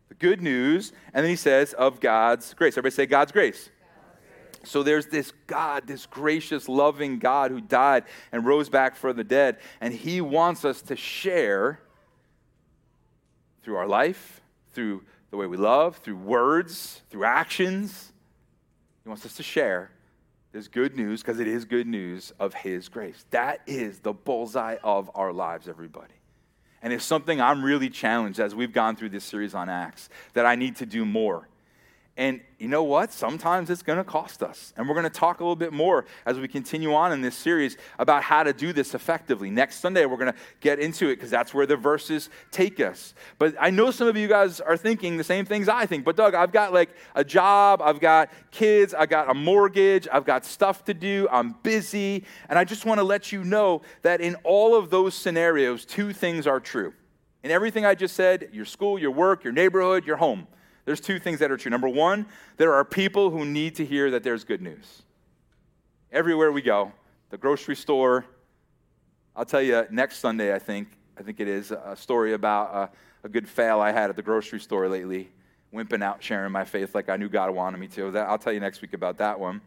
the 0.08 0.14
good 0.14 0.40
news, 0.40 0.92
and 1.12 1.24
then 1.24 1.30
he 1.30 1.36
says, 1.36 1.72
of 1.74 2.00
God's 2.00 2.54
grace. 2.54 2.74
Everybody 2.74 2.94
say 2.94 3.06
God's 3.06 3.32
grace. 3.32 3.70
So 4.64 4.82
there's 4.82 5.06
this 5.06 5.32
God, 5.46 5.86
this 5.86 6.06
gracious, 6.06 6.68
loving 6.68 7.18
God 7.18 7.50
who 7.50 7.60
died 7.60 8.04
and 8.32 8.44
rose 8.44 8.68
back 8.68 8.96
from 8.96 9.16
the 9.16 9.24
dead, 9.24 9.58
and 9.80 9.94
he 9.94 10.20
wants 10.20 10.64
us 10.64 10.82
to 10.82 10.96
share 10.96 11.80
through 13.62 13.76
our 13.76 13.86
life, 13.86 14.40
through 14.72 15.04
the 15.30 15.36
way 15.36 15.46
we 15.46 15.56
love, 15.56 15.98
through 15.98 16.16
words, 16.16 17.02
through 17.10 17.24
actions. 17.24 18.12
He 19.04 19.08
wants 19.08 19.24
us 19.24 19.34
to 19.34 19.42
share 19.42 19.90
this 20.50 20.66
good 20.66 20.96
news, 20.96 21.22
because 21.22 21.38
it 21.40 21.46
is 21.46 21.66
good 21.66 21.86
news 21.86 22.32
of 22.40 22.54
his 22.54 22.88
grace. 22.88 23.26
That 23.30 23.60
is 23.66 24.00
the 24.00 24.14
bullseye 24.14 24.76
of 24.82 25.10
our 25.14 25.32
lives, 25.32 25.68
everybody. 25.68 26.14
And 26.82 26.92
it's 26.92 27.04
something 27.04 27.40
I'm 27.40 27.64
really 27.64 27.90
challenged 27.90 28.38
as 28.38 28.54
we've 28.54 28.72
gone 28.72 28.96
through 28.96 29.08
this 29.10 29.24
series 29.24 29.54
on 29.54 29.68
Acts 29.68 30.08
that 30.34 30.46
I 30.46 30.54
need 30.54 30.76
to 30.76 30.86
do 30.86 31.04
more. 31.04 31.48
And 32.18 32.40
you 32.58 32.66
know 32.66 32.82
what? 32.82 33.12
Sometimes 33.12 33.70
it's 33.70 33.84
going 33.84 33.96
to 33.96 34.02
cost 34.02 34.42
us. 34.42 34.72
And 34.76 34.88
we're 34.88 34.96
going 34.96 35.04
to 35.04 35.10
talk 35.10 35.38
a 35.38 35.44
little 35.44 35.54
bit 35.54 35.72
more 35.72 36.04
as 36.26 36.36
we 36.36 36.48
continue 36.48 36.92
on 36.92 37.12
in 37.12 37.22
this 37.22 37.36
series 37.36 37.76
about 37.96 38.24
how 38.24 38.42
to 38.42 38.52
do 38.52 38.72
this 38.72 38.92
effectively. 38.92 39.50
Next 39.50 39.76
Sunday, 39.76 40.04
we're 40.04 40.16
going 40.16 40.32
to 40.32 40.38
get 40.58 40.80
into 40.80 41.10
it 41.10 41.14
because 41.14 41.30
that's 41.30 41.54
where 41.54 41.64
the 41.64 41.76
verses 41.76 42.28
take 42.50 42.80
us. 42.80 43.14
But 43.38 43.54
I 43.60 43.70
know 43.70 43.92
some 43.92 44.08
of 44.08 44.16
you 44.16 44.26
guys 44.26 44.60
are 44.60 44.76
thinking 44.76 45.16
the 45.16 45.22
same 45.22 45.44
things 45.44 45.68
I 45.68 45.86
think. 45.86 46.04
But 46.04 46.16
Doug, 46.16 46.34
I've 46.34 46.50
got 46.50 46.72
like 46.72 46.90
a 47.14 47.22
job, 47.22 47.80
I've 47.80 48.00
got 48.00 48.30
kids, 48.50 48.94
I've 48.94 49.10
got 49.10 49.30
a 49.30 49.34
mortgage, 49.34 50.08
I've 50.12 50.24
got 50.24 50.44
stuff 50.44 50.84
to 50.86 50.94
do, 50.94 51.28
I'm 51.30 51.54
busy. 51.62 52.24
And 52.48 52.58
I 52.58 52.64
just 52.64 52.84
want 52.84 52.98
to 52.98 53.04
let 53.04 53.30
you 53.30 53.44
know 53.44 53.82
that 54.02 54.20
in 54.20 54.34
all 54.42 54.74
of 54.74 54.90
those 54.90 55.14
scenarios, 55.14 55.84
two 55.84 56.12
things 56.12 56.48
are 56.48 56.58
true. 56.58 56.94
In 57.44 57.52
everything 57.52 57.86
I 57.86 57.94
just 57.94 58.16
said, 58.16 58.48
your 58.52 58.64
school, 58.64 58.98
your 58.98 59.12
work, 59.12 59.44
your 59.44 59.52
neighborhood, 59.52 60.04
your 60.04 60.16
home 60.16 60.48
there's 60.88 61.00
two 61.00 61.18
things 61.18 61.38
that 61.40 61.50
are 61.50 61.58
true. 61.58 61.68
Number 61.68 61.86
one, 61.86 62.24
there 62.56 62.72
are 62.72 62.82
people 62.82 63.28
who 63.28 63.44
need 63.44 63.74
to 63.74 63.84
hear 63.84 64.10
that 64.12 64.22
there's 64.22 64.42
good 64.42 64.62
news. 64.62 65.02
Everywhere 66.10 66.50
we 66.50 66.62
go, 66.62 66.92
the 67.28 67.36
grocery 67.36 67.76
store. 67.76 68.24
I'll 69.36 69.44
tell 69.44 69.60
you 69.60 69.84
next 69.90 70.20
Sunday, 70.20 70.54
I 70.54 70.58
think, 70.58 70.88
I 71.18 71.22
think 71.22 71.40
it 71.40 71.46
is, 71.46 71.72
a 71.72 71.94
story 71.94 72.32
about 72.32 72.74
a, 73.22 73.26
a 73.26 73.28
good 73.28 73.46
fail 73.46 73.80
I 73.80 73.92
had 73.92 74.08
at 74.08 74.16
the 74.16 74.22
grocery 74.22 74.60
store 74.60 74.88
lately, 74.88 75.28
wimping 75.74 76.02
out, 76.02 76.22
sharing 76.22 76.52
my 76.52 76.64
faith 76.64 76.94
like 76.94 77.10
I 77.10 77.18
knew 77.18 77.28
God 77.28 77.50
wanted 77.50 77.76
me 77.76 77.88
to. 77.88 78.10
That, 78.12 78.26
I'll 78.26 78.38
tell 78.38 78.54
you 78.54 78.60
next 78.60 78.80
week 78.80 78.94
about 78.94 79.18
that 79.18 79.38
one. 79.38 79.60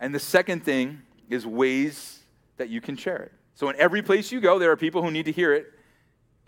And 0.00 0.14
the 0.14 0.20
second 0.20 0.66
thing 0.66 1.00
is 1.30 1.46
ways 1.46 2.18
that 2.58 2.68
you 2.68 2.82
can 2.82 2.94
share 2.94 3.22
it. 3.22 3.32
So 3.54 3.70
in 3.70 3.76
every 3.76 4.02
place 4.02 4.30
you 4.30 4.42
go, 4.42 4.58
there 4.58 4.70
are 4.70 4.76
people 4.76 5.00
who 5.00 5.10
need 5.10 5.24
to 5.24 5.32
hear 5.32 5.54
it 5.54 5.72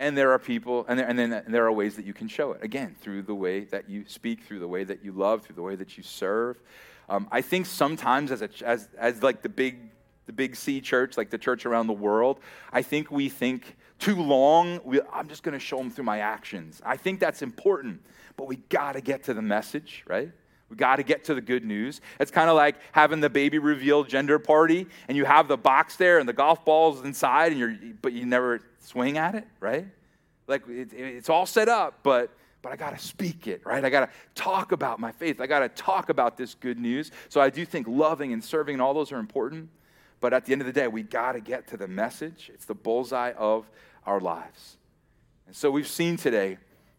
and 0.03 0.19
there 0.19 0.33
are 0.33 0.39
people, 0.39 0.85
and, 0.89 0.99
there, 0.99 1.07
and 1.07 1.17
then 1.17 1.45
there 1.47 1.65
are 1.65 1.73
ways 1.73 1.95
that 1.95 2.05
you 2.05 2.13
can 2.13 2.27
show 2.27 2.51
it. 2.53 2.63
Again, 2.63 2.97
through 3.01 3.23
the 3.23 3.35
way 3.35 3.61
that 3.67 3.89
you 3.89 4.05
speak, 4.09 4.43
through 4.43 4.59
the 4.59 4.67
way 4.67 4.83
that 4.83 5.05
you 5.05 5.13
love, 5.13 5.45
through 5.45 5.55
the 5.55 5.63
way 5.63 5.77
that 5.77 5.97
you 5.97 6.03
serve. 6.03 6.61
Um, 7.09 7.29
I 7.31 7.41
think 7.41 7.67
sometimes 7.67 8.33
as, 8.33 8.43
a, 8.43 8.51
as, 8.67 8.89
as 8.99 9.23
like 9.23 9.43
the 9.43 9.49
big, 9.49 9.79
the 10.27 10.33
big 10.33 10.57
C 10.57 10.81
church, 10.81 11.17
like 11.17 11.31
the 11.31 11.39
church 11.39 11.67
around 11.67 11.87
the 11.87 11.93
world, 11.93 12.41
I 12.73 12.83
think 12.83 13.13
we 13.13 13.29
think 13.29 13.77
too 14.01 14.17
long, 14.17 14.81
we, 14.85 15.01
I'm 15.13 15.29
just 15.29 15.45
going 15.45 15.53
to 15.53 15.65
show 15.65 15.79
them 15.79 15.89
through 15.89 16.05
my 16.05 16.19
actions. 16.19 16.83
I 16.85 16.97
think 16.97 17.21
that's 17.21 17.41
important, 17.41 18.03
but 18.37 18.49
we 18.49 18.57
got 18.57 18.93
to 18.93 19.01
get 19.01 19.23
to 19.25 19.35
the 19.35 19.43
message, 19.43 20.03
right? 20.09 20.33
We 20.69 20.77
got 20.77 20.97
to 20.97 21.05
get 21.05 21.23
to 21.25 21.35
the 21.35 21.41
good 21.41 21.65
news. 21.65 22.01
It's 22.19 22.33
kind 22.33 22.51
of 22.51 22.57
like 22.57 22.77
having 22.91 23.21
the 23.21 23.31
baby 23.31 23.61
reveal 23.61 24.03
gender 24.03 24.41
party, 24.41 24.89
and 25.07 25.17
you 25.17 25.25
have 25.27 25.47
the 25.47 25.59
box 25.59 25.95
there 25.95 26.19
and 26.19 26.29
the 26.29 26.33
golf 26.33 26.65
balls 26.65 27.05
inside, 27.05 27.53
and 27.53 27.61
you're, 27.61 27.77
but 28.01 28.13
you 28.13 28.27
never 28.27 28.63
swing 28.85 29.19
at 29.19 29.35
it, 29.35 29.47
right? 29.61 29.87
Like 30.47 30.69
it, 30.69 30.93
it's 30.93 31.29
all 31.29 31.47
set 31.47 31.69
up, 31.69 32.01
but 32.03 32.31
but 32.63 32.71
I 32.71 32.77
got 32.77 32.97
to 32.97 33.05
speak 33.05 33.49
it, 33.49 33.67
right? 33.67 33.85
I 33.85 33.91
got 33.91 34.07
to 34.07 34.11
talk 34.37 34.71
about 34.71 35.01
my 35.01 35.11
faith. 35.11 35.41
I 35.41 35.49
got 35.49 35.61
to 35.61 35.69
talk 35.69 36.09
about 36.09 36.37
this 36.37 36.55
good 36.55 36.79
news. 36.79 37.11
So 37.29 37.41
I 37.41 37.51
do 37.51 37.67
think 37.67 37.89
loving 37.89 38.33
and 38.33 38.43
serving 38.43 38.77
and 38.77 38.83
all 38.83 38.95
those 38.95 39.11
are 39.11 39.19
important. 39.19 39.69
But 40.21 40.33
at 40.33 40.47
the 40.47 40.53
end 40.53 40.63
of 40.63 40.67
the 40.67 40.73
day, 40.73 40.87
we 40.87 41.03
got 41.03 41.33
to 41.33 41.41
get 41.41 41.67
to 41.69 41.77
the 41.77 41.89
message. 41.89 42.51
It's 42.55 42.65
the 42.65 42.77
bullseye 42.77 43.33
of 43.33 43.69
our 44.07 44.21
lives. 44.21 44.77
And 45.49 45.57
so 45.57 45.73
we've 45.73 45.89
seen 45.89 46.17
today, 46.17 46.59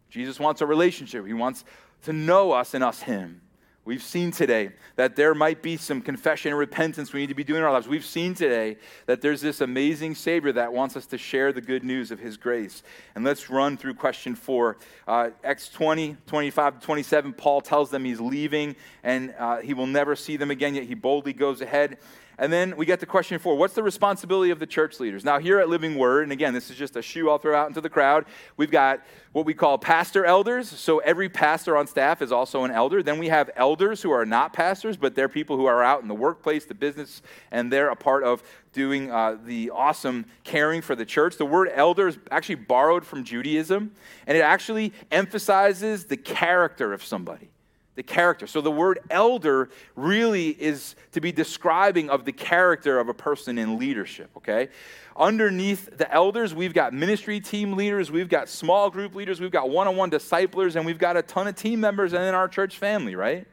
Jesus 0.09 0.37
wants 0.37 0.59
a 0.59 0.65
relationship. 0.65 1.25
He 1.25 1.33
wants 1.33 1.63
to 2.03 2.11
know 2.11 2.51
us 2.51 2.73
and 2.73 2.83
us 2.83 3.01
him. 3.01 3.41
We've 3.85 4.01
seen 4.01 4.31
today 4.31 4.69
that 4.95 5.17
there 5.17 5.35
might 5.35 5.61
be 5.61 5.75
some 5.75 6.01
confession 6.01 6.51
and 6.51 6.57
repentance 6.57 7.11
we 7.11 7.19
need 7.19 7.27
to 7.27 7.35
be 7.35 7.43
doing 7.43 7.59
in 7.59 7.65
our 7.65 7.71
lives. 7.73 7.85
We've 7.85 8.05
seen 8.05 8.33
today 8.33 8.77
that 9.07 9.19
there's 9.19 9.41
this 9.41 9.59
amazing 9.59 10.15
Savior 10.15 10.53
that 10.53 10.71
wants 10.71 10.95
us 10.95 11.05
to 11.07 11.17
share 11.17 11.51
the 11.51 11.59
good 11.59 11.83
news 11.83 12.09
of 12.09 12.17
His 12.17 12.37
grace. 12.37 12.81
And 13.13 13.25
let's 13.25 13.49
run 13.49 13.75
through 13.75 13.95
question 13.95 14.35
four. 14.35 14.77
Uh, 15.05 15.31
Acts 15.43 15.67
20, 15.67 16.15
25 16.27 16.79
to 16.79 16.85
27, 16.85 17.33
Paul 17.33 17.59
tells 17.59 17.89
them 17.89 18.05
he's 18.05 18.21
leaving 18.21 18.77
and 19.03 19.35
uh, 19.37 19.57
he 19.57 19.73
will 19.73 19.87
never 19.87 20.15
see 20.15 20.37
them 20.37 20.49
again, 20.49 20.75
yet 20.75 20.85
he 20.85 20.93
boldly 20.93 21.33
goes 21.33 21.59
ahead. 21.59 21.97
And 22.37 22.51
then 22.51 22.75
we 22.75 22.85
get 22.85 22.99
to 23.01 23.05
question 23.05 23.37
four 23.39 23.55
what's 23.55 23.73
the 23.73 23.83
responsibility 23.83 24.51
of 24.51 24.59
the 24.59 24.65
church 24.65 24.99
leaders? 24.99 25.23
Now, 25.23 25.39
here 25.39 25.59
at 25.59 25.69
Living 25.69 25.97
Word, 25.97 26.23
and 26.23 26.31
again, 26.31 26.53
this 26.53 26.69
is 26.69 26.75
just 26.75 26.95
a 26.95 27.01
shoe 27.01 27.29
I'll 27.29 27.37
throw 27.37 27.55
out 27.55 27.67
into 27.67 27.81
the 27.81 27.89
crowd, 27.89 28.25
we've 28.57 28.71
got 28.71 29.01
what 29.31 29.45
we 29.45 29.53
call 29.53 29.77
pastor 29.77 30.25
elders. 30.25 30.69
So 30.69 30.99
every 30.99 31.29
pastor 31.29 31.77
on 31.77 31.87
staff 31.87 32.21
is 32.21 32.31
also 32.31 32.63
an 32.63 32.71
elder. 32.71 33.01
Then 33.01 33.17
we 33.19 33.29
have 33.29 33.49
elders 33.55 34.01
who 34.01 34.11
are 34.11 34.25
not 34.25 34.53
pastors, 34.53 34.97
but 34.97 35.15
they're 35.15 35.29
people 35.29 35.57
who 35.57 35.65
are 35.65 35.83
out 35.83 36.01
in 36.01 36.07
the 36.07 36.15
workplace, 36.15 36.65
the 36.65 36.73
business, 36.73 37.21
and 37.51 37.71
they're 37.71 37.89
a 37.89 37.95
part 37.95 38.23
of 38.23 38.43
doing 38.73 39.11
uh, 39.11 39.37
the 39.45 39.69
awesome 39.69 40.25
caring 40.43 40.81
for 40.81 40.95
the 40.95 41.05
church. 41.05 41.37
The 41.37 41.45
word 41.45 41.69
elder 41.73 42.07
is 42.07 42.17
actually 42.31 42.55
borrowed 42.55 43.05
from 43.05 43.23
Judaism, 43.23 43.91
and 44.27 44.37
it 44.37 44.41
actually 44.41 44.93
emphasizes 45.11 46.05
the 46.05 46.17
character 46.17 46.93
of 46.93 47.03
somebody 47.03 47.52
the 47.95 48.03
character. 48.03 48.47
So 48.47 48.61
the 48.61 48.71
word 48.71 48.99
elder 49.09 49.69
really 49.95 50.49
is 50.49 50.95
to 51.11 51.21
be 51.21 51.31
describing 51.31 52.09
of 52.09 52.25
the 52.25 52.31
character 52.31 52.99
of 52.99 53.09
a 53.09 53.13
person 53.13 53.57
in 53.57 53.77
leadership, 53.77 54.31
okay? 54.37 54.69
Underneath 55.15 55.95
the 55.97 56.11
elders, 56.11 56.55
we've 56.55 56.73
got 56.73 56.91
ministry 56.93 57.39
team 57.39 57.73
leaders, 57.73 58.11
we've 58.11 58.29
got 58.29 58.49
small 58.49 58.89
group 58.89 59.13
leaders, 59.13 59.39
we've 59.39 59.51
got 59.51 59.69
one-on-one 59.69 60.09
disciplers, 60.09 60.75
and 60.75 60.85
we've 60.85 60.97
got 60.97 61.17
a 61.17 61.21
ton 61.21 61.47
of 61.47 61.55
team 61.55 61.79
members 61.79 62.13
and 62.13 62.23
in 62.23 62.33
our 62.33 62.47
church 62.47 62.77
family, 62.77 63.15
right? 63.15 63.45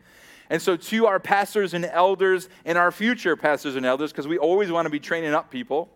And 0.48 0.60
so 0.60 0.76
to 0.76 1.06
our 1.06 1.20
pastors 1.20 1.74
and 1.74 1.84
elders 1.84 2.48
and 2.64 2.78
our 2.78 2.90
future 2.90 3.36
pastors 3.36 3.76
and 3.76 3.84
elders, 3.84 4.10
because 4.10 4.26
we 4.26 4.38
always 4.38 4.72
want 4.72 4.86
to 4.86 4.90
be 4.90 5.00
training 5.00 5.34
up 5.34 5.50
people, 5.50 5.90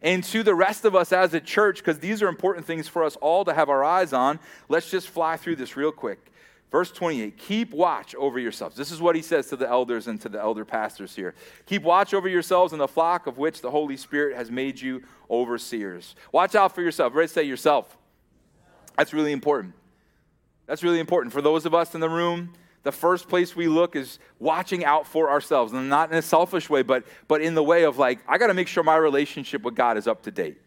and 0.00 0.24
to 0.24 0.42
the 0.42 0.54
rest 0.54 0.84
of 0.84 0.96
us 0.96 1.12
as 1.12 1.32
a 1.34 1.40
church, 1.40 1.78
because 1.78 2.00
these 2.00 2.22
are 2.22 2.28
important 2.28 2.66
things 2.66 2.88
for 2.88 3.04
us 3.04 3.14
all 3.16 3.44
to 3.44 3.54
have 3.54 3.68
our 3.68 3.84
eyes 3.84 4.12
on, 4.12 4.40
let's 4.68 4.90
just 4.90 5.08
fly 5.08 5.36
through 5.36 5.56
this 5.56 5.76
real 5.76 5.92
quick. 5.92 6.31
Verse 6.72 6.90
28 6.90 7.36
Keep 7.36 7.72
watch 7.72 8.14
over 8.16 8.38
yourselves. 8.38 8.74
This 8.74 8.90
is 8.90 9.00
what 9.00 9.14
he 9.14 9.22
says 9.22 9.46
to 9.48 9.56
the 9.56 9.68
elders 9.68 10.08
and 10.08 10.20
to 10.22 10.28
the 10.28 10.40
elder 10.40 10.64
pastors 10.64 11.14
here. 11.14 11.34
Keep 11.66 11.82
watch 11.82 12.14
over 12.14 12.28
yourselves 12.28 12.72
in 12.72 12.78
the 12.78 12.88
flock 12.88 13.26
of 13.26 13.38
which 13.38 13.60
the 13.60 13.70
Holy 13.70 13.96
Spirit 13.96 14.36
has 14.36 14.50
made 14.50 14.80
you 14.80 15.02
overseers. 15.30 16.16
Watch 16.32 16.54
out 16.54 16.74
for 16.74 16.82
yourself. 16.82 17.14
Ready 17.14 17.28
to 17.28 17.32
say 17.32 17.42
yourself. 17.44 17.98
That's 18.96 19.12
really 19.12 19.32
important. 19.32 19.74
That's 20.66 20.82
really 20.82 20.98
important. 20.98 21.32
For 21.32 21.42
those 21.42 21.66
of 21.66 21.74
us 21.74 21.94
in 21.94 22.00
the 22.00 22.08
room, 22.08 22.54
the 22.84 22.92
first 22.92 23.28
place 23.28 23.54
we 23.54 23.68
look 23.68 23.94
is 23.94 24.18
watching 24.38 24.84
out 24.84 25.06
for 25.06 25.30
ourselves. 25.30 25.72
And 25.72 25.90
not 25.90 26.10
in 26.10 26.16
a 26.16 26.22
selfish 26.22 26.70
way, 26.70 26.82
but, 26.82 27.04
but 27.28 27.42
in 27.42 27.54
the 27.54 27.62
way 27.62 27.84
of 27.84 27.98
like, 27.98 28.20
I 28.26 28.38
got 28.38 28.46
to 28.46 28.54
make 28.54 28.68
sure 28.68 28.82
my 28.82 28.96
relationship 28.96 29.62
with 29.62 29.74
God 29.74 29.98
is 29.98 30.06
up 30.06 30.22
to 30.22 30.30
date. 30.30 30.58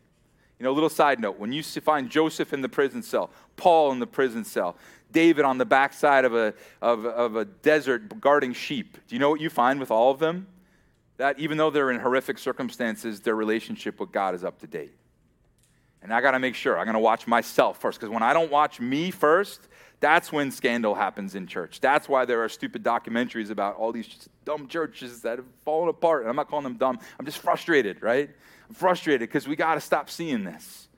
You 0.60 0.64
know, 0.64 0.72
a 0.72 0.74
little 0.74 0.90
side 0.90 1.20
note 1.20 1.38
when 1.38 1.52
you 1.52 1.62
find 1.64 2.10
Joseph 2.10 2.54
in 2.54 2.62
the 2.62 2.70
prison 2.70 3.04
cell, 3.04 3.30
Paul 3.58 3.92
in 3.92 4.00
the 4.00 4.08
prison 4.08 4.46
cell, 4.46 4.78
David 5.16 5.46
on 5.46 5.58
the 5.58 5.66
backside 5.66 6.26
of 6.26 6.36
a, 6.36 6.54
of, 6.82 7.06
of 7.06 7.38
a 7.38 7.46
desert 7.46 8.20
guarding 8.20 8.52
sheep. 8.52 8.98
Do 9.08 9.16
you 9.16 9.20
know 9.20 9.30
what 9.30 9.40
you 9.40 9.50
find 9.50 9.80
with 9.80 9.90
all 9.90 10.12
of 10.12 10.20
them? 10.20 10.46
That 11.16 11.40
even 11.40 11.58
though 11.58 11.70
they're 11.70 11.90
in 11.90 12.02
horrific 12.02 12.38
circumstances, 12.38 13.22
their 13.22 13.34
relationship 13.34 13.98
with 14.02 14.12
God 14.12 14.36
is 14.36 14.44
up 14.44 14.60
to 14.60 14.68
date. 14.68 14.92
And 16.02 16.14
I 16.14 16.20
got 16.20 16.32
to 16.32 16.40
make 16.40 16.54
sure. 16.54 16.78
I'm 16.78 16.84
going 16.84 16.96
to 16.96 17.00
watch 17.00 17.28
myself 17.28 17.80
first 17.80 17.98
because 17.98 18.14
when 18.14 18.24
I 18.24 18.34
don't 18.34 18.52
watch 18.52 18.82
me 18.82 19.10
first, 19.10 19.62
that's 20.02 20.34
when 20.34 20.52
scandal 20.52 20.94
happens 20.94 21.34
in 21.34 21.48
church. 21.48 21.80
That's 21.80 22.10
why 22.10 22.26
there 22.26 22.44
are 22.44 22.50
stupid 22.50 22.84
documentaries 22.84 23.50
about 23.50 23.78
all 23.78 23.94
these 23.94 24.28
dumb 24.44 24.68
churches 24.68 25.22
that 25.22 25.38
have 25.38 25.48
fallen 25.64 25.88
apart. 25.88 26.24
And 26.24 26.30
I'm 26.30 26.36
not 26.36 26.50
calling 26.50 26.66
them 26.66 26.76
dumb. 26.76 27.00
I'm 27.18 27.26
just 27.26 27.38
frustrated, 27.38 28.04
right? 28.04 28.30
I'm 28.68 28.76
frustrated 28.76 29.22
because 29.22 29.48
we 29.48 29.56
got 29.56 29.76
to 29.76 29.82
stop 29.82 30.10
seeing 30.10 30.44
this, 30.44 30.90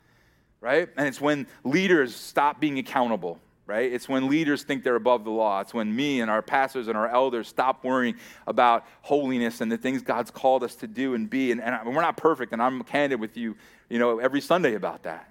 right? 0.59 0.89
And 0.97 1.07
it's 1.07 1.21
when 1.21 1.45
leaders 1.63 2.15
stop 2.15 2.59
being 2.59 2.79
accountable 2.79 3.39
right? 3.67 3.91
It's 3.91 4.07
when 4.07 4.29
leaders 4.29 4.63
think 4.63 4.83
they're 4.83 4.95
above 4.95 5.25
the 5.25 5.29
law. 5.29 5.59
It's 5.59 5.73
when 5.73 5.93
me 5.93 6.21
and 6.21 6.31
our 6.31 6.41
pastors 6.41 6.87
and 6.87 6.97
our 6.97 7.09
elders 7.09 7.49
stop 7.49 7.83
worrying 7.83 8.15
about 8.47 8.85
holiness 9.01 9.59
and 9.59 9.69
the 9.69 9.77
things 9.77 10.01
God's 10.01 10.31
called 10.31 10.63
us 10.63 10.75
to 10.77 10.87
do 10.87 11.13
and 11.13 11.29
be. 11.29 11.51
And, 11.51 11.61
and 11.61 11.93
we're 11.93 12.01
not 12.01 12.15
perfect, 12.15 12.53
and 12.53 12.61
I'm 12.61 12.81
candid 12.83 13.19
with 13.19 13.35
you, 13.35 13.55
you 13.89 13.99
know, 13.99 14.19
every 14.19 14.39
Sunday 14.39 14.75
about 14.75 15.03
that. 15.03 15.29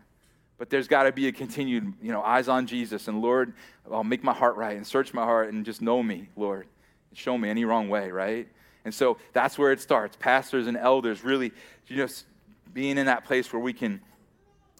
But 0.58 0.70
there's 0.70 0.86
got 0.86 1.04
to 1.04 1.12
be 1.12 1.28
a 1.28 1.32
continued, 1.32 1.94
you 2.02 2.12
know, 2.12 2.22
eyes 2.22 2.48
on 2.48 2.66
Jesus. 2.66 3.08
And 3.08 3.20
Lord, 3.20 3.54
I'll 3.90 4.04
make 4.04 4.22
my 4.22 4.32
heart 4.32 4.56
right 4.56 4.76
and 4.76 4.86
search 4.86 5.12
my 5.12 5.24
heart 5.24 5.52
and 5.52 5.64
just 5.64 5.82
know 5.82 6.02
me, 6.02 6.28
Lord. 6.36 6.66
And 7.10 7.18
show 7.18 7.36
me 7.36 7.48
any 7.48 7.64
wrong 7.64 7.88
way, 7.88 8.10
right? 8.10 8.48
And 8.84 8.94
so 8.94 9.18
that's 9.32 9.58
where 9.58 9.72
it 9.72 9.80
starts. 9.80 10.16
Pastors 10.16 10.66
and 10.66 10.76
elders 10.76 11.24
really 11.24 11.52
just 11.86 12.24
being 12.72 12.98
in 12.98 13.06
that 13.06 13.24
place 13.24 13.52
where 13.52 13.60
we 13.60 13.72
can 13.72 14.00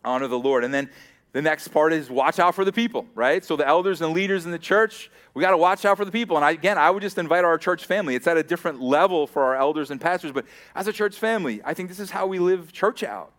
honor 0.05 0.29
the 0.29 0.39
Lord. 0.39 0.65
And 0.65 0.73
then 0.73 0.91
the 1.37 1.43
next 1.43 1.69
part 1.69 1.93
is 1.93 2.09
watch 2.09 2.39
out 2.39 2.55
for 2.55 2.65
the 2.65 2.73
people, 2.73 3.05
right? 3.15 3.45
So 3.45 3.57
the 3.57 3.69
elders 3.69 4.01
and 4.01 4.15
leaders 4.15 4.47
in 4.47 4.53
the 4.53 4.59
church, 4.59 5.11
we 5.35 5.43
got 5.43 5.51
to 5.51 5.59
watch 5.59 5.85
out 5.85 5.99
for 5.99 6.07
the 6.07 6.11
people. 6.11 6.37
And 6.37 6.47
I, 6.47 6.53
again, 6.53 6.79
I 6.79 6.89
would 6.89 7.03
just 7.03 7.19
invite 7.19 7.45
our 7.45 7.59
church 7.59 7.85
family. 7.85 8.15
It's 8.15 8.27
at 8.27 8.39
a 8.39 8.43
different 8.43 8.81
level 8.81 9.27
for 9.27 9.45
our 9.45 9.55
elders 9.55 9.91
and 9.91 10.01
pastors, 10.01 10.33
but 10.33 10.47
as 10.75 10.87
a 10.87 10.95
church 10.95 11.19
family, 11.19 11.61
I 11.63 11.75
think 11.75 11.91
this 11.91 12.01
is 12.01 12.11
how 12.11 12.27
we 12.27 12.39
live 12.39 12.73
church 12.73 13.03
out, 13.03 13.33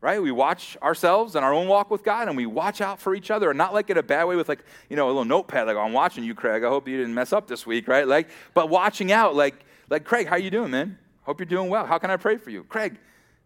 right? 0.00 0.22
We 0.22 0.30
watch 0.30 0.76
ourselves 0.80 1.34
and 1.34 1.44
our 1.44 1.52
own 1.52 1.66
walk 1.66 1.90
with 1.90 2.04
God, 2.04 2.28
and 2.28 2.36
we 2.36 2.46
watch 2.46 2.80
out 2.80 3.00
for 3.00 3.16
each 3.16 3.32
other, 3.32 3.50
and 3.50 3.58
not 3.58 3.74
like 3.74 3.90
in 3.90 3.98
a 3.98 4.02
bad 4.04 4.26
way 4.26 4.36
with 4.36 4.48
like 4.48 4.64
you 4.88 4.94
know 4.94 5.06
a 5.06 5.08
little 5.08 5.24
notepad, 5.24 5.66
like 5.66 5.74
oh, 5.74 5.80
I'm 5.80 5.92
watching 5.92 6.22
you, 6.22 6.36
Craig. 6.36 6.62
I 6.62 6.68
hope 6.68 6.86
you 6.86 6.98
didn't 6.98 7.14
mess 7.14 7.32
up 7.32 7.48
this 7.48 7.66
week, 7.66 7.88
right? 7.88 8.06
Like, 8.06 8.28
but 8.54 8.68
watching 8.68 9.10
out, 9.10 9.34
like 9.34 9.56
like 9.90 10.04
Craig, 10.04 10.28
how 10.28 10.36
you 10.36 10.50
doing, 10.50 10.70
man? 10.70 10.98
Hope 11.22 11.40
you're 11.40 11.46
doing 11.46 11.68
well. 11.68 11.84
How 11.84 11.98
can 11.98 12.12
I 12.12 12.16
pray 12.16 12.36
for 12.36 12.50
you, 12.50 12.62
Craig? 12.62 12.96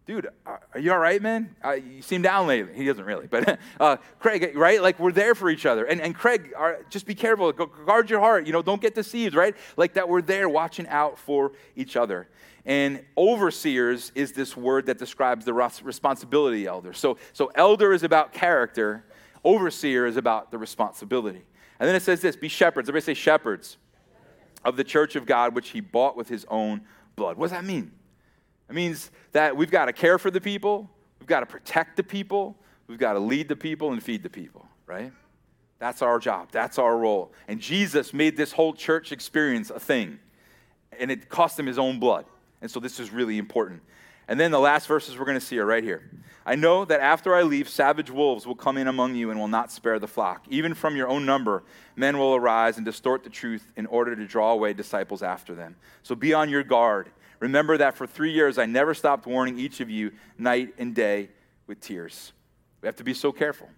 Dude, 0.09 0.27
are 0.43 0.79
you 0.79 0.91
all 0.91 0.97
right, 0.97 1.21
man? 1.21 1.55
Uh, 1.63 1.73
you 1.73 2.01
seem 2.01 2.23
down 2.23 2.47
lately. 2.47 2.73
He 2.73 2.83
doesn't 2.83 3.05
really, 3.05 3.27
but 3.27 3.59
uh, 3.79 3.97
Craig, 4.17 4.57
right? 4.57 4.81
Like 4.81 4.99
we're 4.99 5.11
there 5.11 5.35
for 5.35 5.51
each 5.51 5.67
other. 5.67 5.85
And, 5.85 6.01
and 6.01 6.15
Craig, 6.15 6.51
just 6.89 7.05
be 7.05 7.13
careful. 7.13 7.51
Guard 7.51 8.09
your 8.09 8.19
heart. 8.19 8.47
You 8.47 8.51
know, 8.51 8.63
don't 8.63 8.81
get 8.81 8.95
deceived, 8.95 9.35
right? 9.35 9.55
Like 9.77 9.93
that 9.93 10.09
we're 10.09 10.23
there 10.23 10.49
watching 10.49 10.87
out 10.87 11.19
for 11.19 11.51
each 11.75 11.95
other. 11.95 12.27
And 12.65 13.05
overseers 13.15 14.11
is 14.15 14.31
this 14.31 14.57
word 14.57 14.87
that 14.87 14.97
describes 14.97 15.45
the 15.45 15.53
responsibility 15.53 16.65
elder. 16.65 16.93
So, 16.93 17.19
so 17.31 17.51
elder 17.53 17.93
is 17.93 18.01
about 18.01 18.33
character. 18.33 19.05
Overseer 19.43 20.07
is 20.07 20.17
about 20.17 20.49
the 20.49 20.57
responsibility. 20.57 21.43
And 21.79 21.87
then 21.87 21.95
it 21.95 22.01
says 22.01 22.19
this, 22.19 22.35
be 22.35 22.47
shepherds. 22.47 22.89
Everybody 22.89 23.13
say 23.13 23.13
shepherds 23.13 23.77
of 24.65 24.75
the 24.75 24.83
church 24.83 25.15
of 25.15 25.27
God, 25.27 25.53
which 25.53 25.69
he 25.69 25.81
bought 25.81 26.17
with 26.17 26.29
his 26.29 26.47
own 26.49 26.81
blood. 27.15 27.37
What 27.37 27.45
does 27.45 27.51
that 27.51 27.63
mean? 27.63 27.91
It 28.69 28.75
means 28.75 29.09
that 29.31 29.57
we've 29.57 29.71
got 29.71 29.85
to 29.85 29.93
care 29.93 30.19
for 30.19 30.29
the 30.29 30.41
people, 30.41 30.89
we've 31.19 31.27
got 31.27 31.39
to 31.39 31.45
protect 31.45 31.97
the 31.97 32.03
people, 32.03 32.55
we've 32.87 32.99
got 32.99 33.13
to 33.13 33.19
lead 33.19 33.49
the 33.49 33.55
people 33.55 33.91
and 33.91 34.01
feed 34.01 34.23
the 34.23 34.29
people, 34.29 34.65
right? 34.85 35.11
That's 35.79 36.01
our 36.01 36.19
job, 36.19 36.49
that's 36.51 36.77
our 36.77 36.97
role. 36.97 37.33
And 37.47 37.59
Jesus 37.59 38.13
made 38.13 38.37
this 38.37 38.51
whole 38.51 38.73
church 38.73 39.11
experience 39.11 39.69
a 39.69 39.79
thing, 39.79 40.19
and 40.99 41.09
it 41.09 41.29
cost 41.29 41.57
him 41.57 41.65
his 41.65 41.79
own 41.79 41.99
blood. 41.99 42.25
And 42.61 42.69
so 42.69 42.79
this 42.79 42.99
is 42.99 43.11
really 43.11 43.37
important. 43.37 43.81
And 44.27 44.39
then 44.39 44.51
the 44.51 44.59
last 44.59 44.85
verses 44.85 45.17
we're 45.17 45.25
going 45.25 45.39
to 45.39 45.45
see 45.45 45.57
are 45.57 45.65
right 45.65 45.83
here. 45.83 46.07
I 46.45 46.55
know 46.55 46.85
that 46.85 46.99
after 46.99 47.33
I 47.33 47.41
leave, 47.41 47.67
savage 47.67 48.11
wolves 48.11 48.45
will 48.45 48.55
come 48.55 48.77
in 48.77 48.87
among 48.87 49.15
you 49.15 49.31
and 49.31 49.39
will 49.39 49.47
not 49.47 49.71
spare 49.71 49.97
the 49.97 50.07
flock. 50.07 50.45
Even 50.49 50.75
from 50.75 50.95
your 50.95 51.07
own 51.07 51.25
number, 51.25 51.63
men 51.95 52.19
will 52.19 52.35
arise 52.35 52.77
and 52.77 52.85
distort 52.85 53.23
the 53.23 53.29
truth 53.29 53.71
in 53.75 53.87
order 53.87 54.15
to 54.15 54.25
draw 54.27 54.51
away 54.51 54.73
disciples 54.73 55.23
after 55.23 55.55
them. 55.55 55.75
So 56.03 56.13
be 56.13 56.33
on 56.33 56.49
your 56.49 56.63
guard 56.63 57.09
Remember 57.39 57.77
that 57.77 57.95
for 57.95 58.05
three 58.05 58.31
years 58.31 58.57
I 58.57 58.65
never 58.65 58.93
stopped 58.93 59.25
warning 59.25 59.57
each 59.57 59.79
of 59.79 59.89
you 59.89 60.11
night 60.37 60.73
and 60.77 60.93
day 60.93 61.29
with 61.67 61.79
tears. 61.79 62.33
We 62.81 62.87
have 62.87 62.95
to 62.97 63.03
be 63.03 63.13
so 63.13 63.31
careful 63.31 63.69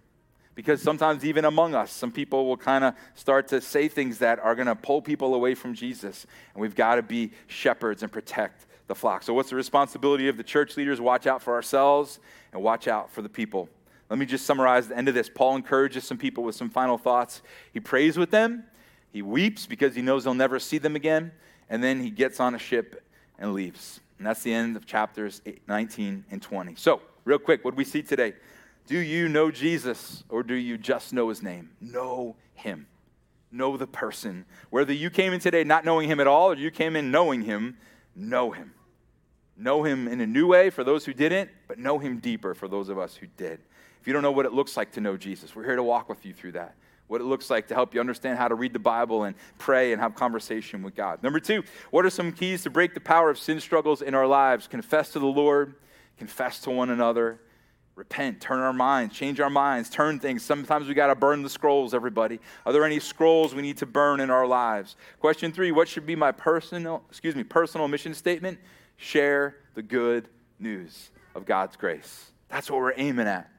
because 0.54 0.82
sometimes, 0.82 1.24
even 1.24 1.44
among 1.44 1.74
us, 1.74 1.90
some 1.90 2.12
people 2.12 2.46
will 2.46 2.56
kind 2.56 2.84
of 2.84 2.94
start 3.14 3.48
to 3.48 3.60
say 3.60 3.88
things 3.88 4.18
that 4.18 4.38
are 4.38 4.54
going 4.54 4.66
to 4.66 4.74
pull 4.74 5.00
people 5.00 5.34
away 5.34 5.54
from 5.54 5.74
Jesus. 5.74 6.26
And 6.54 6.60
we've 6.60 6.74
got 6.74 6.96
to 6.96 7.02
be 7.02 7.32
shepherds 7.46 8.02
and 8.02 8.12
protect 8.12 8.66
the 8.86 8.94
flock. 8.94 9.22
So, 9.22 9.32
what's 9.32 9.50
the 9.50 9.56
responsibility 9.56 10.28
of 10.28 10.36
the 10.36 10.42
church 10.42 10.76
leaders? 10.76 11.00
Watch 11.00 11.26
out 11.26 11.42
for 11.42 11.54
ourselves 11.54 12.20
and 12.52 12.62
watch 12.62 12.86
out 12.86 13.10
for 13.10 13.22
the 13.22 13.28
people. 13.28 13.68
Let 14.10 14.18
me 14.18 14.26
just 14.26 14.44
summarize 14.44 14.88
the 14.88 14.96
end 14.96 15.08
of 15.08 15.14
this. 15.14 15.30
Paul 15.30 15.56
encourages 15.56 16.04
some 16.04 16.18
people 16.18 16.44
with 16.44 16.54
some 16.54 16.68
final 16.68 16.98
thoughts. 16.98 17.40
He 17.72 17.80
prays 17.80 18.18
with 18.18 18.30
them, 18.30 18.64
he 19.10 19.22
weeps 19.22 19.66
because 19.66 19.94
he 19.94 20.02
knows 20.02 20.24
he'll 20.24 20.34
never 20.34 20.58
see 20.58 20.78
them 20.78 20.96
again, 20.96 21.32
and 21.70 21.82
then 21.82 22.00
he 22.00 22.10
gets 22.10 22.40
on 22.40 22.54
a 22.54 22.58
ship 22.58 23.02
and 23.38 23.52
leaves. 23.52 24.00
And 24.18 24.26
that's 24.26 24.42
the 24.42 24.52
end 24.52 24.76
of 24.76 24.86
chapters 24.86 25.42
19 25.68 26.24
and 26.30 26.40
20. 26.40 26.74
So, 26.76 27.02
real 27.24 27.38
quick, 27.38 27.64
what 27.64 27.74
we 27.74 27.84
see 27.84 28.02
today? 28.02 28.34
Do 28.86 28.98
you 28.98 29.28
know 29.28 29.50
Jesus 29.50 30.24
or 30.28 30.42
do 30.42 30.54
you 30.54 30.78
just 30.78 31.12
know 31.12 31.28
his 31.28 31.42
name? 31.42 31.70
Know 31.80 32.36
him. 32.54 32.86
Know 33.50 33.76
the 33.76 33.86
person. 33.86 34.44
Whether 34.70 34.92
you 34.92 35.10
came 35.10 35.32
in 35.32 35.40
today 35.40 35.64
not 35.64 35.84
knowing 35.84 36.08
him 36.08 36.20
at 36.20 36.26
all 36.26 36.50
or 36.50 36.56
you 36.56 36.70
came 36.70 36.96
in 36.96 37.10
knowing 37.10 37.42
him, 37.42 37.76
know 38.16 38.50
him. 38.50 38.74
Know 39.56 39.84
him 39.84 40.08
in 40.08 40.20
a 40.20 40.26
new 40.26 40.46
way 40.46 40.70
for 40.70 40.82
those 40.82 41.04
who 41.04 41.12
didn't, 41.12 41.50
but 41.68 41.78
know 41.78 41.98
him 41.98 42.18
deeper 42.18 42.54
for 42.54 42.66
those 42.66 42.88
of 42.88 42.98
us 42.98 43.14
who 43.14 43.26
did. 43.36 43.60
If 44.00 44.06
you 44.06 44.12
don't 44.12 44.22
know 44.22 44.32
what 44.32 44.46
it 44.46 44.52
looks 44.52 44.76
like 44.76 44.92
to 44.92 45.00
know 45.00 45.16
Jesus, 45.16 45.54
we're 45.54 45.64
here 45.64 45.76
to 45.76 45.82
walk 45.82 46.08
with 46.08 46.24
you 46.24 46.32
through 46.32 46.52
that 46.52 46.74
what 47.12 47.20
it 47.20 47.24
looks 47.24 47.50
like 47.50 47.68
to 47.68 47.74
help 47.74 47.92
you 47.92 48.00
understand 48.00 48.38
how 48.38 48.48
to 48.48 48.54
read 48.54 48.72
the 48.72 48.78
Bible 48.78 49.24
and 49.24 49.36
pray 49.58 49.92
and 49.92 50.00
have 50.00 50.14
conversation 50.14 50.82
with 50.82 50.94
God. 50.94 51.22
Number 51.22 51.38
two, 51.38 51.62
what 51.90 52.06
are 52.06 52.10
some 52.10 52.32
keys 52.32 52.62
to 52.62 52.70
break 52.70 52.94
the 52.94 53.00
power 53.00 53.28
of 53.28 53.38
sin 53.38 53.60
struggles 53.60 54.00
in 54.00 54.14
our 54.14 54.26
lives? 54.26 54.66
Confess 54.66 55.10
to 55.10 55.18
the 55.18 55.26
Lord, 55.26 55.74
confess 56.16 56.60
to 56.60 56.70
one 56.70 56.88
another, 56.88 57.38
repent, 57.96 58.40
turn 58.40 58.60
our 58.60 58.72
minds, 58.72 59.14
change 59.14 59.40
our 59.40 59.50
minds, 59.50 59.90
turn 59.90 60.18
things. 60.20 60.42
Sometimes 60.42 60.88
we 60.88 60.94
got 60.94 61.08
to 61.08 61.14
burn 61.14 61.42
the 61.42 61.50
scrolls, 61.50 61.92
everybody. 61.92 62.40
Are 62.64 62.72
there 62.72 62.82
any 62.82 62.98
scrolls 62.98 63.54
we 63.54 63.60
need 63.60 63.76
to 63.76 63.86
burn 63.86 64.18
in 64.18 64.30
our 64.30 64.46
lives? 64.46 64.96
Question 65.20 65.52
three, 65.52 65.70
what 65.70 65.88
should 65.88 66.06
be 66.06 66.16
my 66.16 66.32
personal, 66.32 67.02
excuse 67.10 67.36
me, 67.36 67.44
personal 67.44 67.88
mission 67.88 68.14
statement? 68.14 68.58
Share 68.96 69.56
the 69.74 69.82
good 69.82 70.28
news 70.58 71.10
of 71.34 71.44
God's 71.44 71.76
grace. 71.76 72.30
That's 72.48 72.70
what 72.70 72.80
we're 72.80 72.94
aiming 72.96 73.26
at. 73.26 73.50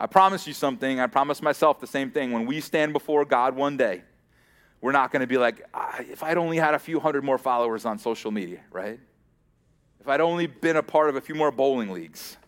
I 0.00 0.06
promise 0.06 0.46
you 0.46 0.54
something. 0.54 0.98
I 0.98 1.06
promise 1.06 1.42
myself 1.42 1.78
the 1.78 1.86
same 1.86 2.10
thing. 2.10 2.32
When 2.32 2.46
we 2.46 2.62
stand 2.62 2.94
before 2.94 3.26
God 3.26 3.54
one 3.54 3.76
day, 3.76 4.02
we're 4.80 4.92
not 4.92 5.12
going 5.12 5.20
to 5.20 5.26
be 5.26 5.36
like, 5.36 5.62
ah, 5.74 5.98
if 6.00 6.22
I'd 6.22 6.38
only 6.38 6.56
had 6.56 6.72
a 6.72 6.78
few 6.78 6.98
hundred 6.98 7.22
more 7.22 7.36
followers 7.36 7.84
on 7.84 7.98
social 7.98 8.30
media, 8.30 8.60
right? 8.70 8.98
If 10.00 10.08
I'd 10.08 10.22
only 10.22 10.46
been 10.46 10.76
a 10.76 10.82
part 10.82 11.10
of 11.10 11.16
a 11.16 11.20
few 11.20 11.34
more 11.34 11.50
bowling 11.50 11.90
leagues, 11.90 12.38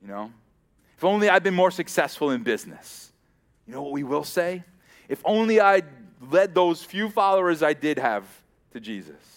you 0.00 0.08
know? 0.08 0.32
If 0.96 1.04
only 1.04 1.28
I'd 1.28 1.42
been 1.42 1.54
more 1.54 1.70
successful 1.70 2.30
in 2.30 2.42
business. 2.42 3.12
You 3.66 3.74
know 3.74 3.82
what 3.82 3.92
we 3.92 4.02
will 4.02 4.24
say? 4.24 4.64
If 5.06 5.20
only 5.26 5.60
I'd 5.60 5.84
led 6.30 6.54
those 6.54 6.82
few 6.82 7.10
followers 7.10 7.62
I 7.62 7.74
did 7.74 7.98
have 7.98 8.24
to 8.72 8.80
Jesus. 8.80 9.33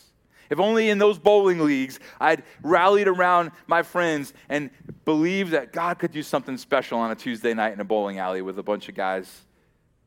If 0.49 0.59
only 0.59 0.89
in 0.89 0.97
those 0.97 1.19
bowling 1.19 1.59
leagues 1.59 1.99
I'd 2.19 2.43
rallied 2.63 3.07
around 3.07 3.51
my 3.67 3.83
friends 3.83 4.33
and 4.49 4.69
believed 5.05 5.51
that 5.51 5.71
God 5.71 5.99
could 5.99 6.11
do 6.11 6.23
something 6.23 6.57
special 6.57 6.99
on 6.99 7.11
a 7.11 7.15
Tuesday 7.15 7.53
night 7.53 7.73
in 7.73 7.79
a 7.79 7.85
bowling 7.85 8.19
alley 8.19 8.41
with 8.41 8.57
a 8.59 8.63
bunch 8.63 8.89
of 8.89 8.95
guys. 8.95 9.41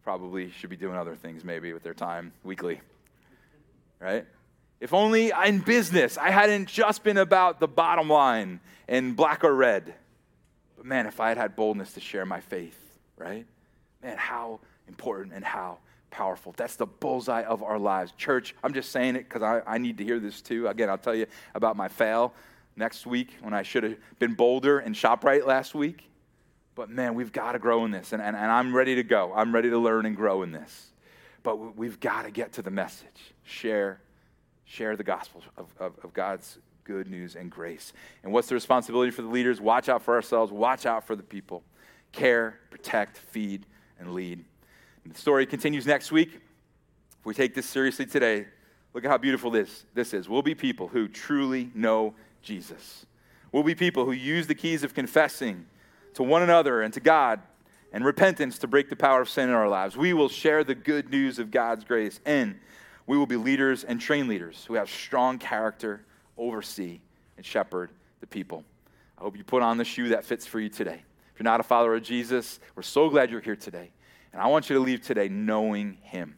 Probably 0.03 0.51
should 0.51 0.71
be 0.71 0.77
doing 0.77 0.97
other 0.97 1.15
things 1.15 1.45
maybe 1.45 1.73
with 1.73 1.83
their 1.83 1.95
time 1.95 2.33
weekly. 2.43 2.81
Right? 3.99 4.27
If 4.81 4.95
only 4.95 5.33
in 5.45 5.61
business 5.61 6.17
I 6.17 6.31
hadn't 6.31 6.67
just 6.67 7.05
been 7.05 7.19
about 7.19 7.61
the 7.61 7.69
bottom 7.69 8.09
line 8.09 8.61
and 8.89 9.15
black 9.15 9.45
or 9.45 9.55
red. 9.55 9.95
But 10.77 10.87
man, 10.87 11.07
if 11.07 11.21
I 11.21 11.29
had 11.29 11.37
had 11.37 11.57
boldness 11.57 11.93
to 11.95 12.01
share 12.01 12.25
my 12.25 12.41
faith, 12.41 12.79
right? 13.19 13.47
Man, 14.03 14.17
how 14.17 14.61
important 14.89 15.35
and 15.35 15.45
how 15.45 15.79
powerful. 16.11 16.55
That's 16.57 16.77
the 16.77 16.87
bullseye 16.87 17.43
of 17.43 17.63
our 17.63 17.79
lives. 17.79 18.13
Church, 18.13 18.55
I'm 18.63 18.73
just 18.73 18.91
saying 18.91 19.17
it 19.17 19.29
because 19.29 19.43
I, 19.43 19.63
I 19.67 19.79
need 19.79 19.99
to 19.99 20.05
hear 20.05 20.19
this 20.19 20.41
too. 20.41 20.69
Again, 20.69 20.91
I'll 20.91 20.99
tell 20.99 21.15
you 21.15 21.27
about 21.55 21.77
my 21.77 21.89
fail 21.89 22.35
next 22.77 23.07
week 23.07 23.37
when 23.41 23.55
I 23.55 23.63
should 23.63 23.83
have 23.85 23.97
been 24.19 24.35
bolder 24.35 24.79
and 24.79 24.95
ShopRite 24.95 25.47
last 25.47 25.75
week. 25.75 26.09
But 26.75 26.89
man, 26.89 27.15
we've 27.15 27.33
got 27.33 27.53
to 27.53 27.59
grow 27.59 27.85
in 27.85 27.91
this, 27.91 28.13
and, 28.13 28.23
and, 28.23 28.37
and 28.37 28.51
I'm 28.51 28.75
ready 28.75 28.95
to 28.95 29.03
go. 29.03 29.33
I'm 29.35 29.55
ready 29.55 29.71
to 29.71 29.79
learn 29.79 30.07
and 30.07 30.17
grow 30.17 30.43
in 30.43 30.53
this. 30.53 30.91
But 31.43 31.77
we've 31.77 31.99
got 32.01 32.23
to 32.23 32.31
get 32.31 32.53
to 32.55 32.63
the 32.63 32.71
message. 32.71 33.35
Share, 33.45 34.01
share 34.65 34.97
the 34.97 35.05
gospel 35.05 35.43
of, 35.57 35.67
of, 35.79 35.93
of 36.05 36.13
God's 36.13 36.59
good 36.85 37.11
news 37.11 37.37
and 37.37 37.51
grace. 37.51 37.93
And 38.23 38.33
what's 38.33 38.49
the 38.49 38.55
responsibility 38.55 39.11
for 39.11 39.23
the 39.23 39.29
leaders? 39.29 39.61
Watch 39.61 39.89
out 39.89 40.03
for 40.03 40.15
ourselves, 40.15 40.53
watch 40.53 40.87
out 40.87 41.07
for 41.07 41.17
the 41.17 41.23
people. 41.23 41.63
Care, 42.13 42.59
protect, 42.71 43.19
feed, 43.19 43.67
and 43.99 44.15
lead. 44.15 44.45
The 45.07 45.19
story 45.19 45.47
continues 45.47 45.87
next 45.87 46.13
week. 46.13 46.35
If 46.35 47.27
we 47.27 47.35
take 47.35 47.55
this 47.55 47.67
seriously 47.67 48.07
today, 48.07 48.47
look 48.95 49.05
at 49.05 49.11
how 49.11 49.19
beautiful 49.19 49.51
this, 49.51 49.85
this 49.95 50.15
is. 50.15 50.29
We'll 50.29 50.43
be 50.43 50.55
people 50.55 50.89
who 50.89 51.09
truly 51.09 51.71
know 51.75 52.15
Jesus. 52.43 53.07
We'll 53.53 53.63
be 53.63 53.75
people 53.75 54.05
who 54.05 54.13
use 54.13 54.47
the 54.47 54.55
keys 54.55 54.85
of 54.85 54.95
confessing 54.95 55.67
to 56.15 56.23
one 56.23 56.43
another 56.43 56.83
and 56.83 56.95
to 56.95 57.01
God 57.01 57.41
and 57.93 58.05
repentance 58.05 58.59
to 58.59 58.67
break 58.67 58.89
the 58.89 58.97
power 58.97 59.21
of 59.21 59.29
sin 59.29 59.49
in 59.49 59.55
our 59.55 59.69
lives. 59.69 59.97
We 59.97 60.13
will 60.13 60.29
share 60.29 60.63
the 60.63 60.75
good 60.75 61.11
news 61.11 61.39
of 61.39 61.51
God's 61.51 61.85
grace, 61.85 62.21
and 62.25 62.59
we 63.07 63.17
will 63.19 63.27
be 63.27 63.37
leaders 63.37 63.83
and 63.83 64.01
train 64.01 64.29
leaders 64.29 64.65
who 64.67 64.75
have 64.75 64.89
strong 64.89 65.39
character, 65.39 66.03
oversee, 66.39 67.01
and 67.37 67.45
shepherd 67.45 67.91
the 68.21 68.27
people. 68.27 68.65
I 69.19 69.23
hope 69.23 69.37
you 69.37 69.45
put 69.45 69.63
on 69.63 69.77
the 69.77 69.85
shoe 69.85 70.11
that 70.11 70.25
fits 70.25 70.47
for 70.47 70.61
you 70.61 70.69
today. 70.69 71.03
If 71.35 71.41
you're 71.41 71.45
not 71.45 71.61
a 71.61 71.65
follower 71.65 71.97
of 71.97 72.03
Jesus, 72.03 72.61
we're 72.77 72.83
so 72.83 73.09
glad 73.09 73.31
you're 73.31 73.41
here 73.41 73.57
today. 73.57 73.91
And 74.33 74.41
I 74.41 74.47
want 74.47 74.71
you 74.71 74.77
to 74.77 74.81
leave 74.81 75.03
today 75.03 75.29
knowing 75.29 75.99
Him. 76.03 76.37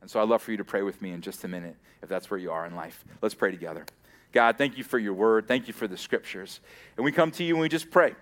And 0.00 0.10
so 0.10 0.20
I'd 0.20 0.28
love 0.28 0.42
for 0.42 0.50
you 0.50 0.56
to 0.58 0.64
pray 0.64 0.82
with 0.82 1.00
me 1.00 1.12
in 1.12 1.20
just 1.20 1.44
a 1.44 1.48
minute 1.48 1.76
if 2.02 2.08
that's 2.08 2.30
where 2.30 2.38
you 2.38 2.50
are 2.52 2.66
in 2.66 2.74
life. 2.74 3.04
Let's 3.22 3.34
pray 3.34 3.50
together. 3.50 3.86
God, 4.32 4.58
thank 4.58 4.76
you 4.76 4.84
for 4.84 4.98
your 4.98 5.14
word. 5.14 5.46
Thank 5.46 5.68
you 5.68 5.72
for 5.72 5.86
the 5.86 5.96
scriptures. 5.96 6.60
And 6.96 7.04
we 7.04 7.12
come 7.12 7.30
to 7.32 7.44
you 7.44 7.54
and 7.54 7.60
we 7.60 7.68
just 7.68 7.90
pray. 7.90 8.14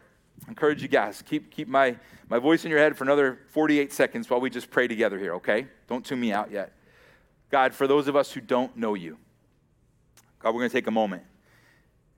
I 0.47 0.49
encourage 0.49 0.83
you 0.83 0.89
guys, 0.89 1.23
keep, 1.23 1.51
keep 1.51 1.69
my, 1.69 1.97
my 2.29 2.39
voice 2.39 2.65
in 2.65 2.71
your 2.71 2.81
head 2.81 2.97
for 2.97 3.05
another 3.05 3.41
48 3.49 3.93
seconds 3.93 4.29
while 4.29 4.41
we 4.41 4.51
just 4.51 4.71
pray 4.71 4.87
together 4.87 5.19
here, 5.19 5.35
okay? 5.35 5.67
Don't 5.89 6.05
tune 6.05 6.21
me 6.21 6.33
out 6.33 6.51
yet. 6.51 6.73
God, 7.51 7.75
for 7.75 7.87
those 7.87 8.09
of 8.09 8.17
us 8.17 8.33
who 8.33 8.41
don't 8.41 8.77
know 8.77 8.95
you, 8.95 9.19
God, 10.39 10.55
we're 10.55 10.61
going 10.61 10.71
to 10.71 10.77
take 10.77 10.87
a 10.87 10.93
moment 10.93 11.23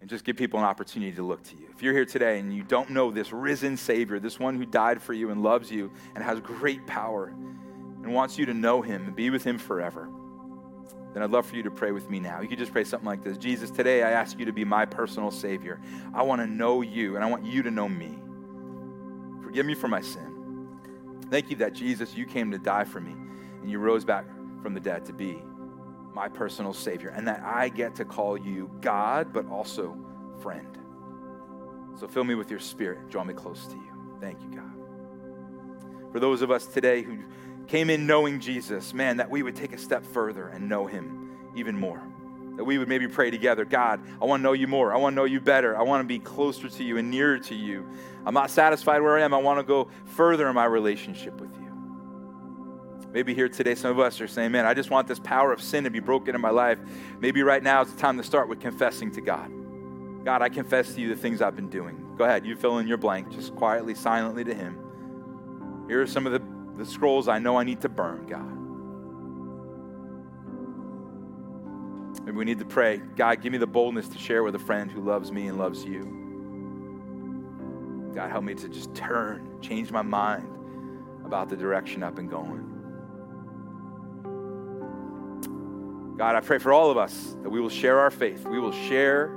and 0.01 0.11
just 0.11 0.25
give 0.25 0.37
people 0.37 0.59
an 0.59 0.67
opportunity 0.67 1.13
to 1.13 1.23
look 1.23 1.43
to 1.45 1.57
you. 1.57 1.67
If 1.75 1.83
you're 1.83 1.95
here 1.95 2.05
today 2.05 2.39
and 2.39 2.55
you 2.55 2.63
don't 2.63 2.91
know 2.91 3.11
this 3.11 3.33
risen 3.33 3.77
Savior, 3.77 4.19
this 4.19 4.39
one 4.39 4.57
who 4.57 4.67
died 4.67 5.01
for 5.01 5.13
you 5.13 5.31
and 5.31 5.43
loves 5.43 5.71
you 5.71 5.91
and 6.15 6.23
has 6.23 6.41
great 6.41 6.87
power 6.87 7.29
and 7.29 8.13
wants 8.13 8.39
you 8.39 8.47
to 8.47 8.55
know 8.55 8.83
him 8.83 9.07
and 9.07 9.17
be 9.17 9.31
with 9.31 9.45
him 9.45 9.59
forever, 9.59 10.09
then 11.15 11.23
I'd 11.23 11.31
love 11.31 11.47
for 11.47 11.57
you 11.57 11.63
to 11.63 11.71
pray 11.71 11.93
with 11.93 12.11
me 12.11 12.21
now. 12.21 12.41
You 12.41 12.49
could 12.49 12.59
just 12.59 12.73
pray 12.73 12.85
something 12.85 13.07
like 13.07 13.23
this 13.23 13.39
Jesus, 13.39 13.71
today 13.71 14.03
I 14.03 14.11
ask 14.11 14.39
you 14.39 14.45
to 14.45 14.53
be 14.53 14.65
my 14.65 14.85
personal 14.85 15.31
Savior. 15.31 15.81
I 16.13 16.23
want 16.23 16.43
to 16.43 16.47
know 16.47 16.83
you 16.83 17.15
and 17.15 17.25
I 17.25 17.31
want 17.31 17.47
you 17.47 17.63
to 17.63 17.71
know 17.71 17.89
me. 17.89 18.19
Forgive 19.43 19.65
me 19.65 19.75
for 19.75 19.89
my 19.89 20.01
sin. 20.01 20.69
Thank 21.31 21.51
you 21.51 21.57
that 21.57 21.73
Jesus, 21.73 22.15
you 22.15 22.27
came 22.27 22.51
to 22.51 22.59
die 22.59 22.85
for 22.85 23.01
me 23.01 23.15
and 23.63 23.71
you 23.71 23.79
rose 23.79 24.05
back 24.05 24.27
from 24.61 24.75
the 24.75 24.81
dead 24.81 25.05
to 25.07 25.13
be 25.13 25.43
my 26.15 26.29
personal 26.29 26.73
Savior, 26.73 27.11
and 27.11 27.27
that 27.29 27.43
I 27.43 27.69
get 27.69 27.97
to 27.97 28.05
call 28.05 28.39
you 28.39 28.71
God, 28.81 29.33
but 29.33 29.49
also 29.49 29.97
friend. 30.41 30.79
So 31.99 32.07
fill 32.09 32.25
me 32.25 32.35
with 32.35 32.51
your 32.51 32.61
spirit. 32.61 33.11
Draw 33.11 33.25
me 33.25 33.35
close 33.35 33.67
to 33.67 33.75
you. 33.75 34.17
Thank 34.21 34.41
you, 34.43 34.51
God. 34.51 34.71
For 36.13 36.21
those 36.21 36.43
of 36.43 36.51
us 36.51 36.67
today 36.67 37.03
who 37.03 37.19
came 37.67 37.91
in 37.91 38.07
knowing 38.07 38.41
Jesus, 38.41 38.95
man, 38.95 39.17
that 39.17 39.31
we 39.31 39.43
would 39.43 39.57
take 39.57 39.73
a 39.73 39.79
step 39.79 40.05
further 40.05 40.49
and 40.49 40.69
know 40.69 40.87
him 40.87 41.31
even 41.57 41.79
more. 41.79 42.03
That 42.57 42.65
we 42.65 42.79
would 42.79 42.89
maybe 42.89 43.09
pray 43.09 43.31
together 43.31 43.65
God, 43.65 44.01
I 44.23 44.25
want 44.25 44.41
to 44.41 44.45
know 44.45 44.53
you 44.53 44.69
more. 44.69 44.95
I 44.95 44.97
want 44.97 45.15
to 45.15 45.17
know 45.17 45.25
you 45.25 45.41
better. 45.41 45.77
I 45.77 45.83
want 45.83 46.03
to 46.03 46.07
be 46.07 46.21
closer 46.21 46.69
to 46.69 46.85
you 46.85 46.99
and 46.99 47.11
nearer 47.11 47.39
to 47.41 47.55
you. 47.55 47.89
I'm 48.25 48.35
not 48.35 48.51
satisfied 48.51 49.03
where 49.03 49.19
I 49.19 49.23
am. 49.23 49.35
I 49.35 49.39
want 49.39 49.59
to 49.59 49.65
go 49.65 49.89
further 50.05 50.49
in 50.49 50.55
my 50.55 50.65
relationship 50.65 51.41
with 51.41 51.53
you. 51.57 51.64
Maybe 53.15 53.33
here 53.33 53.49
today, 53.49 53.77
some 53.77 53.93
of 53.93 54.01
us 54.01 54.21
are 54.21 54.27
saying, 54.27 54.51
Man, 54.51 54.67
I 54.67 54.75
just 54.75 54.91
want 54.91 55.07
this 55.07 55.21
power 55.21 55.53
of 55.53 55.63
sin 55.63 55.85
to 55.85 55.91
be 55.91 56.01
broken 56.01 56.35
in 56.35 56.41
my 56.41 56.51
life. 56.51 56.81
Maybe 57.21 57.45
right 57.45 57.63
now 57.63 57.81
it's 57.83 57.93
the 57.93 58.01
time 58.01 58.17
to 58.17 58.25
start 58.25 58.49
with 58.49 58.59
confessing 58.61 59.13
to 59.13 59.21
God. 59.21 59.53
God, 60.25 60.43
I 60.43 60.49
confess 60.49 60.95
to 60.95 61.01
you 61.01 61.09
the 61.11 61.17
things 61.17 61.41
I've 61.41 61.55
been 61.55 61.71
doing. 61.71 62.17
Go 62.19 62.25
ahead, 62.25 62.45
you 62.45 62.57
fill 62.57 62.79
in 62.79 62.89
your 62.89 62.97
blank, 62.97 63.31
just 63.31 63.55
quietly, 63.55 63.95
silently 63.95 64.43
to 64.43 64.53
Him. 64.53 65.87
Here 65.87 66.03
are 66.03 66.09
some 66.09 66.27
of 66.27 66.33
the, 66.33 66.43
the 66.77 66.85
scrolls 66.85 67.29
I 67.29 67.39
know 67.39 67.57
I 67.57 67.63
need 67.63 67.83
to 67.83 67.89
burn, 67.89 68.27
God. 68.27 68.51
Maybe 72.25 72.37
we 72.37 72.45
need 72.45 72.59
to 72.59 72.65
pray, 72.65 72.97
God, 72.97 73.41
give 73.43 73.53
me 73.53 73.59
the 73.59 73.67
boldness 73.67 74.09
to 74.09 74.19
share 74.19 74.43
with 74.43 74.57
a 74.57 74.59
friend 74.59 74.91
who 74.91 75.01
loves 75.01 75.31
me 75.31 75.47
and 75.47 75.57
loves 75.57 75.85
you. 75.85 76.03
God, 78.13 78.29
help 78.31 78.43
me 78.43 78.55
to 78.55 78.69
just 78.69 78.93
turn, 78.93 79.61
change 79.61 79.93
my 79.93 80.03
mind 80.03 80.49
about 81.25 81.49
the 81.49 81.57
direction 81.57 82.03
I've 82.03 82.17
been 82.17 82.29
going. 82.29 82.74
God, 86.17 86.37
I 86.37 86.41
pray 86.41 86.59
for 86.59 86.73
all 86.73 86.91
of 86.91 86.97
us 86.97 87.37
that 87.43 87.51
we 87.51 87.61
will 87.61 87.69
share 87.69 87.99
our 87.99 88.11
faith. 88.11 88.47
We 88.47 88.61
will 88.61 88.73
share 88.73 89.33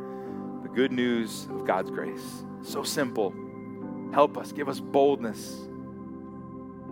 the 0.62 0.70
good 0.70 0.92
news 0.92 1.48
of 1.50 1.66
God's 1.66 1.90
grace. 1.90 2.46
So 2.62 2.84
simple. 2.84 3.34
Help 4.14 4.38
us, 4.38 4.52
give 4.52 4.70
us 4.70 4.80
boldness. 4.80 5.68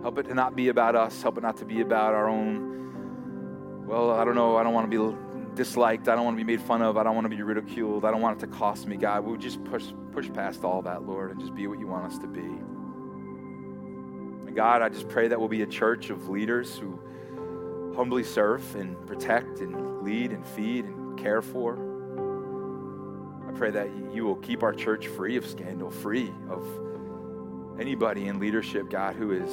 Help 0.02 0.18
it 0.18 0.24
to 0.24 0.34
not 0.34 0.56
be 0.56 0.68
about 0.68 0.96
us. 0.96 1.22
Help 1.22 1.38
it 1.38 1.42
not 1.42 1.56
to 1.58 1.64
be 1.64 1.80
about 1.80 2.14
our 2.14 2.28
own, 2.28 3.84
well, 3.86 4.10
I 4.10 4.24
don't 4.24 4.34
know, 4.34 4.56
I 4.56 4.64
don't 4.64 4.74
want 4.74 4.90
to 4.90 4.90
be 4.90 5.16
disliked. 5.54 6.08
I 6.08 6.14
don't 6.14 6.24
want 6.24 6.36
to 6.36 6.44
be 6.44 6.52
made 6.52 6.64
fun 6.64 6.82
of. 6.82 6.96
I 6.96 7.02
don't 7.02 7.14
want 7.14 7.24
to 7.24 7.36
be 7.36 7.42
ridiculed. 7.42 8.04
I 8.04 8.10
don't 8.10 8.20
want 8.20 8.38
it 8.38 8.46
to 8.46 8.52
cost 8.52 8.86
me, 8.86 8.96
God. 8.96 9.24
We'll 9.24 9.36
just 9.36 9.62
push, 9.64 9.86
push 10.12 10.30
past 10.32 10.62
all 10.62 10.82
that, 10.82 11.06
Lord, 11.06 11.30
and 11.30 11.40
just 11.40 11.54
be 11.54 11.66
what 11.66 11.80
you 11.80 11.86
want 11.86 12.12
us 12.12 12.18
to 12.18 12.26
be. 12.26 12.40
And 12.40 14.54
God, 14.54 14.82
I 14.82 14.88
just 14.88 15.08
pray 15.08 15.28
that 15.28 15.38
we'll 15.38 15.48
be 15.48 15.62
a 15.62 15.66
church 15.66 16.10
of 16.10 16.28
leaders 16.28 16.76
who 16.76 17.00
humbly 17.96 18.22
serve 18.22 18.74
and 18.76 19.04
protect 19.06 19.60
and 19.60 20.02
lead 20.02 20.30
and 20.30 20.46
feed 20.46 20.84
and 20.84 21.18
care 21.18 21.42
for. 21.42 21.78
I 23.48 23.52
pray 23.52 23.70
that 23.70 23.88
you 24.12 24.24
will 24.24 24.36
keep 24.36 24.62
our 24.62 24.72
church 24.72 25.08
free 25.08 25.36
of 25.36 25.46
scandal, 25.46 25.90
free 25.90 26.32
of 26.48 26.64
anybody 27.80 28.28
in 28.28 28.38
leadership, 28.38 28.90
God, 28.90 29.16
who 29.16 29.32
is 29.32 29.52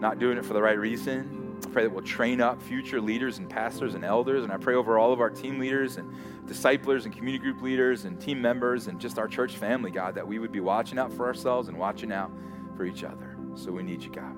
not 0.00 0.18
doing 0.18 0.38
it 0.38 0.44
for 0.44 0.52
the 0.52 0.62
right 0.62 0.78
reason, 0.78 1.36
I 1.64 1.68
pray 1.70 1.82
that 1.84 1.90
we'll 1.90 2.04
train 2.04 2.40
up 2.40 2.62
future 2.62 3.00
leaders 3.00 3.38
and 3.38 3.48
pastors 3.48 3.94
and 3.94 4.04
elders. 4.04 4.44
And 4.44 4.52
I 4.52 4.56
pray 4.56 4.74
over 4.74 4.98
all 4.98 5.12
of 5.12 5.20
our 5.20 5.30
team 5.30 5.58
leaders 5.58 5.96
and 5.96 6.12
disciplers 6.46 7.06
and 7.06 7.14
community 7.14 7.42
group 7.42 7.62
leaders 7.62 8.04
and 8.04 8.20
team 8.20 8.40
members 8.40 8.88
and 8.88 9.00
just 9.00 9.18
our 9.18 9.28
church 9.28 9.56
family, 9.56 9.90
God, 9.90 10.14
that 10.14 10.26
we 10.26 10.38
would 10.38 10.52
be 10.52 10.60
watching 10.60 10.98
out 10.98 11.12
for 11.12 11.26
ourselves 11.26 11.68
and 11.68 11.78
watching 11.78 12.12
out 12.12 12.30
for 12.76 12.84
each 12.84 13.04
other. 13.04 13.36
So 13.54 13.72
we 13.72 13.82
need 13.82 14.02
you, 14.02 14.10
God. 14.10 14.36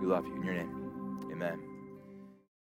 We 0.00 0.06
love 0.06 0.26
you. 0.26 0.36
In 0.36 0.42
your 0.42 0.54
name, 0.54 1.20
amen. 1.32 1.69